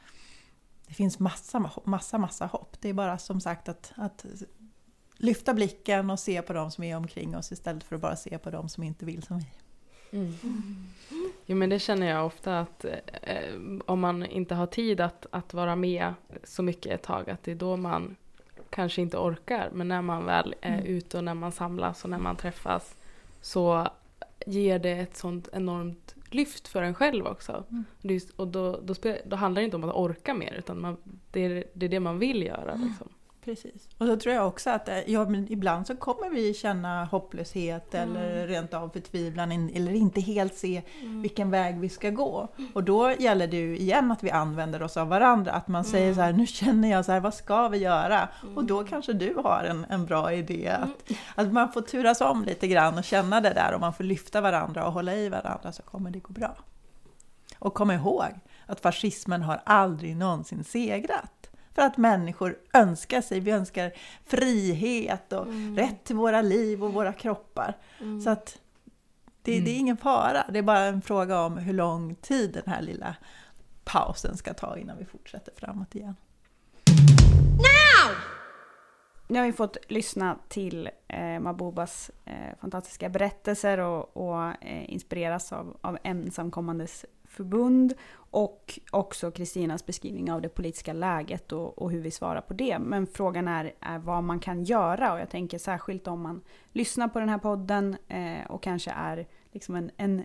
Det 0.86 0.94
finns 0.94 1.18
massa, 1.18 1.70
massa, 1.84 2.18
massa 2.18 2.46
hopp. 2.46 2.76
Det 2.80 2.88
är 2.88 2.92
bara 2.92 3.18
som 3.18 3.40
sagt 3.40 3.68
att, 3.68 3.92
att 3.96 4.24
lyfta 5.16 5.54
blicken 5.54 6.10
och 6.10 6.20
se 6.20 6.42
på 6.42 6.52
de 6.52 6.70
som 6.70 6.84
är 6.84 6.96
omkring 6.96 7.36
oss 7.36 7.52
istället 7.52 7.84
för 7.84 7.96
att 7.96 8.02
bara 8.02 8.16
se 8.16 8.38
på 8.38 8.50
de 8.50 8.68
som 8.68 8.82
inte 8.82 9.04
vill 9.04 9.22
som 9.22 9.38
vi. 9.38 9.46
Jo, 11.46 11.56
men 11.56 11.70
det 11.70 11.78
känner 11.78 12.06
jag 12.10 12.26
ofta 12.26 12.60
att 12.60 12.84
eh, 13.22 13.54
om 13.86 14.00
man 14.00 14.26
inte 14.26 14.54
har 14.54 14.66
tid 14.66 15.00
att, 15.00 15.26
att 15.30 15.54
vara 15.54 15.76
med 15.76 16.14
så 16.44 16.62
mycket 16.62 16.92
ett 16.92 17.02
tag, 17.02 17.30
att 17.30 17.42
det 17.42 17.50
är 17.50 17.54
då 17.54 17.76
man 17.76 18.16
kanske 18.70 19.02
inte 19.02 19.16
orkar. 19.18 19.70
Men 19.72 19.88
när 19.88 20.02
man 20.02 20.24
väl 20.24 20.54
är 20.60 20.82
ute 20.82 21.18
och 21.18 21.24
när 21.24 21.34
man 21.34 21.52
samlas 21.52 22.04
och 22.04 22.10
när 22.10 22.18
man 22.18 22.36
träffas 22.36 22.96
så 23.40 23.88
ger 24.46 24.78
det 24.78 24.90
ett 24.90 25.16
sånt 25.16 25.48
enormt 25.52 26.14
lyft 26.30 26.68
för 26.68 26.82
en 26.82 26.94
själv 26.94 27.26
också. 27.26 27.64
Just- 28.02 28.30
Och 28.30 28.48
då, 28.48 28.80
då, 28.82 28.94
då 29.24 29.36
handlar 29.36 29.60
det 29.62 29.64
inte 29.64 29.76
om 29.76 29.84
att 29.84 29.94
orka 29.94 30.34
mer, 30.34 30.52
utan 30.58 30.80
man, 30.80 30.96
det, 31.30 31.40
är, 31.40 31.64
det 31.72 31.86
är 31.86 31.90
det 31.90 32.00
man 32.00 32.18
vill 32.18 32.42
göra. 32.42 32.74
Liksom. 32.74 33.08
Precis. 33.48 33.88
Och 33.98 34.06
då 34.06 34.16
tror 34.16 34.34
jag 34.34 34.46
också 34.46 34.70
att 34.70 34.88
eh, 34.88 35.10
ja, 35.10 35.28
men 35.28 35.52
ibland 35.52 35.86
så 35.86 35.96
kommer 35.96 36.30
vi 36.30 36.54
känna 36.54 37.04
hopplöshet 37.04 37.94
eller 37.94 38.46
rent 38.46 38.74
av 38.74 38.88
förtvivlan 38.88 39.52
eller 39.52 39.92
inte 39.92 40.20
helt 40.20 40.54
se 40.54 40.82
vilken 41.02 41.50
väg 41.50 41.80
vi 41.80 41.88
ska 41.88 42.10
gå. 42.10 42.48
Och 42.74 42.84
då 42.84 43.12
gäller 43.18 43.46
det 43.46 43.56
ju 43.56 43.78
igen 43.78 44.10
att 44.12 44.22
vi 44.22 44.30
använder 44.30 44.82
oss 44.82 44.96
av 44.96 45.08
varandra, 45.08 45.52
att 45.52 45.68
man 45.68 45.84
säger 45.84 46.14
så 46.14 46.20
här, 46.20 46.32
nu 46.32 46.46
känner 46.46 46.90
jag 46.90 47.04
så 47.04 47.12
här, 47.12 47.20
vad 47.20 47.34
ska 47.34 47.68
vi 47.68 47.78
göra? 47.78 48.28
Och 48.56 48.64
då 48.64 48.84
kanske 48.84 49.12
du 49.12 49.34
har 49.34 49.64
en, 49.64 49.86
en 49.88 50.06
bra 50.06 50.32
idé, 50.32 50.68
att, 50.68 51.16
att 51.34 51.52
man 51.52 51.72
får 51.72 51.80
turas 51.80 52.20
om 52.20 52.44
lite 52.44 52.68
grann 52.68 52.98
och 52.98 53.04
känna 53.04 53.40
det 53.40 53.52
där 53.52 53.74
och 53.74 53.80
man 53.80 53.94
får 53.94 54.04
lyfta 54.04 54.40
varandra 54.40 54.86
och 54.86 54.92
hålla 54.92 55.14
i 55.14 55.28
varandra 55.28 55.72
så 55.72 55.82
kommer 55.82 56.10
det 56.10 56.18
gå 56.18 56.32
bra. 56.32 56.56
Och 57.58 57.74
kom 57.74 57.90
ihåg 57.90 58.40
att 58.66 58.80
fascismen 58.80 59.42
har 59.42 59.60
aldrig 59.64 60.16
någonsin 60.16 60.64
segrat. 60.64 61.37
För 61.78 61.84
att 61.84 61.96
människor 61.96 62.58
önskar 62.72 63.20
sig, 63.20 63.40
vi 63.40 63.50
önskar 63.50 63.92
frihet 64.26 65.32
och 65.32 65.46
rätt 65.76 66.04
till 66.04 66.16
våra 66.16 66.42
liv 66.42 66.84
och 66.84 66.92
våra 66.92 67.12
kroppar. 67.12 67.76
Så 68.24 68.30
att 68.30 68.58
det, 69.42 69.60
det 69.60 69.70
är 69.70 69.78
ingen 69.78 69.96
fara, 69.96 70.44
det 70.52 70.58
är 70.58 70.62
bara 70.62 70.84
en 70.84 71.02
fråga 71.02 71.40
om 71.40 71.58
hur 71.58 71.72
lång 71.72 72.14
tid 72.14 72.52
den 72.52 72.72
här 72.74 72.82
lilla 72.82 73.16
pausen 73.84 74.36
ska 74.36 74.54
ta 74.54 74.78
innan 74.78 74.98
vi 74.98 75.04
fortsätter 75.04 75.52
framåt 75.56 75.94
igen. 75.94 76.16
Now! 77.56 78.16
Nu 79.28 79.38
har 79.38 79.46
vi 79.46 79.52
fått 79.52 79.76
lyssna 79.88 80.38
till 80.48 80.90
eh, 81.08 81.40
Mabobas 81.40 82.10
eh, 82.24 82.58
fantastiska 82.60 83.08
berättelser 83.08 83.78
och, 83.78 84.16
och 84.16 84.64
eh, 84.64 84.92
inspireras 84.92 85.52
av, 85.52 85.76
av 85.80 85.98
ensamkommandes 86.02 87.04
förbund 87.38 87.94
och 88.30 88.78
också 88.90 89.30
Kristinas 89.30 89.86
beskrivning 89.86 90.32
av 90.32 90.42
det 90.42 90.48
politiska 90.48 90.92
läget 90.92 91.52
och, 91.52 91.78
och 91.78 91.90
hur 91.90 92.00
vi 92.00 92.10
svarar 92.10 92.40
på 92.40 92.54
det. 92.54 92.78
Men 92.78 93.06
frågan 93.06 93.48
är, 93.48 93.72
är 93.80 93.98
vad 93.98 94.24
man 94.24 94.40
kan 94.40 94.64
göra 94.64 95.12
och 95.12 95.20
jag 95.20 95.30
tänker 95.30 95.58
särskilt 95.58 96.08
om 96.08 96.22
man 96.22 96.40
lyssnar 96.72 97.08
på 97.08 97.20
den 97.20 97.28
här 97.28 97.38
podden 97.38 97.96
eh, 98.08 98.46
och 98.48 98.62
kanske 98.62 98.90
är 98.90 99.26
liksom 99.52 99.74
en, 99.74 99.90
en 99.96 100.24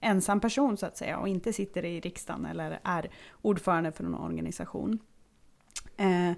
ensam 0.00 0.40
person 0.40 0.76
så 0.76 0.86
att 0.86 0.96
säga 0.96 1.18
och 1.18 1.28
inte 1.28 1.52
sitter 1.52 1.84
i 1.84 2.00
riksdagen 2.00 2.46
eller 2.46 2.80
är 2.84 3.10
ordförande 3.42 3.92
för 3.92 4.04
någon 4.04 4.24
organisation. 4.24 4.98
Eh, 5.96 6.32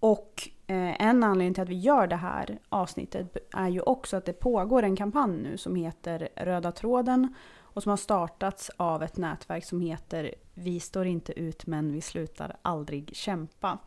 och 0.00 0.48
eh, 0.66 1.02
en 1.02 1.24
anledning 1.24 1.54
till 1.54 1.62
att 1.62 1.68
vi 1.68 1.78
gör 1.78 2.06
det 2.06 2.16
här 2.16 2.58
avsnittet 2.68 3.36
är 3.54 3.68
ju 3.68 3.80
också 3.80 4.16
att 4.16 4.24
det 4.24 4.32
pågår 4.32 4.82
en 4.82 4.96
kampanj 4.96 5.42
nu 5.42 5.56
som 5.56 5.74
heter 5.74 6.28
Röda 6.36 6.72
tråden 6.72 7.34
och 7.78 7.82
som 7.82 7.90
har 7.90 7.96
startats 7.96 8.70
av 8.76 9.02
ett 9.02 9.16
nätverk 9.16 9.64
som 9.64 9.80
heter 9.80 10.34
Vi 10.54 10.80
står 10.80 11.06
inte 11.06 11.40
ut 11.40 11.66
men 11.66 11.92
vi 11.92 12.00
slutar 12.00 12.56
aldrig 12.62 13.16
kämpa. 13.16 13.78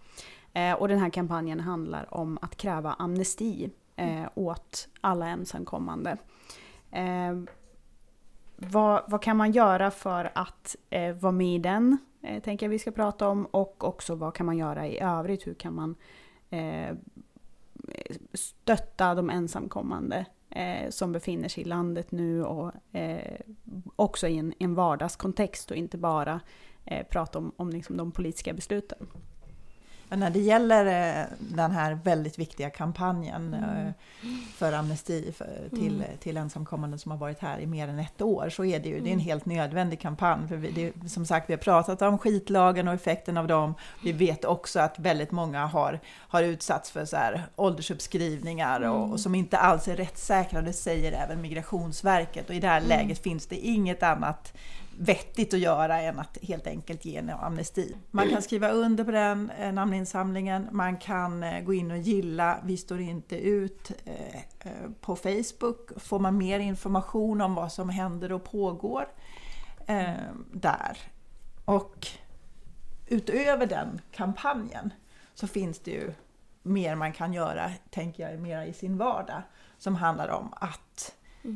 Eh, 0.54 0.74
och 0.74 0.88
den 0.88 1.00
här 1.00 1.10
kampanjen 1.10 1.60
handlar 1.60 2.14
om 2.14 2.39
att 2.42 2.56
kräva 2.56 2.94
amnesti 2.94 3.70
eh, 3.96 4.24
åt 4.36 4.88
alla 5.02 5.28
ensamkommande. 5.28 6.18
Eh, 6.92 7.39
vad, 8.56 9.04
vad 9.08 9.22
kan 9.22 9.38
man 9.38 9.52
göra 9.52 9.92
för 9.92 10.32
att 10.36 10.76
eh, 10.89 11.16
vara 11.16 11.32
med 11.32 11.56
i 11.56 11.60
den? 11.60 11.98
Eh, 12.22 12.42
tänker 12.42 12.66
jag 12.66 12.72
vi 12.72 12.80
ska 12.80 12.92
prata 12.92 13.28
om. 13.28 13.46
Och 13.46 13.84
också 13.84 14.16
vad 14.16 14.34
kan 14.34 14.46
man 14.46 14.58
göra 14.58 14.88
i 14.88 15.00
övrigt? 15.00 15.48
Hur 15.48 15.54
kan 15.54 15.76
man 15.76 15.96
eh, 16.50 16.96
stötta 18.34 19.16
de 19.16 19.30
ensamkommande 19.30 20.26
eh, 20.52 20.89
som 20.89 21.12
befinner 21.12 21.49
sig 21.49 21.62
i 21.62 21.66
landet 21.66 22.12
nu 22.12 22.43
och 22.43 22.95
eh, 22.95 23.39
också 23.95 24.28
i 24.28 24.38
en, 24.38 24.54
en 24.60 24.76
vardagskontext 24.76 25.72
och 25.72 25.78
inte 25.78 25.97
bara 25.97 26.39
eh, 26.86 27.08
prata 27.08 27.39
om, 27.39 27.52
om 27.58 27.70
liksom 27.70 27.97
de 27.97 28.12
politiska 28.12 28.54
besluten. 28.54 29.08
När 30.16 30.30
det 30.30 30.39
gäller 30.39 30.86
eh, 31.20 31.26
den 31.39 31.72
här 31.72 31.99
väldigt 32.03 32.39
viktiga 32.39 32.70
kampanjen 32.70 33.53
eh, 33.53 33.91
för 34.55 34.74
amnesti 34.74 35.32
för, 35.38 35.70
till, 35.70 36.03
till 36.20 36.38
ensamkommande 36.38 36.97
som 36.97 37.12
har 37.12 37.18
varit 37.18 37.39
här 37.39 37.59
i 37.59 37.66
mer 37.66 37.88
än 37.88 37.99
ett 37.99 38.22
år 38.22 38.49
så 38.49 38.66
är 38.66 38.80
det 38.80 38.89
ju 38.89 38.99
det 38.99 39.09
är 39.09 39.14
en 39.14 39.20
helt 39.20 39.45
nödvändig 39.45 39.99
kampanj. 39.99 40.47
För 40.47 40.55
vi, 40.55 40.91
det, 40.95 41.09
som 41.09 41.26
sagt, 41.26 41.49
vi 41.49 41.53
har 41.53 41.57
pratat 41.57 42.01
om 42.01 42.18
skitlagen 42.18 42.88
och 42.88 42.93
effekten 42.93 43.38
av 43.38 43.47
dem. 43.47 43.74
Vi 44.03 44.12
vet 44.12 44.45
också 44.45 44.80
att 44.80 44.99
väldigt 44.99 45.32
många 45.32 45.66
har, 45.66 45.99
har 46.18 46.43
utsatts 46.43 46.91
för 46.91 47.05
så 47.05 47.16
här 47.16 47.43
åldersuppskrivningar 47.55 48.82
och, 48.82 49.12
och 49.12 49.20
som 49.20 49.36
inte 49.36 49.57
alls 49.57 49.88
är 49.88 49.95
rättssäkra. 49.95 50.62
Det 50.62 50.74
säger 50.74 51.12
även 51.12 51.41
Migrationsverket 51.41 52.49
och 52.49 52.55
i 52.55 52.59
det 52.59 52.68
här 52.68 52.82
läget 52.82 53.24
finns 53.24 53.47
det 53.47 53.57
inget 53.57 54.03
annat 54.03 54.53
vettigt 54.98 55.54
att 55.54 55.60
göra 55.60 56.02
än 56.02 56.20
att 56.20 56.38
helt 56.42 56.68
enkelt 56.68 57.06
ge 57.06 57.18
en 57.18 57.30
amnesti. 57.30 57.96
Man 58.12 58.30
kan 58.30 58.42
skriva 58.42 58.70
under 58.70 59.04
på 59.04 59.12
den 59.12 59.50
eh, 59.50 59.74
namninsamlingen, 59.74 60.68
man 60.72 60.98
kan 60.98 61.44
eh, 61.44 61.64
gå 61.64 61.74
in 61.74 61.92
och 61.92 61.98
gilla 61.98 62.60
Vi 62.64 62.78
står 62.78 63.00
inte 63.00 63.38
ut 63.38 63.92
eh, 64.06 64.72
på 65.02 65.16
Facebook. 65.16 65.92
Får 65.98 66.20
man 66.20 66.38
mer 66.38 66.60
information 66.60 67.42
om 67.42 67.56
vad 67.56 67.72
som 67.72 67.89
händer 67.89 68.32
och 68.32 68.44
pågår 68.44 69.06
där. 70.52 70.98
Och 71.66 72.08
utöver 73.08 73.66
den 73.66 74.02
kampanjen 74.12 74.94
så 75.34 75.48
finns 75.48 75.80
det 75.80 75.92
ju 75.92 76.14
mer 76.64 76.96
man 76.96 77.14
kan 77.14 77.34
göra, 77.34 77.72
tänker 77.89 78.30
jag, 78.30 78.39
mer 78.39 78.66
i 78.66 78.74
sin 78.74 78.98
vardag. 78.98 79.42
Som 79.78 79.96
handlar 79.96 80.30
om 80.30 80.54
att 80.54 81.16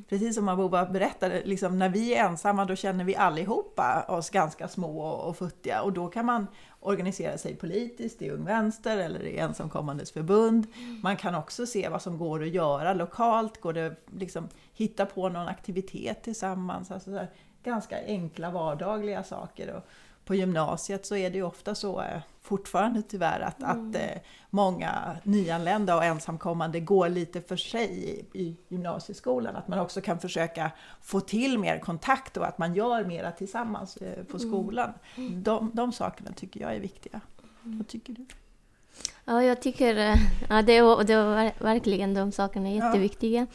Precis 0.10 0.36
som 0.36 0.50
Abuba 0.50 0.86
berättade, 0.86 1.42
liksom, 1.46 1.80
när 1.80 1.90
vi 1.90 2.16
är 2.16 2.26
ensamma 2.26 2.66
då 2.66 2.76
känner 2.76 3.04
vi 3.04 3.16
allihopa 3.16 4.06
oss 4.08 4.30
ganska 4.30 4.68
små 4.68 5.00
och, 5.02 5.38
futtiga 5.38 5.82
och 5.82 5.94
då 5.94 6.08
kan 6.08 6.26
man 6.26 6.48
organisera 6.80 7.38
sig 7.38 7.56
politiskt 7.56 8.22
i 8.22 8.30
Ung 8.30 8.46
Vänster 8.46 8.98
eller 8.98 9.24
i 9.24 9.38
Ensamkommandes 9.38 10.12
förbund. 10.12 10.68
Man 11.04 11.18
kan 11.18 11.36
också 11.36 11.66
se 11.66 11.90
vad 11.90 12.02
som 12.02 12.18
går 12.18 12.44
att 12.44 12.50
göra 12.50 12.94
lokalt, 12.94 13.62
går 13.62 13.74
det 13.74 13.96
liksom 14.18 14.50
hitta 14.74 15.06
på 15.06 15.30
någon 15.30 15.48
aktivitet 15.48 16.24
tillsammans. 16.24 16.92
Alltså 16.92 17.10
så 17.10 17.18
här, 17.18 17.30
ganska 17.64 18.06
enkla 18.06 18.52
vardagliga 18.52 19.24
saker. 19.24 19.74
Och 19.74 19.84
på 20.26 20.36
gymnasiet 20.36 21.06
så 21.06 21.16
är 21.16 21.30
det 21.30 21.38
ju 21.38 21.44
ofta 21.44 21.76
så 21.76 22.02
eh, 22.02 22.22
fortfarande 22.46 23.02
tyvärr 23.02 23.40
att, 23.40 23.64
att 23.64 23.96
eh, 23.96 24.22
många 24.50 25.16
nyanlända 25.24 25.96
och 25.96 26.04
ensamkommande 26.06 26.80
går 26.80 27.10
lite 27.10 27.42
för 27.42 27.58
sig 27.58 28.10
i, 28.34 28.40
i 28.42 28.58
gymnasieskolan. 28.68 29.56
Att 29.56 29.68
man 29.68 29.80
också 29.80 30.02
kan 30.02 30.20
försöka 30.20 30.72
få 31.02 31.20
till 31.20 31.60
mer 31.60 31.80
kontakt 31.80 32.38
och 32.38 32.46
att 32.48 32.58
man 32.58 32.76
gör 32.76 33.04
mera 33.06 33.32
tillsammans 33.32 33.98
eh, 33.98 34.24
på 34.24 34.40
skolan. 34.40 34.94
De, 35.34 35.72
de 35.74 35.92
sakerna 35.92 36.32
tycker 36.32 36.60
jag 36.62 36.76
är 36.76 36.80
viktiga. 36.80 37.22
Vad 37.62 37.88
tycker 37.88 38.14
du? 38.14 38.26
Ja, 39.26 39.44
jag 39.44 39.62
tycker 39.62 39.96
eh, 39.98 40.16
ja, 40.50 40.62
det, 40.62 40.82
var, 40.82 41.04
det 41.04 41.16
var 41.24 41.36
ver- 41.36 41.54
verkligen 41.64 42.14
de 42.14 42.32
sakerna 42.32 42.70
är 42.70 42.76
Ja. 42.78 42.86
jätteviktiga. 42.86 43.48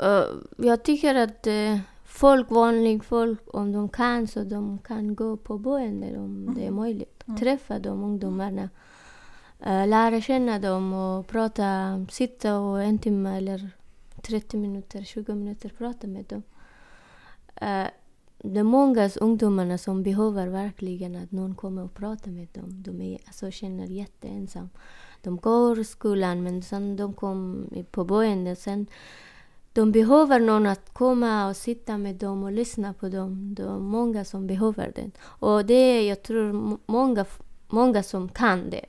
Eh, 0.00 0.22
jag 0.56 0.82
tycker 0.82 1.14
att 1.14 1.46
eh, 1.46 1.78
folk, 2.18 2.50
vanligt 2.50 3.04
folk, 3.04 3.40
om 3.54 3.72
de 3.72 3.88
kan 3.88 4.26
så 4.26 4.44
de 4.44 4.78
kan 4.78 5.14
gå 5.14 5.36
på 5.36 5.58
boende 5.58 6.18
om 6.18 6.54
det 6.54 6.66
är 6.66 6.70
möjligt. 6.70 7.24
Träffa 7.38 7.78
de 7.78 8.04
ungdomarna. 8.04 8.68
eh, 9.60 9.86
lära 9.86 10.20
känna 10.20 10.58
dem 10.58 10.92
och 10.92 11.26
prata, 11.26 12.06
sitta 12.10 12.58
och 12.58 12.82
en 12.82 12.98
timme 12.98 13.36
eller 13.36 13.70
30 14.22 14.56
minuter, 14.56 15.02
20 15.02 15.34
minuter 15.34 15.68
prata 15.78 16.06
med 16.06 16.24
dem. 16.24 16.42
Eh, 17.54 17.86
det 18.42 18.60
är 18.60 18.64
många 18.64 19.10
ungdomarna 19.20 19.78
som 19.78 20.02
behöver 20.02 20.46
verkligen 20.46 21.16
att 21.16 21.32
någon 21.32 21.54
kommer 21.54 21.84
och 21.84 21.94
pratar 21.94 22.30
med 22.30 22.48
dem. 22.52 22.82
De 22.82 23.00
är, 23.00 23.18
alltså, 23.26 23.50
känner 23.50 23.86
jätteensamma. 23.86 24.68
De 25.22 25.36
går 25.36 25.78
i 25.78 25.84
skolan 25.84 26.42
men 26.42 26.62
sen 26.62 26.96
de 26.96 27.14
kom 27.14 27.68
på 27.90 28.04
boendet. 28.04 28.58
Sen 28.58 28.86
de 29.78 29.92
behöver 29.92 30.40
någon 30.40 30.66
att 30.66 30.94
komma 30.94 31.48
och 31.48 31.56
sitta 31.56 31.98
med 31.98 32.14
dem 32.14 32.42
och 32.44 32.52
lyssna 32.52 32.94
på 32.94 33.08
dem. 33.08 33.54
Det 33.54 33.62
är 33.62 33.78
många 33.78 34.24
som 34.24 34.46
behöver 34.46 34.92
det. 34.94 35.10
Och 35.22 35.64
det 35.64 35.74
är, 35.74 36.08
jag 36.08 36.22
tror, 36.22 36.52
många, 36.86 37.24
många 37.68 38.02
som 38.02 38.28
kan 38.28 38.70
det. 38.70 38.84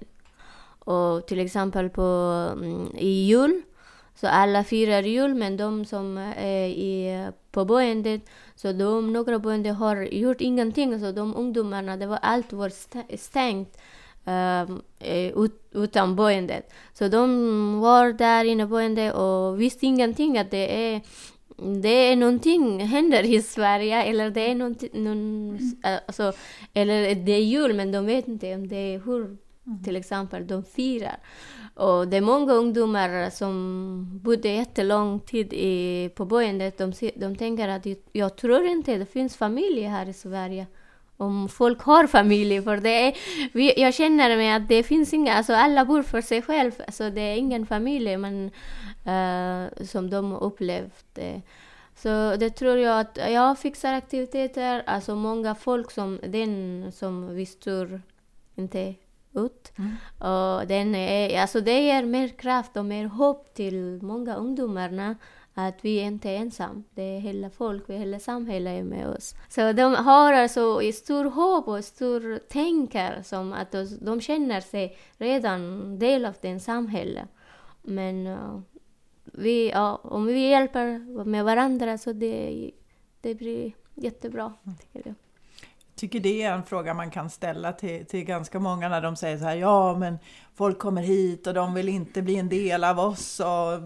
Och 0.79 1.27
till 1.27 1.39
exempel 1.39 1.89
på, 1.89 2.01
mm, 2.53 2.87
i 2.95 3.07
jul, 3.07 3.61
så 4.15 4.27
alla 4.27 4.63
firar 4.63 5.03
jul, 5.03 5.33
men 5.33 5.57
de 5.57 5.85
som 5.85 6.17
är 6.37 6.67
i, 6.67 7.27
på 7.51 7.65
boendet, 7.65 8.21
så 8.55 8.71
de, 8.71 9.13
några 9.13 9.39
boenden 9.39 9.75
har 9.75 9.95
gjort 10.01 10.41
ingenting. 10.41 10.99
Så 10.99 11.11
de 11.11 11.35
ungdomarna, 11.35 11.97
det 11.97 12.07
var 12.07 12.19
allt 12.21 12.53
var 12.53 12.71
stängt 13.17 13.77
ut, 15.35 15.69
utan 15.71 16.15
boendet. 16.15 16.73
Så 16.93 17.07
de 17.07 17.79
var 17.79 18.13
där 18.13 18.45
inne 18.45 18.63
på 18.63 18.69
boendet 18.69 19.13
och 19.13 19.61
visste 19.61 19.85
ingenting 19.85 20.37
att 20.37 20.51
det 20.51 20.93
är 20.93 21.01
det 21.81 21.89
är 21.89 22.15
någonting 22.15 22.79
händer 22.79 23.23
i 23.23 23.41
Sverige 23.41 24.03
eller 24.03 24.29
det 24.29 24.41
är 24.41 24.55
någonting, 24.55 24.89
någon, 24.93 25.59
alltså, 26.07 26.33
eller 26.73 27.15
det 27.15 27.31
är 27.31 27.43
jul 27.43 27.73
men 27.73 27.91
de 27.91 28.05
vet 28.05 28.27
inte 28.27 28.55
om 28.55 28.67
det 28.67 28.75
är 28.75 28.99
hur 28.99 29.37
till 29.83 29.95
exempel 29.95 30.47
de 30.47 30.63
firar. 30.63 31.17
Och 31.73 32.07
det 32.07 32.17
är 32.17 32.21
många 32.21 32.53
ungdomar 32.53 33.29
som 33.29 34.19
bodde 34.23 34.49
jättelång 34.49 35.19
tid 35.19 35.53
i, 35.53 36.09
på 36.15 36.25
boendet. 36.25 36.77
De, 36.77 36.93
de 37.15 37.35
tänker 37.35 37.67
att 37.67 37.85
jag, 37.85 37.97
jag 38.11 38.35
tror 38.35 38.65
inte 38.65 38.97
det 38.97 39.05
finns 39.05 39.37
familj 39.37 39.81
här 39.81 40.09
i 40.09 40.13
Sverige. 40.13 40.67
Om 41.21 41.49
folk 41.49 41.81
har 41.81 42.07
familj, 42.07 42.61
för 42.61 42.77
det 42.77 43.07
är, 43.07 43.13
vi, 43.53 43.81
jag 43.81 43.93
känner 43.93 44.37
mig 44.37 44.51
att 44.51 44.67
det 44.67 44.83
finns 44.83 45.13
inga, 45.13 45.33
alltså 45.33 45.53
alla 45.53 45.85
bor 45.85 46.03
för 46.03 46.21
sig 46.21 46.41
själv, 46.41 46.71
alltså 46.87 47.09
det 47.09 47.21
är 47.21 47.35
ingen 47.35 47.65
familj 47.65 48.17
men, 48.17 48.51
eh, 49.05 49.85
som 49.85 50.09
de 50.09 50.33
upplevt. 50.33 51.17
eh. 51.17 51.39
Så 51.95 52.35
det 52.35 52.49
tror 52.49 52.77
jag 52.77 52.99
att 52.99 53.17
jag 53.29 53.59
fixar 53.59 53.93
aktiviteter, 53.93 54.83
alltså 54.87 55.15
många 55.15 55.55
folk 55.55 55.91
som 55.91 56.19
den 56.27 56.91
som 56.91 57.35
vi 57.35 57.45
står 57.45 58.01
inte 58.55 58.95
ut. 59.33 59.71
Och 60.19 60.67
den 60.67 60.95
är, 60.95 61.41
alltså 61.41 61.61
det 61.61 61.81
ger 61.81 62.05
mer 62.05 62.27
kraft 62.27 62.77
och 62.77 62.85
mer 62.85 63.05
hopp 63.05 63.53
till 63.53 63.99
många 64.01 64.35
ungdomarna 64.35 65.15
att 65.53 65.85
vi 65.85 65.99
inte 65.99 66.29
är 66.29 66.35
ensamma. 66.35 66.83
Det 66.93 67.01
är 67.01 67.19
hela 67.19 67.49
folk, 67.49 67.83
vi 67.87 67.97
hela 67.97 68.19
samhället 68.19 68.79
är 68.79 68.83
med 68.83 69.07
oss. 69.07 69.35
Så 69.49 69.71
de 69.71 69.95
har 69.95 70.33
alltså 70.33 70.81
ett 70.83 70.95
stort 70.95 71.33
hopp 71.33 71.67
och 71.67 71.85
stor 71.85 72.39
tänker 72.47 73.21
som 73.21 73.53
att 73.53 73.71
de, 73.71 73.87
de 74.01 74.21
känner 74.21 74.61
sig 74.61 74.97
redan 75.17 75.99
del 75.99 76.25
av 76.25 76.33
det 76.41 76.59
samhället. 76.59 77.29
Men 77.81 78.27
uh, 78.27 78.59
vi, 79.23 79.69
ja, 79.69 79.99
om 80.03 80.25
vi 80.25 80.49
hjälper 80.49 80.99
med 81.25 81.45
varandra 81.45 81.97
så 81.97 82.13
det, 82.13 82.71
det 83.21 83.35
blir 83.35 83.71
jättebra, 83.95 84.53
tycker 84.79 85.09
jag. 85.09 85.15
Tycker 85.99 86.19
det 86.19 86.43
är 86.43 86.53
en 86.53 86.63
fråga 86.63 86.93
man 86.93 87.11
kan 87.11 87.29
ställa 87.29 87.73
till, 87.73 88.05
till 88.05 88.23
ganska 88.23 88.59
många 88.59 88.89
när 88.89 89.01
de 89.01 89.15
säger 89.15 89.37
så 89.37 89.45
här, 89.45 89.55
ja 89.55 89.95
men 89.95 90.19
folk 90.55 90.79
kommer 90.79 91.01
hit 91.01 91.47
och 91.47 91.53
de 91.53 91.73
vill 91.73 91.89
inte 91.89 92.21
bli 92.21 92.35
en 92.35 92.49
del 92.49 92.83
av 92.83 92.99
oss 92.99 93.39
och 93.39 93.81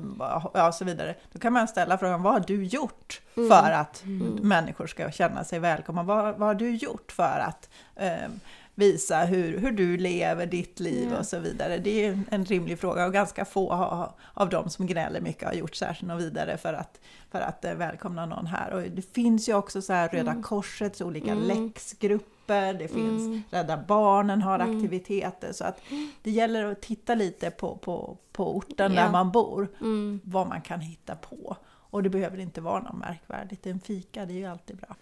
ja, 0.53 0.71
så 0.71 0.85
vidare. 0.85 1.15
Då 1.31 1.39
kan 1.39 1.53
man 1.53 1.67
ställa 1.67 1.97
frågan, 1.97 2.23
vad 2.23 2.33
har 2.33 2.43
du 2.47 2.65
gjort 2.65 3.21
för 3.33 3.71
att 3.71 4.03
människor 4.41 4.87
ska 4.87 5.11
känna 5.11 5.43
sig 5.43 5.59
välkomna? 5.59 6.03
Vad, 6.03 6.37
vad 6.37 6.47
har 6.47 6.55
du 6.55 6.75
gjort 6.75 7.11
för 7.11 7.39
att 7.47 7.69
eh, 7.95 8.29
visa 8.75 9.17
hur, 9.25 9.57
hur 9.57 9.71
du 9.71 9.97
lever 9.97 10.45
ditt 10.45 10.79
liv 10.79 11.13
och 11.13 11.25
så 11.25 11.39
vidare? 11.39 11.77
Det 11.77 12.05
är 12.05 12.19
en 12.31 12.45
rimlig 12.45 12.79
fråga 12.79 13.05
och 13.05 13.13
ganska 13.13 13.45
få 13.45 13.73
ha- 13.73 14.15
av 14.33 14.49
dem 14.49 14.69
som 14.69 14.87
gnäller 14.87 15.21
mycket 15.21 15.47
har 15.47 15.53
gjort 15.53 15.75
särskilt 15.75 16.07
något 16.07 16.21
vidare 16.21 16.57
för 16.57 16.73
att, 16.73 16.99
för 17.31 17.39
att 17.41 17.65
eh, 17.65 17.73
välkomna 17.73 18.25
någon 18.25 18.45
här. 18.47 18.71
Och 18.73 18.81
det 18.81 19.13
finns 19.13 19.49
ju 19.49 19.53
också 19.53 19.81
så 19.81 19.93
här 19.93 20.09
Röda 20.09 20.41
Korsets 20.43 21.01
olika 21.01 21.33
läxgrupper, 21.35 22.73
det 22.73 22.87
finns 22.87 23.43
Rädda 23.49 23.77
Barnen 23.87 24.41
har 24.41 24.59
aktiviteter 24.59 25.53
så 25.53 25.63
att 25.65 25.79
det 26.23 26.31
gäller 26.31 26.65
att 26.65 26.81
titta 26.81 27.15
lite 27.15 27.51
på, 27.51 27.75
på, 27.77 28.17
på 28.31 28.57
orten 28.57 28.93
Ja. 28.93 29.01
där 29.01 29.11
man 29.11 29.31
bor, 29.31 29.67
Mm. 29.81 30.19
vad 30.23 30.47
man 30.47 30.61
kan 30.61 30.79
hitta 30.79 31.15
på. 31.15 31.55
Och 31.65 32.03
det 32.03 32.09
behöver 32.09 32.37
inte 32.39 32.61
vara 32.61 32.79
något 32.83 32.97
märkvärdigt, 32.97 33.65
en 33.65 33.79
fika 33.79 34.25
det 34.25 34.33
är 34.33 34.37
ju 34.37 34.45
alltid 34.45 34.77
bra. 34.77 34.95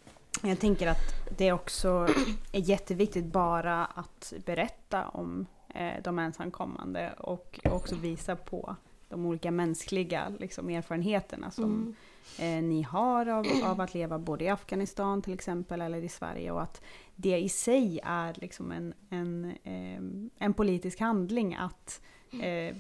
Jag 0.44 0.60
tänker 0.60 0.88
att 0.88 1.38
det 1.38 1.52
också 1.52 2.08
är 2.52 2.60
jätteviktigt 2.60 3.26
bara 3.26 3.86
att 3.86 4.34
berätta 4.46 5.08
om 5.08 5.46
eh, 5.76 6.04
de 6.04 6.20
ensamkommande 6.20 7.14
och 7.18 7.60
också 7.64 7.96
visa 7.96 8.36
på 8.36 8.76
de 9.10 9.26
olika 9.26 9.52
mänskliga 9.52 10.32
liksom, 10.40 10.70
erfarenheterna 10.70 11.52
som 11.52 11.96
eh, 12.40 12.64
ni 12.64 12.82
har 12.82 13.26
av, 13.26 13.46
av 13.64 13.82
att 13.82 13.94
leva 13.94 14.20
både 14.20 14.44
i 14.44 14.50
Afghanistan 14.50 15.22
till 15.22 15.34
exempel 15.34 15.82
eller 15.82 16.04
i 16.04 16.10
Sverige 16.10 16.52
och 16.52 16.62
att 16.62 16.82
det 17.16 17.38
i 17.38 17.50
sig 17.50 18.00
är 18.04 18.36
liksom 18.42 18.72
en, 18.72 18.94
en, 19.10 19.46
eh, 19.64 20.44
en 20.46 20.54
politisk 20.54 21.00
handling 21.00 21.56
att 21.56 22.02
eh, 22.42 22.76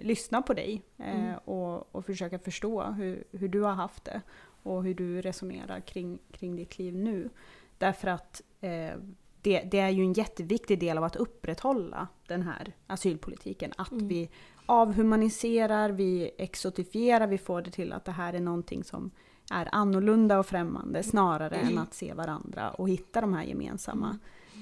lyssna 0.00 0.42
på 0.42 0.54
dig 0.54 0.82
eh, 0.98 1.36
och, 1.44 1.94
och 1.94 2.06
försöka 2.06 2.38
förstå 2.38 2.82
hur, 2.82 3.24
hur 3.32 3.48
du 3.48 3.60
har 3.60 3.74
haft 3.74 4.04
det 4.04 4.22
och 4.66 4.84
hur 4.84 4.94
du 4.94 5.20
resonerar 5.20 5.80
kring, 5.80 6.18
kring 6.32 6.56
ditt 6.56 6.78
liv 6.78 6.94
nu. 6.94 7.30
Därför 7.78 8.08
att 8.08 8.42
eh, 8.60 8.94
det, 9.42 9.60
det 9.60 9.78
är 9.78 9.90
ju 9.90 10.02
en 10.02 10.12
jätteviktig 10.12 10.80
del 10.80 10.98
av 10.98 11.04
att 11.04 11.16
upprätthålla 11.16 12.08
den 12.26 12.42
här 12.42 12.72
asylpolitiken. 12.86 13.72
Att 13.76 13.92
vi 13.92 14.30
avhumaniserar, 14.66 15.90
vi 15.90 16.30
exotifierar, 16.38 17.26
vi 17.26 17.38
får 17.38 17.62
det 17.62 17.70
till 17.70 17.92
att 17.92 18.04
det 18.04 18.12
här 18.12 18.34
är 18.34 18.40
någonting 18.40 18.84
som 18.84 19.10
är 19.50 19.68
annorlunda 19.72 20.38
och 20.38 20.46
främmande 20.46 21.02
snarare 21.02 21.56
än 21.56 21.78
att 21.78 21.94
se 21.94 22.14
varandra 22.14 22.70
och 22.70 22.88
hitta 22.88 23.20
de 23.20 23.34
här 23.34 23.44
gemensamma 23.44 24.18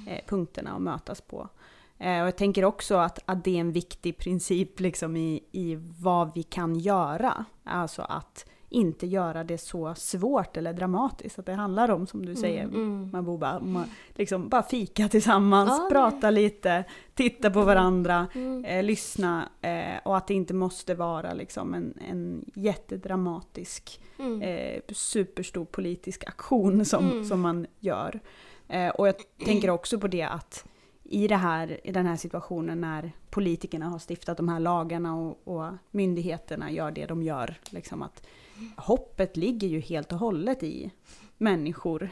eh, 0.08 0.24
punkterna 0.28 0.70
att 0.70 0.82
mötas 0.82 1.20
på. 1.20 1.48
Eh, 1.98 2.20
och 2.20 2.26
jag 2.26 2.36
tänker 2.36 2.64
också 2.64 2.96
att, 2.96 3.18
att 3.24 3.44
det 3.44 3.56
är 3.56 3.60
en 3.60 3.72
viktig 3.72 4.18
princip 4.18 4.80
liksom 4.80 5.16
i, 5.16 5.44
i 5.52 5.76
vad 6.00 6.34
vi 6.34 6.42
kan 6.42 6.78
göra. 6.78 7.44
Alltså 7.64 8.02
att 8.02 8.46
inte 8.74 9.06
göra 9.06 9.44
det 9.44 9.58
så 9.58 9.94
svårt 9.94 10.56
eller 10.56 10.72
dramatiskt. 10.72 11.38
Att 11.38 11.46
det 11.46 11.52
handlar 11.52 11.90
om, 11.90 12.06
som 12.06 12.26
du 12.26 12.34
säger, 12.36 12.66
Mabuba, 13.12 13.58
om 13.58 13.76
att 13.76 13.88
liksom 14.14 14.48
bara 14.48 14.62
fika 14.62 15.08
tillsammans, 15.08 15.70
Ja, 15.70 15.88
prata 15.90 16.30
lite, 16.30 16.84
titta 17.14 17.50
på 17.50 17.62
varandra, 17.62 18.26
Mm. 18.34 18.64
eh, 18.64 18.82
lyssna. 18.82 19.48
Eh, 19.60 19.98
och 20.04 20.16
att 20.16 20.26
det 20.26 20.34
inte 20.34 20.54
måste 20.54 20.94
vara 20.94 21.34
liksom 21.34 21.74
en, 21.74 21.98
en 22.08 22.44
jättedramatisk, 22.54 24.00
Mm. 24.18 24.42
eh, 24.42 24.80
superstor 24.92 25.64
politisk 25.64 26.24
aktion 26.28 26.84
som, 26.84 27.24
som 27.24 27.40
man 27.40 27.66
gör. 27.80 28.20
Eh, 28.68 28.88
och 28.88 29.08
jag 29.08 29.14
tänker 29.44 29.70
också 29.70 29.98
på 29.98 30.08
det 30.08 30.22
att 30.22 30.64
i, 31.02 31.28
det 31.28 31.36
här, 31.36 31.80
i 31.86 31.92
den 31.92 32.06
här 32.06 32.16
situationen 32.16 32.80
när 32.80 33.12
politikerna 33.30 33.86
har 33.88 33.98
stiftat 33.98 34.36
de 34.36 34.48
här 34.48 34.60
lagarna 34.60 35.16
och, 35.16 35.48
och 35.48 35.72
myndigheterna 35.90 36.70
gör 36.70 36.90
det 36.90 37.06
de 37.06 37.22
gör, 37.22 37.54
liksom 37.70 38.02
att 38.02 38.26
hoppet 38.76 39.36
ligger 39.36 39.68
ju 39.68 39.80
helt 39.80 40.12
och 40.12 40.18
hållet 40.18 40.62
i 40.62 40.90
människor 41.38 42.10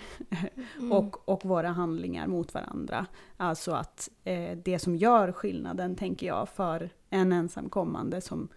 och, 0.91 1.29
och 1.29 1.45
våra 1.45 1.69
handlingar 1.69 2.27
mot 2.27 2.55
varandra. 2.55 3.07
Alltså 3.37 3.73
att 3.73 4.09
eh, 4.25 4.59
det 4.65 4.79
som 4.79 4.97
gör 4.97 5.33
skillnaden, 5.33 5.97
tänker 5.97 6.27
jag, 6.27 6.49
för 6.49 6.91
en 7.11 7.33
ensamkommande 7.33 8.21
som 8.21 8.49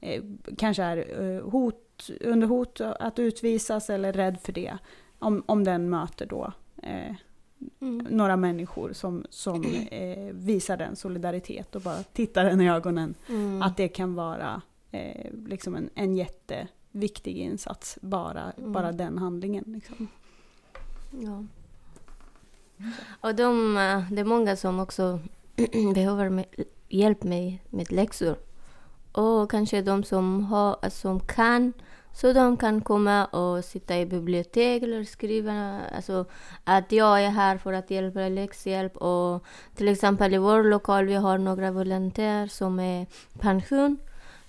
eh, 0.00 0.22
kanske 0.58 0.82
är 0.82 1.22
eh, 1.22 1.50
hot, 1.50 2.10
under 2.20 2.46
hot 2.46 2.80
att 2.80 3.18
utvisas 3.18 3.90
eller 3.90 4.12
rädd 4.12 4.38
för 4.42 4.52
det, 4.52 4.78
om, 5.18 5.42
om 5.46 5.64
den 5.64 5.90
möter 5.90 6.26
då 6.26 6.52
eh, 6.82 7.14
några 8.08 8.36
människor 8.36 8.92
som, 8.92 9.26
som 9.30 9.64
eh, 9.90 10.32
visar 10.32 10.76
den 10.76 10.96
solidaritet 10.96 11.76
och 11.76 11.82
bara 11.82 12.02
tittar 12.02 12.44
den 12.44 12.60
i 12.60 12.70
ögonen. 12.70 13.14
Mm. 13.28 13.62
Att 13.62 13.76
det 13.76 13.88
kan 13.88 14.14
vara 14.14 14.62
eh, 14.90 15.32
liksom 15.46 15.74
en, 15.74 15.90
en 15.94 16.16
jätteviktig 16.92 17.36
insats, 17.36 17.98
bara, 18.02 18.52
bara 18.56 18.92
den 18.92 19.18
handlingen. 19.18 19.64
Liksom. 19.66 20.08
Ja. 21.10 21.44
Och 23.20 23.34
de, 23.34 23.76
eh, 23.76 24.12
det 24.12 24.20
är 24.20 24.24
många 24.24 24.56
som 24.56 24.80
också 24.80 25.20
behöver 25.94 26.44
hjälp 26.88 27.22
med, 27.22 27.58
med 27.70 27.92
läxor. 27.92 28.36
Och 29.12 29.50
kanske 29.50 29.82
de 29.82 30.04
som, 30.04 30.44
har, 30.44 30.90
som 30.90 31.20
kan 31.20 31.72
Så 32.12 32.32
de 32.32 32.56
kan 32.56 32.80
komma 32.80 33.26
och 33.26 33.64
sitta 33.64 33.98
i 33.98 34.06
bibliotek 34.06 34.82
eller 34.82 35.04
skriva 35.04 35.80
alltså, 35.96 36.24
att 36.64 36.92
jag 36.92 37.22
är 37.22 37.30
här 37.30 37.58
för 37.58 37.72
att 37.72 37.90
hjälpa 37.90 38.28
läxhjälp. 38.28 38.96
Och 38.96 39.44
till 39.74 39.88
exempel 39.88 40.34
i 40.34 40.38
vår 40.38 40.64
lokal 40.64 41.06
vi 41.06 41.14
har 41.14 41.38
några 41.38 41.70
volontärer 41.70 42.46
som 42.46 42.80
är 42.80 43.06
pension. 43.40 43.98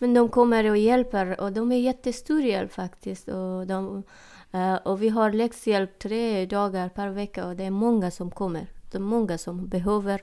Men 0.01 0.13
de 0.13 0.29
kommer 0.29 0.69
och 0.69 0.77
hjälper 0.77 1.41
och 1.41 1.51
de 1.51 1.71
är 1.71 1.79
jättestor 1.79 2.41
hjälp 2.41 2.73
faktiskt. 2.73 3.27
Och, 3.27 3.67
de, 3.67 4.03
eh, 4.51 4.75
och 4.75 5.01
vi 5.01 5.09
har 5.09 5.31
läxhjälp 5.31 5.99
tre 5.99 6.45
dagar 6.45 6.89
per 6.89 7.09
vecka 7.09 7.47
och 7.47 7.55
det 7.55 7.63
är 7.63 7.71
många 7.71 8.11
som 8.11 8.31
kommer. 8.31 8.67
Det 8.91 8.97
är 8.97 9.01
många 9.01 9.37
som 9.37 9.67
behöver. 9.67 10.21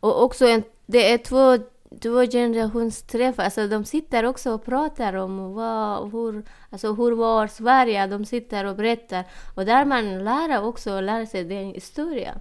Och 0.00 0.22
också 0.24 0.46
en, 0.46 0.62
det 0.86 1.12
är 1.12 1.18
två 1.18 1.58
två 2.00 2.26
generationsträffar, 2.26 3.44
alltså 3.44 3.68
de 3.68 3.84
sitter 3.84 4.24
också 4.24 4.52
och 4.52 4.64
pratar 4.64 5.14
om 5.14 5.54
vad, 5.54 6.12
hur, 6.12 6.44
alltså 6.70 6.94
hur 6.94 7.12
var 7.12 7.46
Sverige, 7.46 8.06
de 8.06 8.24
sitter 8.24 8.64
och 8.64 8.76
berättar. 8.76 9.24
Och 9.54 9.64
där 9.64 9.84
man 9.84 10.24
lär 10.24 10.62
också 10.62 11.00
lär 11.00 11.26
sig 11.26 11.44
den 11.44 11.66
historien. 11.66 12.38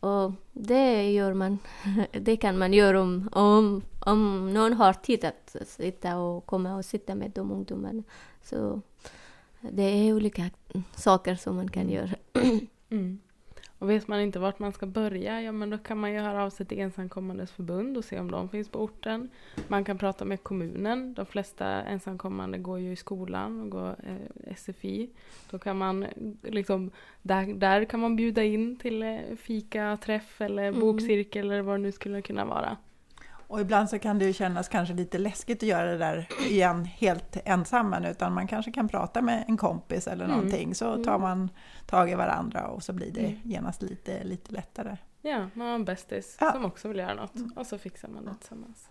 Och 0.00 0.32
det 0.52 1.12
gör 1.12 1.34
man, 1.34 1.58
det 2.12 2.36
kan 2.36 2.58
man 2.58 2.72
göra 2.72 3.00
om, 3.00 3.28
om, 3.32 3.82
om 4.04 4.54
någon 4.54 4.72
har 4.72 4.92
tid 4.92 5.24
att 5.24 5.56
sitta 5.66 6.18
och 6.18 6.46
komma 6.46 6.76
och 6.76 6.84
sitta 6.84 7.14
med 7.14 7.30
de 7.30 7.50
ungdomarna. 7.50 8.02
Så 8.42 8.80
det 9.60 9.82
är 9.82 10.14
olika 10.14 10.50
saker 10.96 11.34
som 11.34 11.56
man 11.56 11.68
kan 11.70 11.88
göra. 11.90 12.10
Mm. 12.90 13.18
Och 13.78 13.90
vet 13.90 14.08
man 14.08 14.20
inte 14.20 14.38
vart 14.38 14.58
man 14.58 14.72
ska 14.72 14.86
börja, 14.86 15.42
ja 15.42 15.52
men 15.52 15.70
då 15.70 15.78
kan 15.78 15.98
man 15.98 16.12
ju 16.12 16.18
höra 16.18 16.44
av 16.44 16.50
sig 16.50 16.66
till 16.66 16.80
ensamkommandes 16.80 17.52
förbund 17.52 17.96
och 17.96 18.04
se 18.04 18.20
om 18.20 18.30
de 18.30 18.48
finns 18.48 18.68
på 18.68 18.78
orten. 18.78 19.30
Man 19.68 19.84
kan 19.84 19.98
prata 19.98 20.24
med 20.24 20.42
kommunen. 20.42 21.14
De 21.14 21.26
flesta 21.26 21.66
ensamkommande 21.66 22.58
går 22.58 22.78
ju 22.78 22.92
i 22.92 22.96
skolan 22.96 23.60
och 23.60 23.70
går 23.70 23.96
eh, 24.06 24.54
SFI. 24.56 25.10
Då 25.50 25.58
kan 25.58 25.78
man 25.78 26.06
liksom, 26.42 26.90
där, 27.22 27.54
där 27.54 27.84
kan 27.84 28.00
man 28.00 28.16
bjuda 28.16 28.44
in 28.44 28.76
till 28.76 29.02
eh, 29.02 29.18
fika, 29.36 29.98
träff 30.02 30.40
eller 30.40 30.68
Mm. 30.68 30.80
bokcirkel 30.80 31.50
eller 31.50 31.62
vad 31.62 31.74
det 31.74 31.82
nu 31.82 31.92
skulle 31.92 32.22
kunna 32.22 32.44
vara. 32.44 32.76
Och 33.46 33.60
ibland 33.60 33.90
så 33.90 33.98
kan 33.98 34.18
det 34.18 34.24
ju 34.24 34.32
kännas 34.32 34.68
kanske 34.68 34.94
lite 34.94 35.18
läskigt 35.18 35.62
att 35.62 35.68
göra 35.68 35.90
det 35.90 35.98
där 35.98 36.28
igen 36.48 36.84
helt 36.84 37.36
ensam, 37.44 37.94
utan 38.04 38.32
man 38.34 38.46
kanske 38.46 38.72
kan 38.72 38.88
prata 38.88 39.22
med 39.22 39.44
en 39.48 39.56
kompis 39.56 40.06
eller 40.06 40.24
Mm. 40.24 40.36
någonting, 40.36 40.74
så 40.74 41.04
tar 41.04 41.18
man 41.18 41.50
tag 41.86 42.10
i 42.10 42.14
varandra 42.14 42.66
och 42.68 42.82
så 42.82 42.92
blir 42.92 43.10
det 43.12 43.20
Mm. 43.26 43.38
genast 43.44 43.82
lite, 43.82 44.24
lite 44.24 44.52
lättare. 44.52 44.96
Ja, 45.22 45.48
man 45.54 45.66
har 45.66 45.74
en 45.74 45.84
bästis 45.84 46.36
Ja. 46.40 46.52
som 46.52 46.64
också 46.64 46.88
vill 46.88 46.98
göra 46.98 47.14
något 47.14 47.32
och 47.56 47.66
så 47.66 47.78
fixar 47.78 48.08
man 48.08 48.24
det 48.24 48.34
tillsammans. 48.40 48.88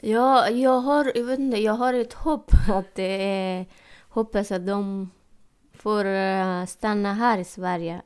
Ja, 0.00 0.48
jag 0.48 0.80
har, 0.80 1.12
jag 1.14 1.24
vet 1.24 1.38
inte, 1.38 1.60
jag 1.60 1.72
har 1.74 1.94
ett 1.94 2.12
hopp 2.14 2.50
att 2.72 2.94
det 2.94 3.22
är, 3.22 3.66
hoppas 4.08 4.52
att 4.52 4.66
de 4.66 5.10
får 5.72 6.04
eh, 6.04 6.64
stanna 6.66 7.14
här 7.14 7.38
i 7.38 7.44
Sverige. 7.44 8.02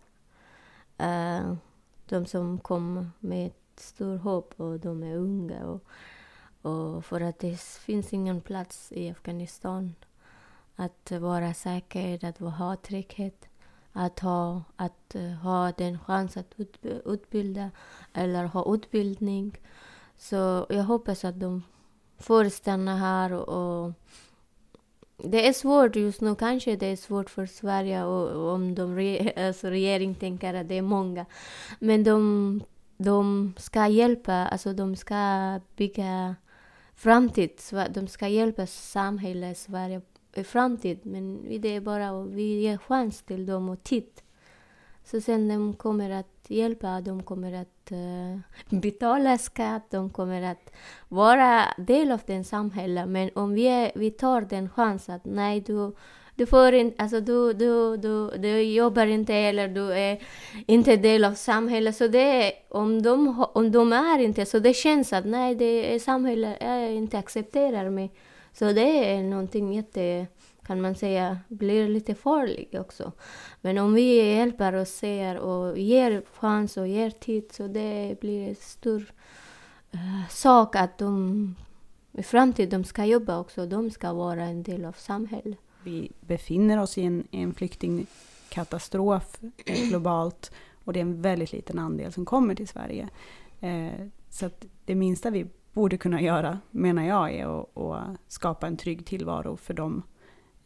Eh, 0.98 1.54
de 2.08 2.26
som 2.26 2.58
kom 2.58 3.10
med 3.20 3.50
stort 3.80 4.20
hopp 4.20 4.54
och 4.56 4.80
de 4.80 5.02
är 5.02 5.16
unga. 5.16 5.66
Och, 5.66 5.82
och 6.70 7.04
för 7.04 7.20
att 7.20 7.38
det 7.38 7.60
finns 7.60 8.12
ingen 8.12 8.40
plats 8.40 8.92
i 8.92 9.10
Afghanistan. 9.10 9.94
Att 10.76 11.10
vara 11.10 11.54
säker, 11.54 12.24
att 12.24 12.38
ha 12.38 12.76
trygghet, 12.76 13.48
att 13.92 14.20
ha, 14.20 14.62
att 14.76 15.14
eh, 15.14 15.22
ha 15.22 15.72
den 15.72 15.98
chans 15.98 16.36
att 16.36 16.54
utbilda 17.04 17.70
eller 18.12 18.44
ha 18.44 18.74
utbildning. 18.74 19.58
Så 20.16 20.66
jag 20.68 20.84
hoppas 20.84 21.24
att 21.24 21.40
de 21.40 21.62
får 22.18 22.48
stanna 22.48 22.96
här 22.96 23.32
och, 23.32 23.48
och 23.48 23.92
det 25.16 25.48
är 25.48 25.52
svårt 25.52 25.96
just 25.96 26.20
nu, 26.20 26.34
kanske 26.34 26.76
det 26.76 26.86
är 26.86 26.96
svårt 26.96 27.30
för 27.30 27.46
Sverige 27.46 28.04
och, 28.04 28.52
om 28.54 28.74
de 28.74 28.96
re, 28.96 29.32
alltså 29.46 29.68
regering 29.68 30.14
tänker 30.14 30.54
att 30.54 30.68
det 30.68 30.74
är 30.74 30.82
många. 30.82 31.26
Men 31.78 32.04
de, 32.04 32.62
de 32.98 33.54
ska 33.56 33.86
hjälpa, 33.86 34.32
alltså 34.32 34.72
de 34.72 34.96
ska 34.96 35.60
bygga 35.76 36.36
framtid. 36.94 37.50
De 37.90 38.08
ska 38.08 38.28
hjälpa 38.28 38.66
samhället 38.66 39.58
Sverige 39.58 40.00
i 40.34 40.44
framtid. 40.44 40.98
Men 41.02 41.46
det 41.60 41.68
är 41.68 41.80
bara 41.80 42.08
att 42.08 42.28
vi 42.28 42.60
ger 42.60 42.78
chans 42.78 43.22
till 43.22 43.46
dem 43.46 43.68
och 43.68 43.84
tid. 43.84 44.20
Så 45.04 45.20
sen 45.20 45.48
de 45.48 45.74
kommer 45.74 46.10
att 46.10 46.44
hjälpa, 46.48 47.00
de 47.00 47.22
kommer 47.22 47.52
att 47.52 47.92
uh, 47.92 48.38
betala 48.80 49.38
skatt, 49.38 49.90
de 49.90 50.10
kommer 50.10 50.42
att 50.42 50.72
vara 51.08 51.64
del 51.76 52.12
av 52.12 52.20
den 52.26 52.44
samhället. 52.44 53.08
Men 53.08 53.30
om 53.34 53.54
vi, 53.54 53.66
är, 53.66 53.92
vi 53.94 54.10
tar 54.10 54.40
den 54.40 54.68
chansen 54.68 55.14
att 55.14 55.24
nej, 55.24 55.60
du, 55.60 55.92
du 56.38 56.46
får 56.46 56.74
inte, 56.74 57.02
alltså 57.02 57.20
du, 57.20 57.52
du, 57.52 57.96
du, 57.96 58.30
du 58.38 58.62
jobbar 58.62 59.06
inte 59.06 59.34
eller 59.34 59.68
du 59.68 59.92
är 59.92 60.18
inte 60.66 60.96
del 60.96 61.24
av 61.24 61.34
samhället. 61.34 61.96
Så 61.96 62.08
det 62.08 62.52
om 62.68 63.02
de, 63.02 63.44
om 63.54 63.72
de 63.72 63.92
är 63.92 64.18
inte, 64.18 64.46
så 64.46 64.58
det 64.58 64.74
känns 64.74 65.12
att 65.12 65.26
nej, 65.26 65.54
det 65.54 65.94
är 65.94 65.98
samhället 65.98 66.56
jag 66.60 66.92
inte 66.92 67.18
accepterar 67.18 67.90
mig. 67.90 68.12
Så 68.52 68.72
det 68.72 69.12
är 69.14 69.22
någonting 69.22 69.72
jätte, 69.72 70.26
kan 70.66 70.80
man 70.80 70.94
säga, 70.94 71.38
blir 71.48 71.88
lite 71.88 72.14
farligt 72.14 72.74
också. 72.74 73.12
Men 73.60 73.78
om 73.78 73.94
vi 73.94 74.34
hjälper 74.36 74.72
och 74.72 74.88
ser 74.88 75.38
och 75.38 75.78
ger 75.78 76.22
chans 76.32 76.76
och 76.76 76.88
ger 76.88 77.10
tid 77.10 77.52
så 77.52 77.66
det 77.66 78.20
blir 78.20 78.48
en 78.48 78.54
stor 78.54 79.12
uh, 79.94 80.28
sak 80.30 80.76
att 80.76 80.98
de 80.98 81.54
i 82.12 82.22
framtiden 82.22 82.82
de 82.82 82.84
ska 82.88 83.04
jobba 83.04 83.38
också. 83.38 83.66
De 83.66 83.90
ska 83.90 84.12
vara 84.12 84.42
en 84.42 84.62
del 84.62 84.84
av 84.84 84.92
samhället. 84.92 85.58
Vi 85.88 86.12
befinner 86.20 86.80
oss 86.82 86.98
i 86.98 87.02
en, 87.02 87.24
en 87.30 87.54
flyktingkatastrof 87.54 89.38
eh, 89.66 89.88
globalt 89.88 90.52
och 90.84 90.92
det 90.92 90.98
är 90.98 91.02
en 91.02 91.22
väldigt 91.22 91.52
liten 91.52 91.78
andel 91.78 92.12
som 92.12 92.24
kommer 92.24 92.54
till 92.54 92.68
Sverige. 92.68 93.08
Eh, 93.60 94.06
så 94.30 94.50
det 94.84 94.94
minsta 94.94 95.30
vi 95.30 95.46
borde 95.72 95.96
kunna 95.98 96.20
göra, 96.20 96.58
menar 96.70 97.02
jag, 97.04 97.32
är 97.34 97.60
att, 97.60 97.76
att 97.78 98.16
skapa 98.28 98.66
en 98.66 98.76
trygg 98.76 99.06
tillvaro 99.06 99.56
för 99.56 99.74
de 99.74 100.02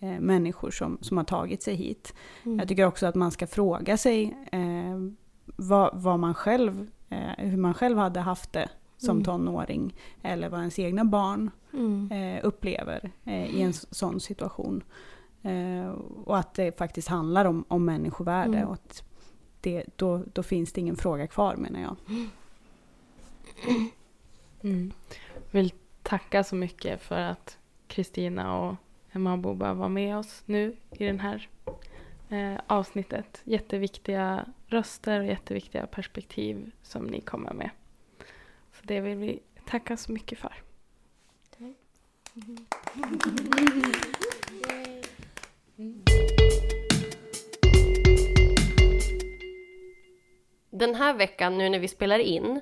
eh, 0.00 0.20
människor 0.20 0.70
som, 0.70 0.98
som 1.00 1.16
har 1.16 1.24
tagit 1.24 1.62
sig 1.62 1.74
hit. 1.74 2.14
Mm. 2.44 2.58
Jag 2.58 2.68
tycker 2.68 2.84
också 2.86 3.06
att 3.06 3.14
man 3.14 3.30
ska 3.30 3.46
fråga 3.46 3.96
sig 3.96 4.36
eh, 4.52 5.00
vad, 5.56 6.02
vad 6.02 6.18
man 6.18 6.34
själv, 6.34 6.90
hur 7.38 7.56
man 7.56 7.74
själv 7.74 7.98
hade 7.98 8.20
haft 8.20 8.52
det 8.52 8.68
som 8.98 9.10
Mm. 9.10 9.24
tonåring, 9.24 9.94
eller 10.22 10.48
vad 10.48 10.60
ens 10.60 10.78
egna 10.78 11.04
barn 11.04 11.50
Mm. 11.72 12.12
eh, 12.12 12.40
upplever 12.46 13.10
eh, 13.24 13.56
i 13.56 13.62
en 13.62 13.72
sån 13.72 14.20
situation. 14.20 14.82
Eh, 15.42 15.88
och 16.24 16.38
att 16.38 16.54
det 16.54 16.78
faktiskt 16.78 17.08
handlar 17.08 17.44
om, 17.44 17.64
om 17.68 17.84
människovärde. 17.84 18.56
Mm. 18.56 18.68
Och 18.68 18.74
att 18.74 19.02
det, 19.60 19.84
då, 19.96 20.24
då 20.32 20.42
finns 20.42 20.72
det 20.72 20.80
ingen 20.80 20.96
fråga 20.96 21.26
kvar 21.26 21.56
menar 21.56 21.80
jag. 21.80 21.96
Mm. 24.62 24.92
Vill 25.50 25.72
tacka 26.02 26.44
så 26.44 26.56
mycket 26.56 27.02
för 27.02 27.20
att 27.20 27.58
Kristina 27.86 28.58
och 28.58 28.76
Emma 29.12 29.36
Boba 29.36 29.74
var 29.74 29.88
med 29.88 30.16
oss 30.16 30.42
nu 30.46 30.76
i 30.90 31.04
det 31.04 31.18
här 31.18 31.48
eh, 32.28 32.60
avsnittet. 32.66 33.40
Jätteviktiga 33.44 34.46
röster 34.66 35.20
och 35.20 35.26
jätteviktiga 35.26 35.86
perspektiv 35.86 36.70
som 36.82 37.04
ni 37.06 37.20
kommer 37.20 37.52
med. 37.52 37.70
Så 38.72 38.82
det 38.82 39.00
vill 39.00 39.18
vi 39.18 39.40
tacka 39.66 39.96
så 39.96 40.12
mycket 40.12 40.38
för. 40.38 40.54
Den 50.70 50.94
här 50.94 51.14
veckan, 51.14 51.58
nu 51.58 51.68
när 51.68 51.78
vi 51.78 51.88
spelar 51.88 52.18
in, 52.18 52.60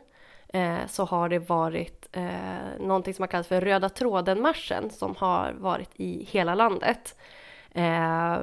eh, 0.49 0.87
så 0.89 1.05
har 1.05 1.29
det 1.29 1.39
varit 1.39 2.09
eh, 2.13 2.81
någonting 2.81 3.15
som 3.15 3.23
har 3.23 3.27
kallats 3.27 3.49
för 3.49 3.61
Röda 3.61 3.89
tråden-marschen 3.89 4.91
som 4.91 5.17
har 5.17 5.53
varit 5.53 5.91
i 5.97 6.25
hela 6.31 6.55
landet. 6.55 7.17
Eh, 7.73 8.39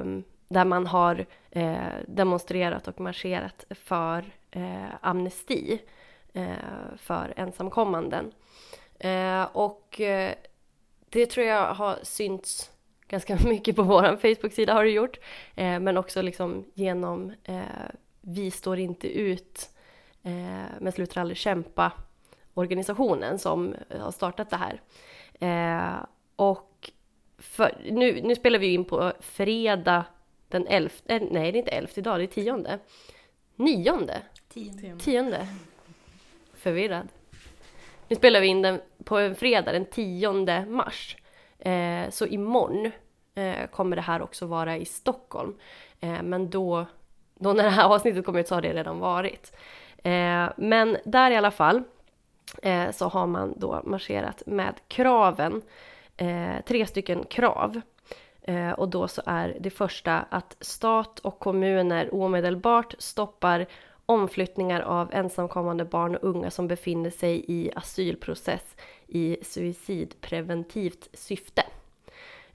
där 0.48 0.64
man 0.64 0.86
har 0.86 1.26
eh, 1.50 1.76
demonstrerat 2.06 2.88
och 2.88 3.00
marscherat 3.00 3.64
för 3.70 4.24
eh, 4.50 4.94
amnesti 5.00 5.80
eh, 6.32 6.52
för 6.96 7.34
ensamkommanden. 7.36 8.32
Eh, 8.98 9.42
och 9.42 10.00
eh, 10.00 10.34
det 11.08 11.26
tror 11.26 11.46
jag 11.46 11.74
har 11.74 11.98
synts 12.02 12.70
ganska 13.08 13.38
mycket 13.44 13.76
på 13.76 13.82
vår 13.82 14.16
Facebook-sida 14.16 14.74
har 14.74 14.84
det 14.84 14.90
gjort. 14.90 15.18
Eh, 15.54 15.80
men 15.80 15.96
också 15.96 16.22
liksom 16.22 16.64
genom 16.74 17.32
eh, 17.44 17.62
Vi 18.20 18.50
står 18.50 18.78
inte 18.78 19.08
ut 19.08 19.70
eh, 20.22 20.64
men 20.80 20.92
slutar 20.92 21.20
aldrig 21.20 21.36
kämpa 21.36 21.92
organisationen 22.54 23.38
som 23.38 23.74
har 24.00 24.10
startat 24.10 24.50
det 24.50 24.56
här. 24.56 24.80
Eh, 25.40 26.04
och 26.36 26.90
för, 27.38 27.78
nu, 27.90 28.20
nu 28.22 28.34
spelar 28.34 28.58
vi 28.58 28.74
in 28.74 28.84
på 28.84 29.12
fredag 29.20 30.04
den 30.48 30.66
11, 30.66 30.90
eh, 31.06 31.22
nej 31.30 31.52
det 31.52 31.58
är 31.58 31.60
inte 31.60 31.70
11 31.70 31.92
idag, 31.94 32.18
det 32.18 32.24
är 32.24 32.26
tionde. 32.26 32.78
Nionde? 33.56 34.22
Tionde. 34.98 35.48
Förvirrad. 36.54 37.08
Nu 38.08 38.16
spelar 38.16 38.40
vi 38.40 38.46
in 38.46 38.62
den 38.62 38.80
på 39.04 39.18
en 39.18 39.34
fredag 39.34 39.72
den 39.72 39.84
10 39.84 40.66
mars. 40.66 41.16
Eh, 41.58 42.10
så 42.10 42.26
imorgon 42.26 42.90
eh, 43.34 43.66
kommer 43.70 43.96
det 43.96 44.02
här 44.02 44.22
också 44.22 44.46
vara 44.46 44.76
i 44.76 44.84
Stockholm. 44.84 45.54
Eh, 46.00 46.22
men 46.22 46.50
då, 46.50 46.86
då 47.34 47.52
när 47.52 47.64
det 47.64 47.70
här 47.70 47.84
avsnittet 47.94 48.24
kommer 48.24 48.40
ut 48.40 48.48
så 48.48 48.54
har 48.54 48.62
det 48.62 48.74
redan 48.74 48.98
varit. 48.98 49.52
Eh, 50.04 50.48
men 50.56 50.96
där 51.04 51.30
i 51.30 51.36
alla 51.36 51.50
fall 51.50 51.82
eh, 52.62 52.90
så 52.90 53.08
har 53.08 53.26
man 53.26 53.54
då 53.56 53.82
marscherat 53.84 54.42
med 54.46 54.74
kraven, 54.88 55.62
eh, 56.16 56.60
tre 56.66 56.86
stycken 56.86 57.24
krav. 57.24 57.80
Eh, 58.42 58.70
och 58.70 58.88
då 58.88 59.08
så 59.08 59.22
är 59.26 59.56
det 59.60 59.70
första 59.70 60.18
att 60.18 60.56
stat 60.60 61.18
och 61.18 61.38
kommuner 61.38 62.14
omedelbart 62.14 62.94
stoppar 62.98 63.66
omflyttningar 64.06 64.80
av 64.80 65.10
ensamkommande 65.12 65.84
barn 65.84 66.16
och 66.16 66.28
unga 66.28 66.50
som 66.50 66.68
befinner 66.68 67.10
sig 67.10 67.44
i 67.48 67.70
asylprocess 67.76 68.76
i 69.08 69.36
suicidpreventivt 69.42 71.08
syfte. 71.12 71.62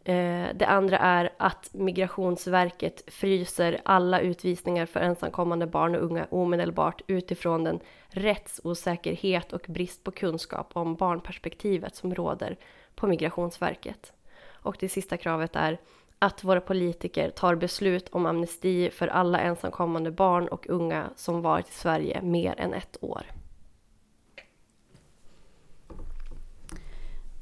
Eh, 0.06 0.48
det 0.56 0.66
andra 0.68 0.98
är 0.98 1.30
att 1.38 1.70
Migrationsverket 1.74 3.04
fryser 3.08 3.82
alla 3.86 4.20
utvisningar 4.20 4.86
för 4.86 5.00
ensamkommande 5.00 5.68
barn 5.68 5.96
och 5.96 6.04
unga 6.04 6.28
omedelbart 6.30 7.02
utifrån 7.08 7.64
den 7.64 7.80
rättsosäkerhet 8.08 9.54
och 9.54 9.66
brist 9.68 10.04
på 10.04 10.12
kunskap 10.12 10.70
om 10.74 10.96
barnperspektivet 10.96 11.96
som 11.96 12.16
råder 12.16 12.58
på 12.96 13.08
Migrationsverket. 13.08 14.14
Och 14.50 14.78
det 14.80 14.90
sista 14.90 15.18
kravet 15.18 15.56
är 15.56 15.78
att 16.20 16.44
våra 16.44 16.62
politiker 16.62 17.30
tar 17.30 17.56
beslut 17.56 18.10
om 18.10 18.26
amnesti 18.26 18.90
för 18.90 19.08
alla 19.08 19.40
ensamkommande 19.40 20.12
barn 20.12 20.48
och 20.48 20.70
unga 20.70 21.10
som 21.16 21.42
varit 21.42 21.70
i 21.70 21.74
Sverige 21.74 22.22
mer 22.22 22.56
än 22.58 22.74
ett 22.74 22.98
år. 23.02 23.24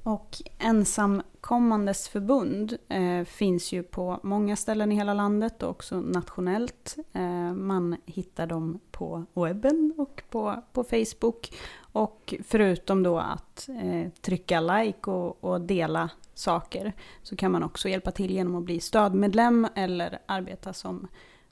Och 0.04 0.38
ensamkommandes 0.60 2.10
förbund 2.10 2.78
eh, 2.90 3.24
finns 3.24 3.72
ju 3.72 3.84
på 3.84 4.20
många 4.24 4.56
ställen 4.56 4.92
i 4.92 4.96
hela 4.96 5.14
landet 5.14 5.64
och 5.64 5.70
också 5.70 6.02
nationellt. 6.02 6.98
Eh, 7.14 7.54
man 7.54 7.98
hittar 8.06 8.48
dem 8.48 8.80
på 8.92 9.26
webben 9.34 9.94
och 9.98 10.24
på, 10.30 10.64
på 10.74 10.84
Facebook. 10.84 11.54
Och 11.92 12.34
förutom 12.44 13.04
då 13.04 13.20
att 13.20 13.70
eh, 13.70 14.12
trycka 14.22 14.62
like 14.62 15.12
och, 15.12 15.44
och 15.44 15.62
dela 15.62 16.10
saker 16.34 16.94
så 17.24 17.36
kan 17.36 17.52
man 17.52 17.64
också 17.64 17.90
hjälpa 17.90 18.12
till 18.12 18.32
genom 18.32 18.56
att 18.56 18.64
bli 18.64 18.80
stödmedlem 18.80 19.68
eller 19.76 20.20
arbeta 20.26 20.74
som 20.74 21.08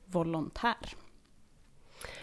volontär. 0.05 0.95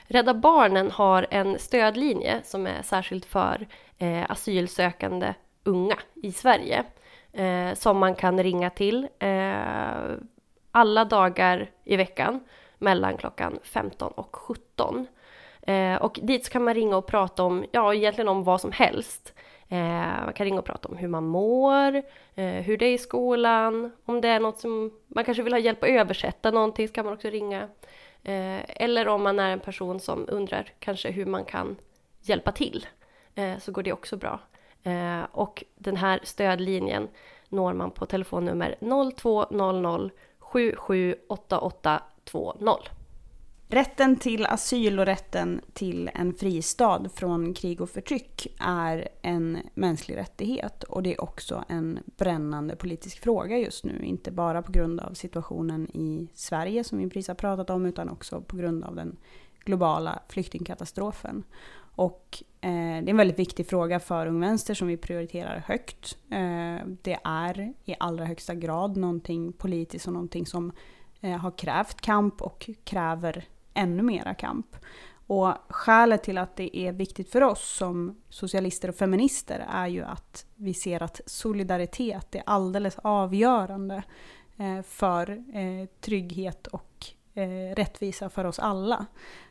Rädda 0.02 0.34
Barnen 0.34 0.90
har 0.90 1.26
en 1.30 1.58
stödlinje 1.58 2.40
som 2.44 2.66
är 2.66 2.82
särskilt 2.82 3.24
för 3.24 3.68
eh, 3.98 4.30
asylsökande 4.30 5.34
unga 5.66 5.98
i 6.14 6.32
Sverige 6.32 6.84
eh, 7.32 7.74
som 7.74 7.98
man 7.98 8.14
kan 8.14 8.42
ringa 8.42 8.70
till 8.70 9.08
eh, 9.18 10.16
alla 10.70 11.04
dagar 11.04 11.70
i 11.84 11.96
veckan 11.96 12.40
mellan 12.78 13.16
klockan 13.16 13.58
15 13.62 14.12
och 14.12 14.36
17. 14.36 15.06
Eh, 15.62 15.96
och 15.96 16.18
dit 16.22 16.44
så 16.44 16.52
kan 16.52 16.64
man 16.64 16.74
ringa 16.74 16.96
och 16.96 17.06
prata 17.06 17.42
om, 17.42 17.64
ja 17.72 17.94
egentligen 17.94 18.28
om 18.28 18.44
vad 18.44 18.60
som 18.60 18.72
helst. 18.72 19.34
Eh, 19.68 20.24
man 20.24 20.32
kan 20.32 20.44
ringa 20.44 20.58
och 20.58 20.64
prata 20.64 20.88
om 20.88 20.96
hur 20.96 21.08
man 21.08 21.26
mår, 21.26 21.96
eh, 22.34 22.44
hur 22.44 22.76
det 22.76 22.86
är 22.86 22.92
i 22.92 22.98
skolan, 22.98 23.92
om 24.04 24.20
det 24.20 24.28
är 24.28 24.40
något 24.40 24.60
som 24.60 24.90
man 25.06 25.24
kanske 25.24 25.42
vill 25.42 25.52
ha 25.52 25.60
hjälp 25.60 25.82
att 25.82 25.88
översätta 25.88 26.50
någonting 26.50 26.88
så 26.88 26.94
kan 26.94 27.04
man 27.04 27.14
också 27.14 27.28
ringa. 27.28 27.68
Eh, 28.22 28.82
eller 28.82 29.08
om 29.08 29.22
man 29.22 29.38
är 29.38 29.50
en 29.50 29.60
person 29.60 30.00
som 30.00 30.24
undrar 30.28 30.72
kanske 30.78 31.10
hur 31.10 31.26
man 31.26 31.44
kan 31.44 31.76
hjälpa 32.22 32.52
till 32.52 32.86
eh, 33.34 33.58
så 33.58 33.72
går 33.72 33.82
det 33.82 33.92
också 33.92 34.16
bra. 34.16 34.40
Eh, 34.86 35.22
och 35.32 35.64
den 35.74 35.96
här 35.96 36.20
stödlinjen 36.22 37.08
når 37.48 37.72
man 37.72 37.90
på 37.90 38.06
telefonnummer 38.06 38.76
0200 39.16 40.10
778820. 40.38 42.78
Rätten 43.68 44.16
till 44.16 44.46
asyl 44.46 44.98
och 44.98 45.06
rätten 45.06 45.60
till 45.72 46.10
en 46.14 46.34
fristad 46.34 47.08
från 47.14 47.54
krig 47.54 47.80
och 47.80 47.90
förtryck 47.90 48.56
är 48.60 49.08
en 49.22 49.58
mänsklig 49.74 50.16
rättighet 50.16 50.82
och 50.82 51.02
det 51.02 51.14
är 51.14 51.20
också 51.20 51.64
en 51.68 51.98
brännande 52.16 52.76
politisk 52.76 53.22
fråga 53.22 53.58
just 53.58 53.84
nu. 53.84 54.04
Inte 54.04 54.30
bara 54.30 54.62
på 54.62 54.72
grund 54.72 55.00
av 55.00 55.14
situationen 55.14 55.90
i 55.94 56.28
Sverige 56.34 56.84
som 56.84 56.98
vi 56.98 57.10
precis 57.10 57.28
har 57.28 57.34
pratat 57.34 57.70
om 57.70 57.86
utan 57.86 58.08
också 58.08 58.40
på 58.40 58.56
grund 58.56 58.84
av 58.84 58.94
den 58.94 59.16
globala 59.64 60.22
flyktingkatastrofen. 60.28 61.44
Och 61.96 62.42
eh, 62.60 62.70
det 62.70 63.08
är 63.08 63.08
en 63.08 63.16
väldigt 63.16 63.38
viktig 63.38 63.66
fråga 63.66 64.00
för 64.00 64.26
Ung 64.26 64.40
Vänster 64.40 64.74
som 64.74 64.88
vi 64.88 64.96
prioriterar 64.96 65.64
högt. 65.66 66.18
Eh, 66.30 66.86
det 67.02 67.18
är 67.24 67.72
i 67.84 67.94
allra 68.00 68.24
högsta 68.24 68.54
grad 68.54 68.96
någonting 68.96 69.52
politiskt 69.52 70.06
och 70.06 70.12
någonting 70.12 70.46
som 70.46 70.72
eh, 71.20 71.36
har 71.36 71.50
krävt 71.50 72.00
kamp 72.00 72.42
och 72.42 72.70
kräver 72.84 73.44
ännu 73.74 74.02
mera 74.02 74.34
kamp. 74.34 74.76
Och 75.26 75.52
skälet 75.68 76.22
till 76.22 76.38
att 76.38 76.56
det 76.56 76.78
är 76.78 76.92
viktigt 76.92 77.30
för 77.30 77.42
oss 77.42 77.76
som 77.76 78.16
socialister 78.28 78.88
och 78.88 78.94
feminister 78.94 79.66
är 79.70 79.86
ju 79.86 80.02
att 80.02 80.46
vi 80.54 80.74
ser 80.74 81.02
att 81.02 81.20
solidaritet 81.26 82.34
är 82.34 82.42
alldeles 82.46 82.98
avgörande 82.98 84.02
eh, 84.56 84.82
för 84.82 85.30
eh, 85.30 85.86
trygghet 86.00 86.66
och 86.66 87.06
eh, 87.34 87.74
rättvisa 87.74 88.28
för 88.28 88.44
oss 88.44 88.58
alla. 88.58 89.06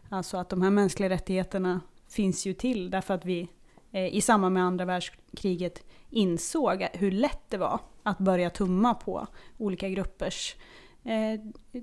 Alltså 0.09 0.37
att 0.37 0.49
de 0.49 0.61
här 0.61 0.69
mänskliga 0.69 1.09
rättigheterna 1.09 1.81
finns 2.09 2.45
ju 2.45 2.53
till 2.53 2.89
därför 2.89 3.13
att 3.13 3.25
vi 3.25 3.49
eh, 3.91 4.15
i 4.15 4.21
samband 4.21 4.53
med 4.53 4.63
andra 4.63 4.85
världskriget 4.85 5.83
insåg 6.09 6.87
hur 6.93 7.11
lätt 7.11 7.41
det 7.49 7.57
var 7.57 7.79
att 8.03 8.17
börja 8.17 8.49
tumma 8.49 8.93
på 8.93 9.27
olika 9.57 9.89
gruppers 9.89 10.55
eh, 11.03 11.41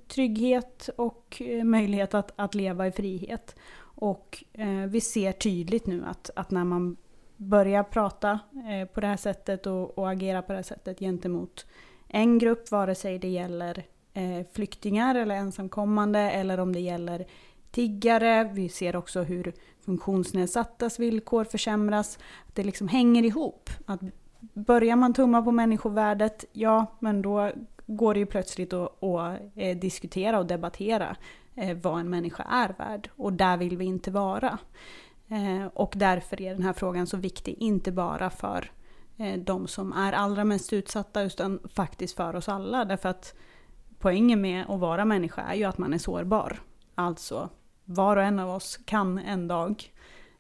trygghet 0.09 0.91
och 0.97 1.43
eh, 1.47 1.65
möjlighet 1.65 2.15
att, 2.15 2.33
att 2.37 2.55
leva 2.55 2.87
i 2.87 2.93
frihet. 2.93 3.57
Och 3.95 4.45
vi 4.89 5.01
ser 5.01 5.33
tydligt 5.33 5.87
nu 5.87 6.05
att, 6.05 6.31
att 6.37 6.51
när 6.51 6.65
man 6.65 6.97
börjar 7.37 7.83
prata 7.83 8.39
på 8.93 9.01
det 9.01 9.07
här 9.07 9.17
sättet 9.17 9.67
och, 9.67 9.99
och 9.99 10.11
agera 10.11 10.43
på 10.43 10.53
det 10.53 10.59
här 10.59 10.63
sättet 10.63 10.99
gentemot 10.99 11.67
en 12.09 12.39
grupp, 12.39 12.71
vare 12.71 12.95
sig 12.95 13.19
det 13.19 13.29
gäller 13.29 13.85
flyktingar 14.53 15.15
eller 15.15 15.35
ensamkommande 15.35 16.19
eller 16.19 16.61
om 16.61 16.73
det 16.73 16.81
gäller 16.81 17.27
tiggare. 17.73 18.51
Vi 18.55 18.69
ser 18.69 18.97
också 18.97 19.23
hur 19.23 19.53
funktionsnedsattas 19.85 20.99
villkor 20.99 21.45
försämras. 21.45 22.19
Att 22.49 22.55
det 22.55 22.65
liksom 22.65 22.89
hänger 22.89 23.23
ihop. 23.23 23.71
Att 23.87 24.01
börjar 24.55 24.97
man 24.97 25.15
tumma 25.15 25.43
på 25.43 25.53
människovärdet, 25.53 26.45
ja 26.53 26.87
men 26.99 27.23
då 27.23 27.51
går 27.87 28.15
det 28.15 28.21
ju 28.21 28.27
plötsligt 28.27 28.73
att, 28.73 29.03
att 29.03 29.41
eh, 29.55 29.79
diskutera 29.79 30.39
och 30.39 30.47
debattera 30.47 31.17
eh, 31.55 31.77
vad 31.77 32.01
en 32.01 32.11
människa 32.11 32.43
är 32.43 32.75
värd. 32.79 33.11
Och 33.17 33.33
där 33.33 33.57
vill 33.57 33.77
vi 33.77 33.85
inte 33.85 34.11
vara. 34.11 34.59
Eh, 35.29 35.67
och 35.75 35.93
därför 35.97 36.41
är 36.41 36.53
den 36.53 36.63
här 36.63 36.73
frågan 36.73 37.07
så 37.07 37.17
viktig, 37.17 37.57
inte 37.59 37.93
bara 37.93 38.31
för 38.31 38.71
de 39.39 39.67
som 39.67 39.93
är 39.93 40.13
allra 40.13 40.45
mest 40.45 40.73
utsatta, 40.73 41.23
utan 41.23 41.61
faktiskt 41.75 42.17
för 42.17 42.37
oss 42.37 42.49
alla. 42.49 42.85
Därför 42.85 43.09
att 43.09 43.35
poängen 43.99 44.41
med 44.41 44.65
att 44.69 44.81
vara 44.81 45.05
människa 45.05 45.43
är 45.43 45.55
ju 45.55 45.65
att 45.65 45.79
man 45.79 45.95
är 45.95 45.99
sårbar. 45.99 46.61
Alltså, 46.95 47.49
var 47.85 48.17
och 48.17 48.23
en 48.23 48.39
av 48.39 48.51
oss 48.51 48.77
kan 48.85 49.19
en 49.19 49.49
dag 49.49 49.93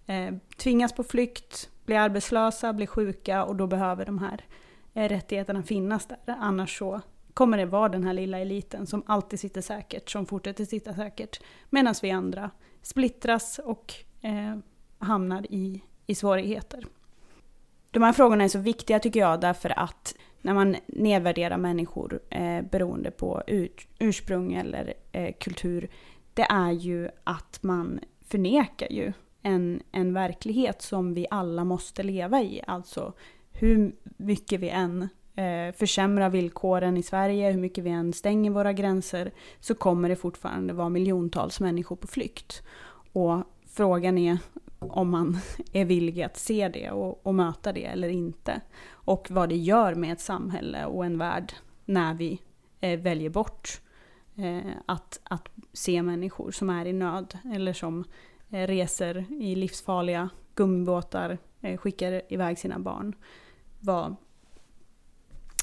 eh, 0.06 0.34
tvingas 0.56 0.92
på 0.92 1.04
flykt, 1.04 1.70
bli 1.84 1.96
arbetslösa, 1.96 2.72
bli 2.72 2.86
sjuka 2.86 3.44
och 3.44 3.56
då 3.56 3.66
behöver 3.66 4.06
de 4.06 4.18
här 4.18 4.44
eh, 4.94 5.08
rättigheterna 5.08 5.62
finnas 5.62 6.06
där. 6.06 6.18
Annars 6.26 6.78
så 6.78 7.00
kommer 7.34 7.58
det 7.58 7.66
vara 7.66 7.88
den 7.88 8.04
här 8.04 8.12
lilla 8.12 8.38
eliten 8.38 8.86
som 8.86 9.02
alltid 9.06 9.40
sitter 9.40 9.60
säkert, 9.60 10.10
som 10.10 10.26
fortsätter 10.26 10.64
sitta 10.64 10.94
säkert. 10.94 11.40
Medan 11.70 11.94
vi 12.02 12.10
andra 12.10 12.50
splittras 12.82 13.60
och 13.64 13.94
eh, 14.20 14.56
hamnar 14.98 15.46
i, 15.50 15.82
i 16.06 16.14
svårigheter. 16.14 16.84
De 17.90 18.02
här 18.02 18.12
frågorna 18.12 18.44
är 18.44 18.48
så 18.48 18.58
viktiga 18.58 18.98
tycker 18.98 19.20
jag 19.20 19.40
därför 19.40 19.78
att 19.78 20.14
när 20.40 20.54
man 20.54 20.76
nedvärderar 20.86 21.56
människor 21.56 22.20
eh, 22.30 22.62
beroende 22.62 23.10
på 23.10 23.42
ur, 23.46 23.70
ursprung 23.98 24.54
eller 24.54 24.94
eh, 25.12 25.34
kultur, 25.40 25.90
det 26.34 26.46
är 26.48 26.70
ju 26.70 27.08
att 27.24 27.58
man 27.62 28.00
förnekar 28.28 28.92
ju 28.92 29.12
en, 29.42 29.82
en 29.92 30.14
verklighet 30.14 30.82
som 30.82 31.14
vi 31.14 31.26
alla 31.30 31.64
måste 31.64 32.02
leva 32.02 32.42
i. 32.42 32.62
Alltså 32.66 33.12
hur 33.52 33.96
mycket 34.16 34.60
vi 34.60 34.68
än 34.68 35.08
eh, 35.36 35.74
försämrar 35.74 36.30
villkoren 36.30 36.96
i 36.96 37.02
Sverige, 37.02 37.50
hur 37.50 37.60
mycket 37.60 37.84
vi 37.84 37.90
än 37.90 38.12
stänger 38.12 38.50
våra 38.50 38.72
gränser, 38.72 39.32
så 39.60 39.74
kommer 39.74 40.08
det 40.08 40.16
fortfarande 40.16 40.72
vara 40.72 40.88
miljontals 40.88 41.60
människor 41.60 41.96
på 41.96 42.06
flykt. 42.06 42.62
Och 43.12 43.42
frågan 43.66 44.18
är 44.18 44.38
om 44.78 45.10
man 45.10 45.38
är 45.72 45.84
villig 45.84 46.22
att 46.22 46.36
se 46.36 46.68
det 46.68 46.90
och, 46.90 47.26
och 47.26 47.34
möta 47.34 47.72
det 47.72 47.84
eller 47.84 48.08
inte. 48.08 48.60
Och 48.90 49.30
vad 49.30 49.48
det 49.48 49.56
gör 49.56 49.94
med 49.94 50.12
ett 50.12 50.20
samhälle 50.20 50.86
och 50.86 51.04
en 51.04 51.18
värld 51.18 51.52
när 51.84 52.14
vi 52.14 52.40
eh, 52.80 53.00
väljer 53.00 53.30
bort 53.30 53.68
eh, 53.68 53.91
Eh, 54.36 54.72
att, 54.86 55.20
att 55.24 55.48
se 55.72 56.02
människor 56.02 56.50
som 56.50 56.70
är 56.70 56.86
i 56.86 56.92
nöd 56.92 57.38
eller 57.54 57.72
som 57.72 58.04
eh, 58.50 58.66
reser 58.66 59.24
i 59.42 59.54
livsfarliga 59.54 60.28
gummibåtar, 60.54 61.38
eh, 61.60 61.76
skickar 61.76 62.22
iväg 62.28 62.58
sina 62.58 62.78
barn. 62.78 63.14
Vad, 63.80 64.16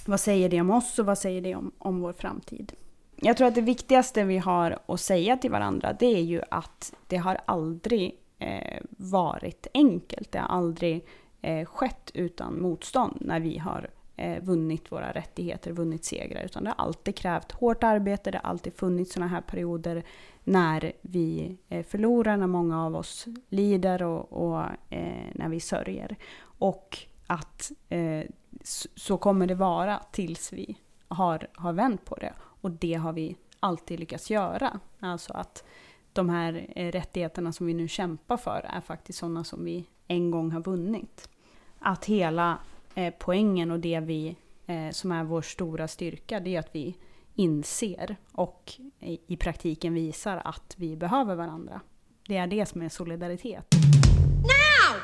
vad 0.05 0.19
säger 0.19 0.49
det 0.49 0.61
om 0.61 0.69
oss 0.69 0.99
och 0.99 1.05
vad 1.05 1.17
säger 1.17 1.41
det 1.41 1.55
om, 1.55 1.71
om 1.77 2.01
vår 2.01 2.13
framtid? 2.13 2.73
Jag 3.15 3.37
tror 3.37 3.47
att 3.47 3.55
det 3.55 3.61
viktigaste 3.61 4.23
vi 4.23 4.37
har 4.37 4.79
att 4.85 5.01
säga 5.01 5.37
till 5.37 5.51
varandra 5.51 5.93
det 5.99 6.05
är 6.05 6.21
ju 6.21 6.41
att 6.51 6.93
det 7.07 7.17
har 7.17 7.39
aldrig 7.45 8.19
eh, 8.39 8.81
varit 8.89 9.67
enkelt. 9.73 10.31
Det 10.31 10.39
har 10.39 10.47
aldrig 10.47 11.05
eh, 11.41 11.65
skett 11.65 12.11
utan 12.13 12.61
motstånd 12.61 13.17
när 13.21 13.39
vi 13.39 13.57
har 13.57 13.89
eh, 14.19 14.43
vunnit 14.43 14.91
våra 14.91 15.11
rättigheter, 15.11 15.71
vunnit 15.71 16.05
segrar. 16.05 16.43
Utan 16.43 16.63
det 16.63 16.69
har 16.69 16.85
alltid 16.85 17.15
krävt 17.15 17.51
hårt 17.51 17.83
arbete, 17.83 18.31
det 18.31 18.39
har 18.43 18.49
alltid 18.49 18.73
funnits 18.73 19.13
sådana 19.13 19.31
här 19.31 19.41
perioder 19.41 20.03
när 20.43 20.91
vi 21.01 21.57
eh, 21.69 21.85
förlorar, 21.85 22.37
när 22.37 22.47
många 22.47 22.85
av 22.85 22.95
oss 22.95 23.25
lider 23.49 24.03
och, 24.03 24.33
och 24.33 24.63
eh, 24.89 25.27
när 25.35 25.49
vi 25.49 25.59
sörjer. 25.59 26.15
Och 26.41 26.97
att 27.27 27.71
eh, 27.89 28.23
så 28.95 29.17
kommer 29.17 29.47
det 29.47 29.55
vara 29.55 30.01
tills 30.11 30.53
vi 30.53 30.77
har, 31.07 31.47
har 31.53 31.73
vänt 31.73 32.05
på 32.05 32.15
det. 32.15 32.33
Och 32.61 32.71
det 32.71 32.93
har 32.93 33.13
vi 33.13 33.35
alltid 33.59 33.99
lyckats 33.99 34.31
göra. 34.31 34.79
Alltså 34.99 35.33
att 35.33 35.63
de 36.13 36.29
här 36.29 36.67
eh, 36.75 36.91
rättigheterna 36.91 37.51
som 37.51 37.67
vi 37.67 37.73
nu 37.73 37.87
kämpar 37.87 38.37
för 38.37 38.65
är 38.73 38.81
faktiskt 38.81 39.19
sådana 39.19 39.43
som 39.43 39.65
vi 39.65 39.85
en 40.07 40.31
gång 40.31 40.51
har 40.51 40.61
vunnit. 40.61 41.29
Att 41.79 42.05
hela 42.05 42.57
eh, 42.99 43.13
poängen 43.19 43.71
och 43.71 43.79
det 43.79 43.99
vi, 43.99 44.35
eh, 44.65 44.89
som 44.91 45.11
är 45.11 45.23
vår 45.23 45.41
stora 45.41 45.87
styrka, 45.87 46.39
det 46.39 46.55
är 46.55 46.59
att 46.59 46.75
vi 46.75 46.95
inser 47.35 48.15
och 48.31 48.73
i, 48.99 49.19
i 49.27 49.37
praktiken 49.37 49.93
visar 49.93 50.41
att 50.45 50.75
vi 50.77 50.95
behöver 50.95 51.35
varandra. 51.35 51.81
Det 52.27 52.37
är 52.37 52.47
det 52.47 52.65
som 52.65 52.81
är 52.81 52.89
solidaritet. 52.89 53.65
Now! 54.41 55.01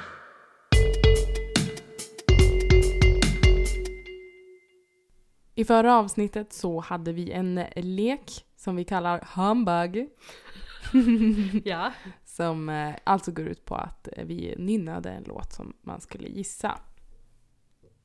I 5.55 5.65
förra 5.65 5.95
avsnittet 5.95 6.53
så 6.53 6.79
hade 6.79 7.13
vi 7.13 7.31
en 7.31 7.63
lek 7.75 8.45
som 8.55 8.75
vi 8.75 8.83
kallar 8.83 9.27
humbug. 9.35 10.09
Ja. 11.63 11.91
Som 12.25 12.69
eh, 12.69 12.95
alltså 13.03 13.31
går 13.31 13.47
ut 13.47 13.65
på 13.65 13.75
att 13.75 14.07
eh, 14.11 14.25
vi 14.25 14.55
nynnade 14.57 15.09
en 15.09 15.23
låt 15.23 15.53
som 15.53 15.73
man 15.81 16.01
skulle 16.01 16.27
gissa. 16.27 16.79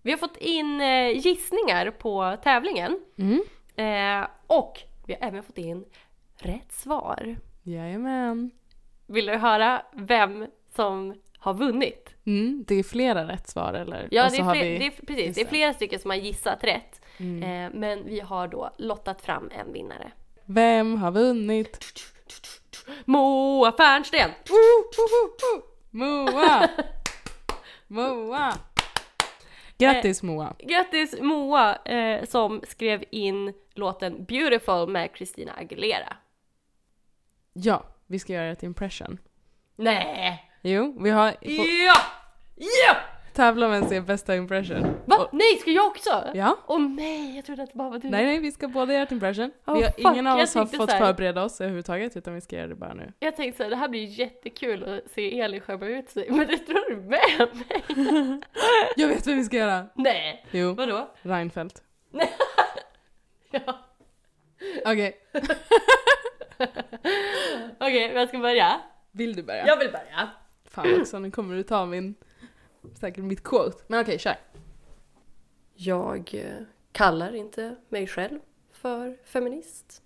Vi 0.03 0.11
har 0.11 0.19
fått 0.19 0.37
in 0.37 0.81
eh, 0.81 1.11
gissningar 1.11 1.91
på 1.91 2.37
tävlingen. 2.43 3.01
Mm. 3.19 3.41
Eh, 3.77 4.29
och 4.47 4.79
vi 5.07 5.15
har 5.21 5.29
även 5.29 5.43
fått 5.43 5.59
in 5.59 5.85
rätt 6.39 6.73
svar. 6.73 7.37
Jajamän. 7.63 8.51
Vill 9.07 9.27
du 9.27 9.37
höra 9.37 9.83
vem 9.93 10.47
som 10.75 11.15
har 11.39 11.55
vunnit? 11.55 12.15
Mm, 12.27 12.65
det 12.69 12.75
är 12.75 12.83
flera 12.83 13.29
rätt 13.29 13.49
svar 13.49 13.73
eller? 13.75 14.09
Ja, 14.11 14.29
det 14.31 14.37
är, 14.37 14.53
fler, 14.53 14.65
vi- 14.65 14.79
det 14.79 14.87
är, 14.87 15.07
precis. 15.07 15.25
just 15.27 15.35
Det 15.35 15.41
är 15.43 15.47
flera 15.47 15.73
stycken 15.75 15.99
som 15.99 16.11
har 16.11 16.19
gissat 16.19 16.65
rätt. 16.65 17.01
Mm. 17.19 17.43
Eh, 17.43 17.79
men 17.81 18.05
vi 18.07 18.21
har 18.21 18.49
då 18.49 18.71
lottat 18.79 19.23
fram 19.23 19.51
en 19.59 19.73
vinnare. 19.73 20.13
Vem 20.45 20.97
har 20.97 21.11
vunnit? 21.11 21.79
Moa 23.05 23.73
Fernsten! 23.73 24.31
Moa! 25.91 26.69
Moa! 27.87 28.55
Grattis 29.81 30.23
Moa! 30.23 30.57
Grattis 30.59 31.21
Moa 31.21 31.77
eh, 31.85 32.25
som 32.25 32.61
skrev 32.69 33.05
in 33.11 33.53
låten 33.75 34.25
Beautiful 34.25 34.89
med 34.89 35.11
Christina 35.17 35.53
Aguilera. 35.53 36.17
Ja, 37.53 37.85
vi 38.07 38.19
ska 38.19 38.33
göra 38.33 38.51
ett 38.51 38.63
impression. 38.63 39.19
Nej! 39.77 40.51
Jo, 40.63 40.97
vi 41.01 41.11
har 41.11 41.35
Ja! 41.41 41.97
Ja! 42.57 42.97
Tävla 43.41 43.67
om 43.67 43.83
som 43.83 43.93
är 43.97 44.01
bästa 44.01 44.37
impression. 44.37 44.83
Va? 45.05 45.17
Och- 45.19 45.29
Nej, 45.33 45.57
ska 45.61 45.71
jag 45.71 45.87
också? 45.87 46.25
Ja. 46.35 46.57
Åh 46.67 46.81
nej, 46.81 47.37
jag 47.37 47.45
trodde 47.45 47.63
att 47.63 47.71
det 47.73 47.77
bara 47.79 47.91
var 47.91 47.99
du. 47.99 48.09
Nej, 48.11 48.25
nej, 48.25 48.39
vi 48.39 48.53
ska 48.53 48.69
båda 48.69 48.93
göra 48.93 49.03
ett 49.03 49.13
impression. 49.13 49.51
Oh, 49.67 49.77
vi 49.77 49.83
har, 49.83 49.91
fuck, 49.91 50.01
ingen 50.13 50.27
av 50.27 50.39
jag 50.39 50.45
oss 50.45 50.55
har 50.55 50.67
fått 50.67 50.91
här- 50.91 50.99
förbereda 51.07 51.43
oss 51.45 51.61
överhuvudtaget, 51.61 52.17
utan 52.17 52.35
vi 52.35 52.41
ska 52.41 52.57
göra 52.57 52.67
det 52.67 52.75
bara 52.75 52.95
nu. 52.95 53.13
Jag 53.19 53.37
tänkte 53.37 53.57
så 53.57 53.63
här, 53.63 53.71
det 53.71 53.77
här 53.77 53.89
blir 53.89 54.05
jättekul 54.05 54.85
att 55.07 55.11
se 55.11 55.41
Elin 55.41 55.61
skämma 55.61 55.87
ut 55.87 56.11
sig, 56.11 56.27
men 56.31 56.47
det 56.47 56.59
tror 56.59 56.91
du 56.91 56.97
med 56.97 57.49
mig? 57.69 58.41
Jag 58.97 59.09
vet 59.09 59.27
vad 59.27 59.37
vi 59.37 59.45
ska 59.45 59.57
göra! 59.57 59.87
Nej! 59.95 60.47
Jo, 60.51 60.75
Vadå? 60.75 61.11
Reinfeldt. 61.23 61.83
Ja. 63.51 63.79
Okej, 64.85 65.21
Okej, 67.81 68.13
vem 68.15 68.29
ska 68.29 68.39
börja? 68.39 68.81
vill 69.13 69.37
du 69.37 69.43
börja? 69.43 69.67
Jag 69.67 69.77
vill 69.77 69.91
börja. 69.93 70.29
Fan 70.71 71.01
också, 71.01 71.19
nu 71.19 71.31
kommer 71.31 71.57
du 71.57 71.63
ta 71.63 71.87
min, 71.87 72.15
säkert 72.95 73.25
mitt 73.25 73.43
quote. 73.43 73.85
Men 73.87 74.01
okej, 74.01 74.19
kör. 74.19 74.37
Jag 75.75 76.35
eh, 76.35 76.63
kallar 76.93 77.35
inte 77.35 77.77
mig 77.89 78.07
själv 78.07 78.39
för 78.73 79.17
feminist. 79.25 80.03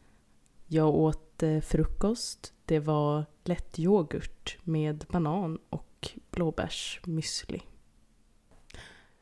Jag 0.67 0.95
åt 0.95 1.43
eh, 1.43 1.61
frukost. 1.61 2.53
Det 2.65 2.79
var 2.79 3.25
lätt 3.45 3.79
yoghurt 3.79 4.59
med 4.63 5.05
banan 5.09 5.59
och 5.71 6.09
blåbärsmüsli. 6.31 7.63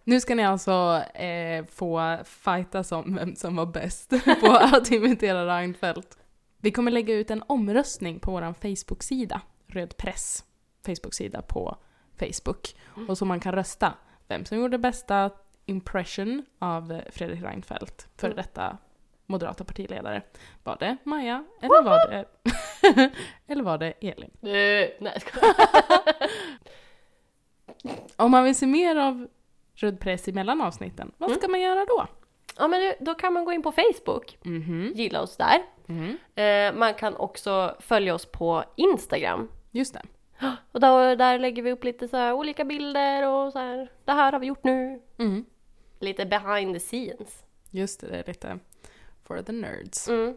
Nu 0.04 0.20
ska 0.20 0.34
ni 0.34 0.44
alltså 0.44 1.02
eh, 1.14 1.64
få 1.66 2.18
fighta 2.24 2.96
om 2.96 3.14
vem 3.14 3.36
som 3.36 3.56
var 3.56 3.66
bäst 3.66 4.10
på 4.40 4.52
att 4.52 4.90
imitera 4.90 5.58
Reinfeldt. 5.58 6.18
Vi 6.58 6.70
kommer 6.70 6.90
lägga 6.90 7.14
ut 7.14 7.30
en 7.30 7.42
omröstning 7.46 8.20
på 8.20 8.30
vår 8.30 8.52
Facebook-sida, 8.52 9.40
Röd 9.66 9.96
Press 9.96 10.44
Facebook-sida 10.86 11.42
på 11.42 11.76
Facebook. 12.18 12.74
Och 13.08 13.18
så 13.18 13.24
man 13.24 13.40
kan 13.40 13.52
rösta 13.52 13.94
vem 14.28 14.44
som 14.44 14.58
gjorde 14.58 14.78
bästa 14.78 15.30
impression 15.66 16.44
av 16.58 16.92
eh, 16.92 17.00
Fredrik 17.10 17.42
Reinfeldt, 17.42 18.08
före 18.16 18.34
detta 18.34 18.78
moderata 19.26 19.64
partiledare. 19.64 20.22
Var 20.64 20.76
det 20.80 20.96
Maja 21.04 21.44
eller 21.60 21.82
var 21.82 22.08
det, 22.10 22.24
eller 23.46 23.62
var 23.62 23.78
det 23.78 23.92
Elin? 24.00 24.30
Uh, 24.42 24.50
nej, 25.00 25.22
jag. 25.32 25.54
Om 28.16 28.30
man 28.30 28.44
vill 28.44 28.54
se 28.56 28.66
mer 28.66 28.96
av 28.96 29.28
Röd 29.74 30.00
Press 30.00 30.28
emellan 30.28 30.60
avsnitten, 30.60 31.12
vad 31.18 31.30
ska 31.30 31.48
man 31.48 31.60
göra 31.60 31.84
då? 31.84 32.06
Ja, 32.58 32.68
men 32.68 32.94
då 33.00 33.14
kan 33.14 33.32
man 33.32 33.44
gå 33.44 33.52
in 33.52 33.62
på 33.62 33.72
Facebook, 33.72 34.38
Mhm. 34.42 34.92
gilla 34.94 35.20
oss 35.22 35.36
där. 35.36 35.62
Mhm. 35.86 36.18
Eh, 36.34 36.72
man 36.78 36.94
kan 36.94 37.16
också 37.16 37.76
följa 37.80 38.14
oss 38.14 38.26
på 38.26 38.64
Instagram. 38.76 39.48
Just 39.70 39.94
det. 39.94 40.02
Och 40.72 40.80
då, 40.80 41.14
där 41.14 41.38
lägger 41.38 41.62
vi 41.62 41.72
upp 41.72 41.84
lite 41.84 42.08
så 42.08 42.16
här 42.16 42.32
olika 42.32 42.64
bilder 42.64 43.28
och 43.28 43.52
så 43.52 43.58
här. 43.58 43.90
Det 44.04 44.12
här 44.12 44.32
har 44.32 44.40
vi 44.40 44.46
gjort 44.46 44.64
nu. 44.64 45.02
Mm. 45.18 45.44
Lite 46.00 46.26
behind 46.26 46.74
the 46.74 46.80
scenes. 46.80 47.44
Just 47.70 48.00
det, 48.00 48.06
det 48.06 48.16
är 48.16 48.24
lite 48.26 48.58
for 49.24 49.42
the 49.42 49.52
nerds. 49.52 50.08
Mm. 50.08 50.36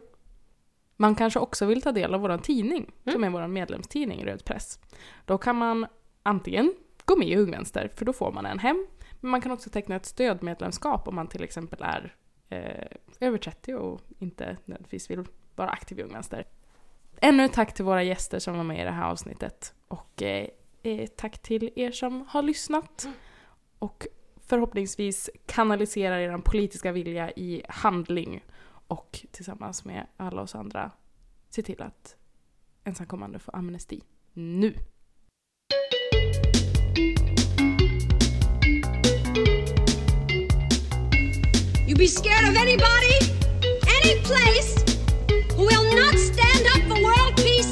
Man 0.96 1.14
kanske 1.14 1.38
också 1.38 1.66
vill 1.66 1.82
ta 1.82 1.92
del 1.92 2.14
av 2.14 2.20
vår 2.20 2.38
tidning, 2.38 2.92
som 3.12 3.24
är 3.24 3.30
vår 3.30 3.46
medlemstidning 3.46 4.24
Röd 4.24 4.44
Press. 4.44 4.78
Då 5.24 5.38
kan 5.38 5.56
man 5.56 5.86
antingen 6.22 6.74
gå 7.04 7.16
med 7.16 7.28
i 7.28 7.36
Ung 7.36 7.50
Vänster, 7.50 7.90
för 7.94 8.04
då 8.04 8.12
får 8.12 8.32
man 8.32 8.46
en 8.46 8.58
hem. 8.58 8.86
Men 9.20 9.30
man 9.30 9.40
kan 9.40 9.52
också 9.52 9.70
teckna 9.70 9.96
ett 9.96 10.06
stödmedlemskap 10.06 11.08
om 11.08 11.14
man 11.14 11.28
till 11.28 11.44
exempel 11.44 11.78
är 11.82 12.14
eh, 12.48 12.96
över 13.20 13.38
30 13.38 13.74
och 13.74 14.00
inte 14.18 14.56
nödvändigtvis 14.64 15.10
vill 15.10 15.24
vara 15.56 15.68
aktiv 15.68 15.98
i 15.98 16.02
Ung 16.02 16.12
Vänster. 16.12 16.46
Ännu 17.20 17.44
ett 17.44 17.52
tack 17.52 17.74
till 17.74 17.84
våra 17.84 18.02
gäster 18.02 18.38
som 18.38 18.56
var 18.56 18.64
med 18.64 18.80
i 18.80 18.84
det 18.84 18.90
här 18.90 19.10
avsnittet. 19.10 19.74
Och 19.88 20.22
eh, 20.22 20.48
eh, 20.82 21.06
tack 21.06 21.42
till 21.42 21.70
er 21.76 21.90
som 21.90 22.24
har 22.28 22.42
lyssnat. 22.42 23.08
Och 23.78 24.06
förhoppningsvis 24.46 25.30
kanaliserar 25.46 26.18
er 26.18 26.38
politiska 26.38 26.92
vilja 26.92 27.30
i 27.30 27.62
handling 27.68 28.44
och 28.88 29.26
tillsammans 29.30 29.84
med 29.84 30.06
alla 30.16 30.42
oss 30.42 30.54
andra 30.54 30.90
se 31.50 31.62
till 31.62 31.82
att 31.82 32.16
ensamkommande 32.84 33.38
får 33.38 33.56
amnesti. 33.56 34.02
Nu! 34.32 34.74
You 41.88 41.96
be 41.96 42.08
scared 42.08 42.48
of 42.48 42.56
anybody, 42.56 43.16
any 44.02 44.20
place, 44.22 44.84
who 45.56 45.66
will 45.66 45.96
not 45.96 46.18
stand 46.18 46.36
for 46.36 46.45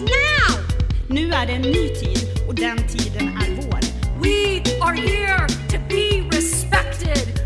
world 0.01 0.11
peace 0.11 0.49
now! 0.49 0.61
Nu 1.09 1.33
är 1.33 1.47
det 1.47 1.53
en 1.53 1.63
ny 1.63 1.89
tid 1.89 2.29
och 2.49 2.55
den 2.55 2.89
tiden 2.89 3.29
är 3.29 3.55
vår. 3.57 3.81
We 4.23 4.63
are 4.81 4.95
here 4.95 5.47
to 5.69 5.79
be 5.89 6.29
respected. 6.37 7.41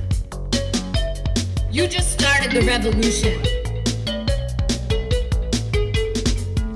You 1.73 1.85
just 1.85 2.21
started 2.21 2.51
the 2.51 2.61
revolution. 2.61 3.43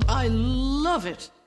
I 0.09 0.29
love 0.29 1.07
it. 1.07 1.42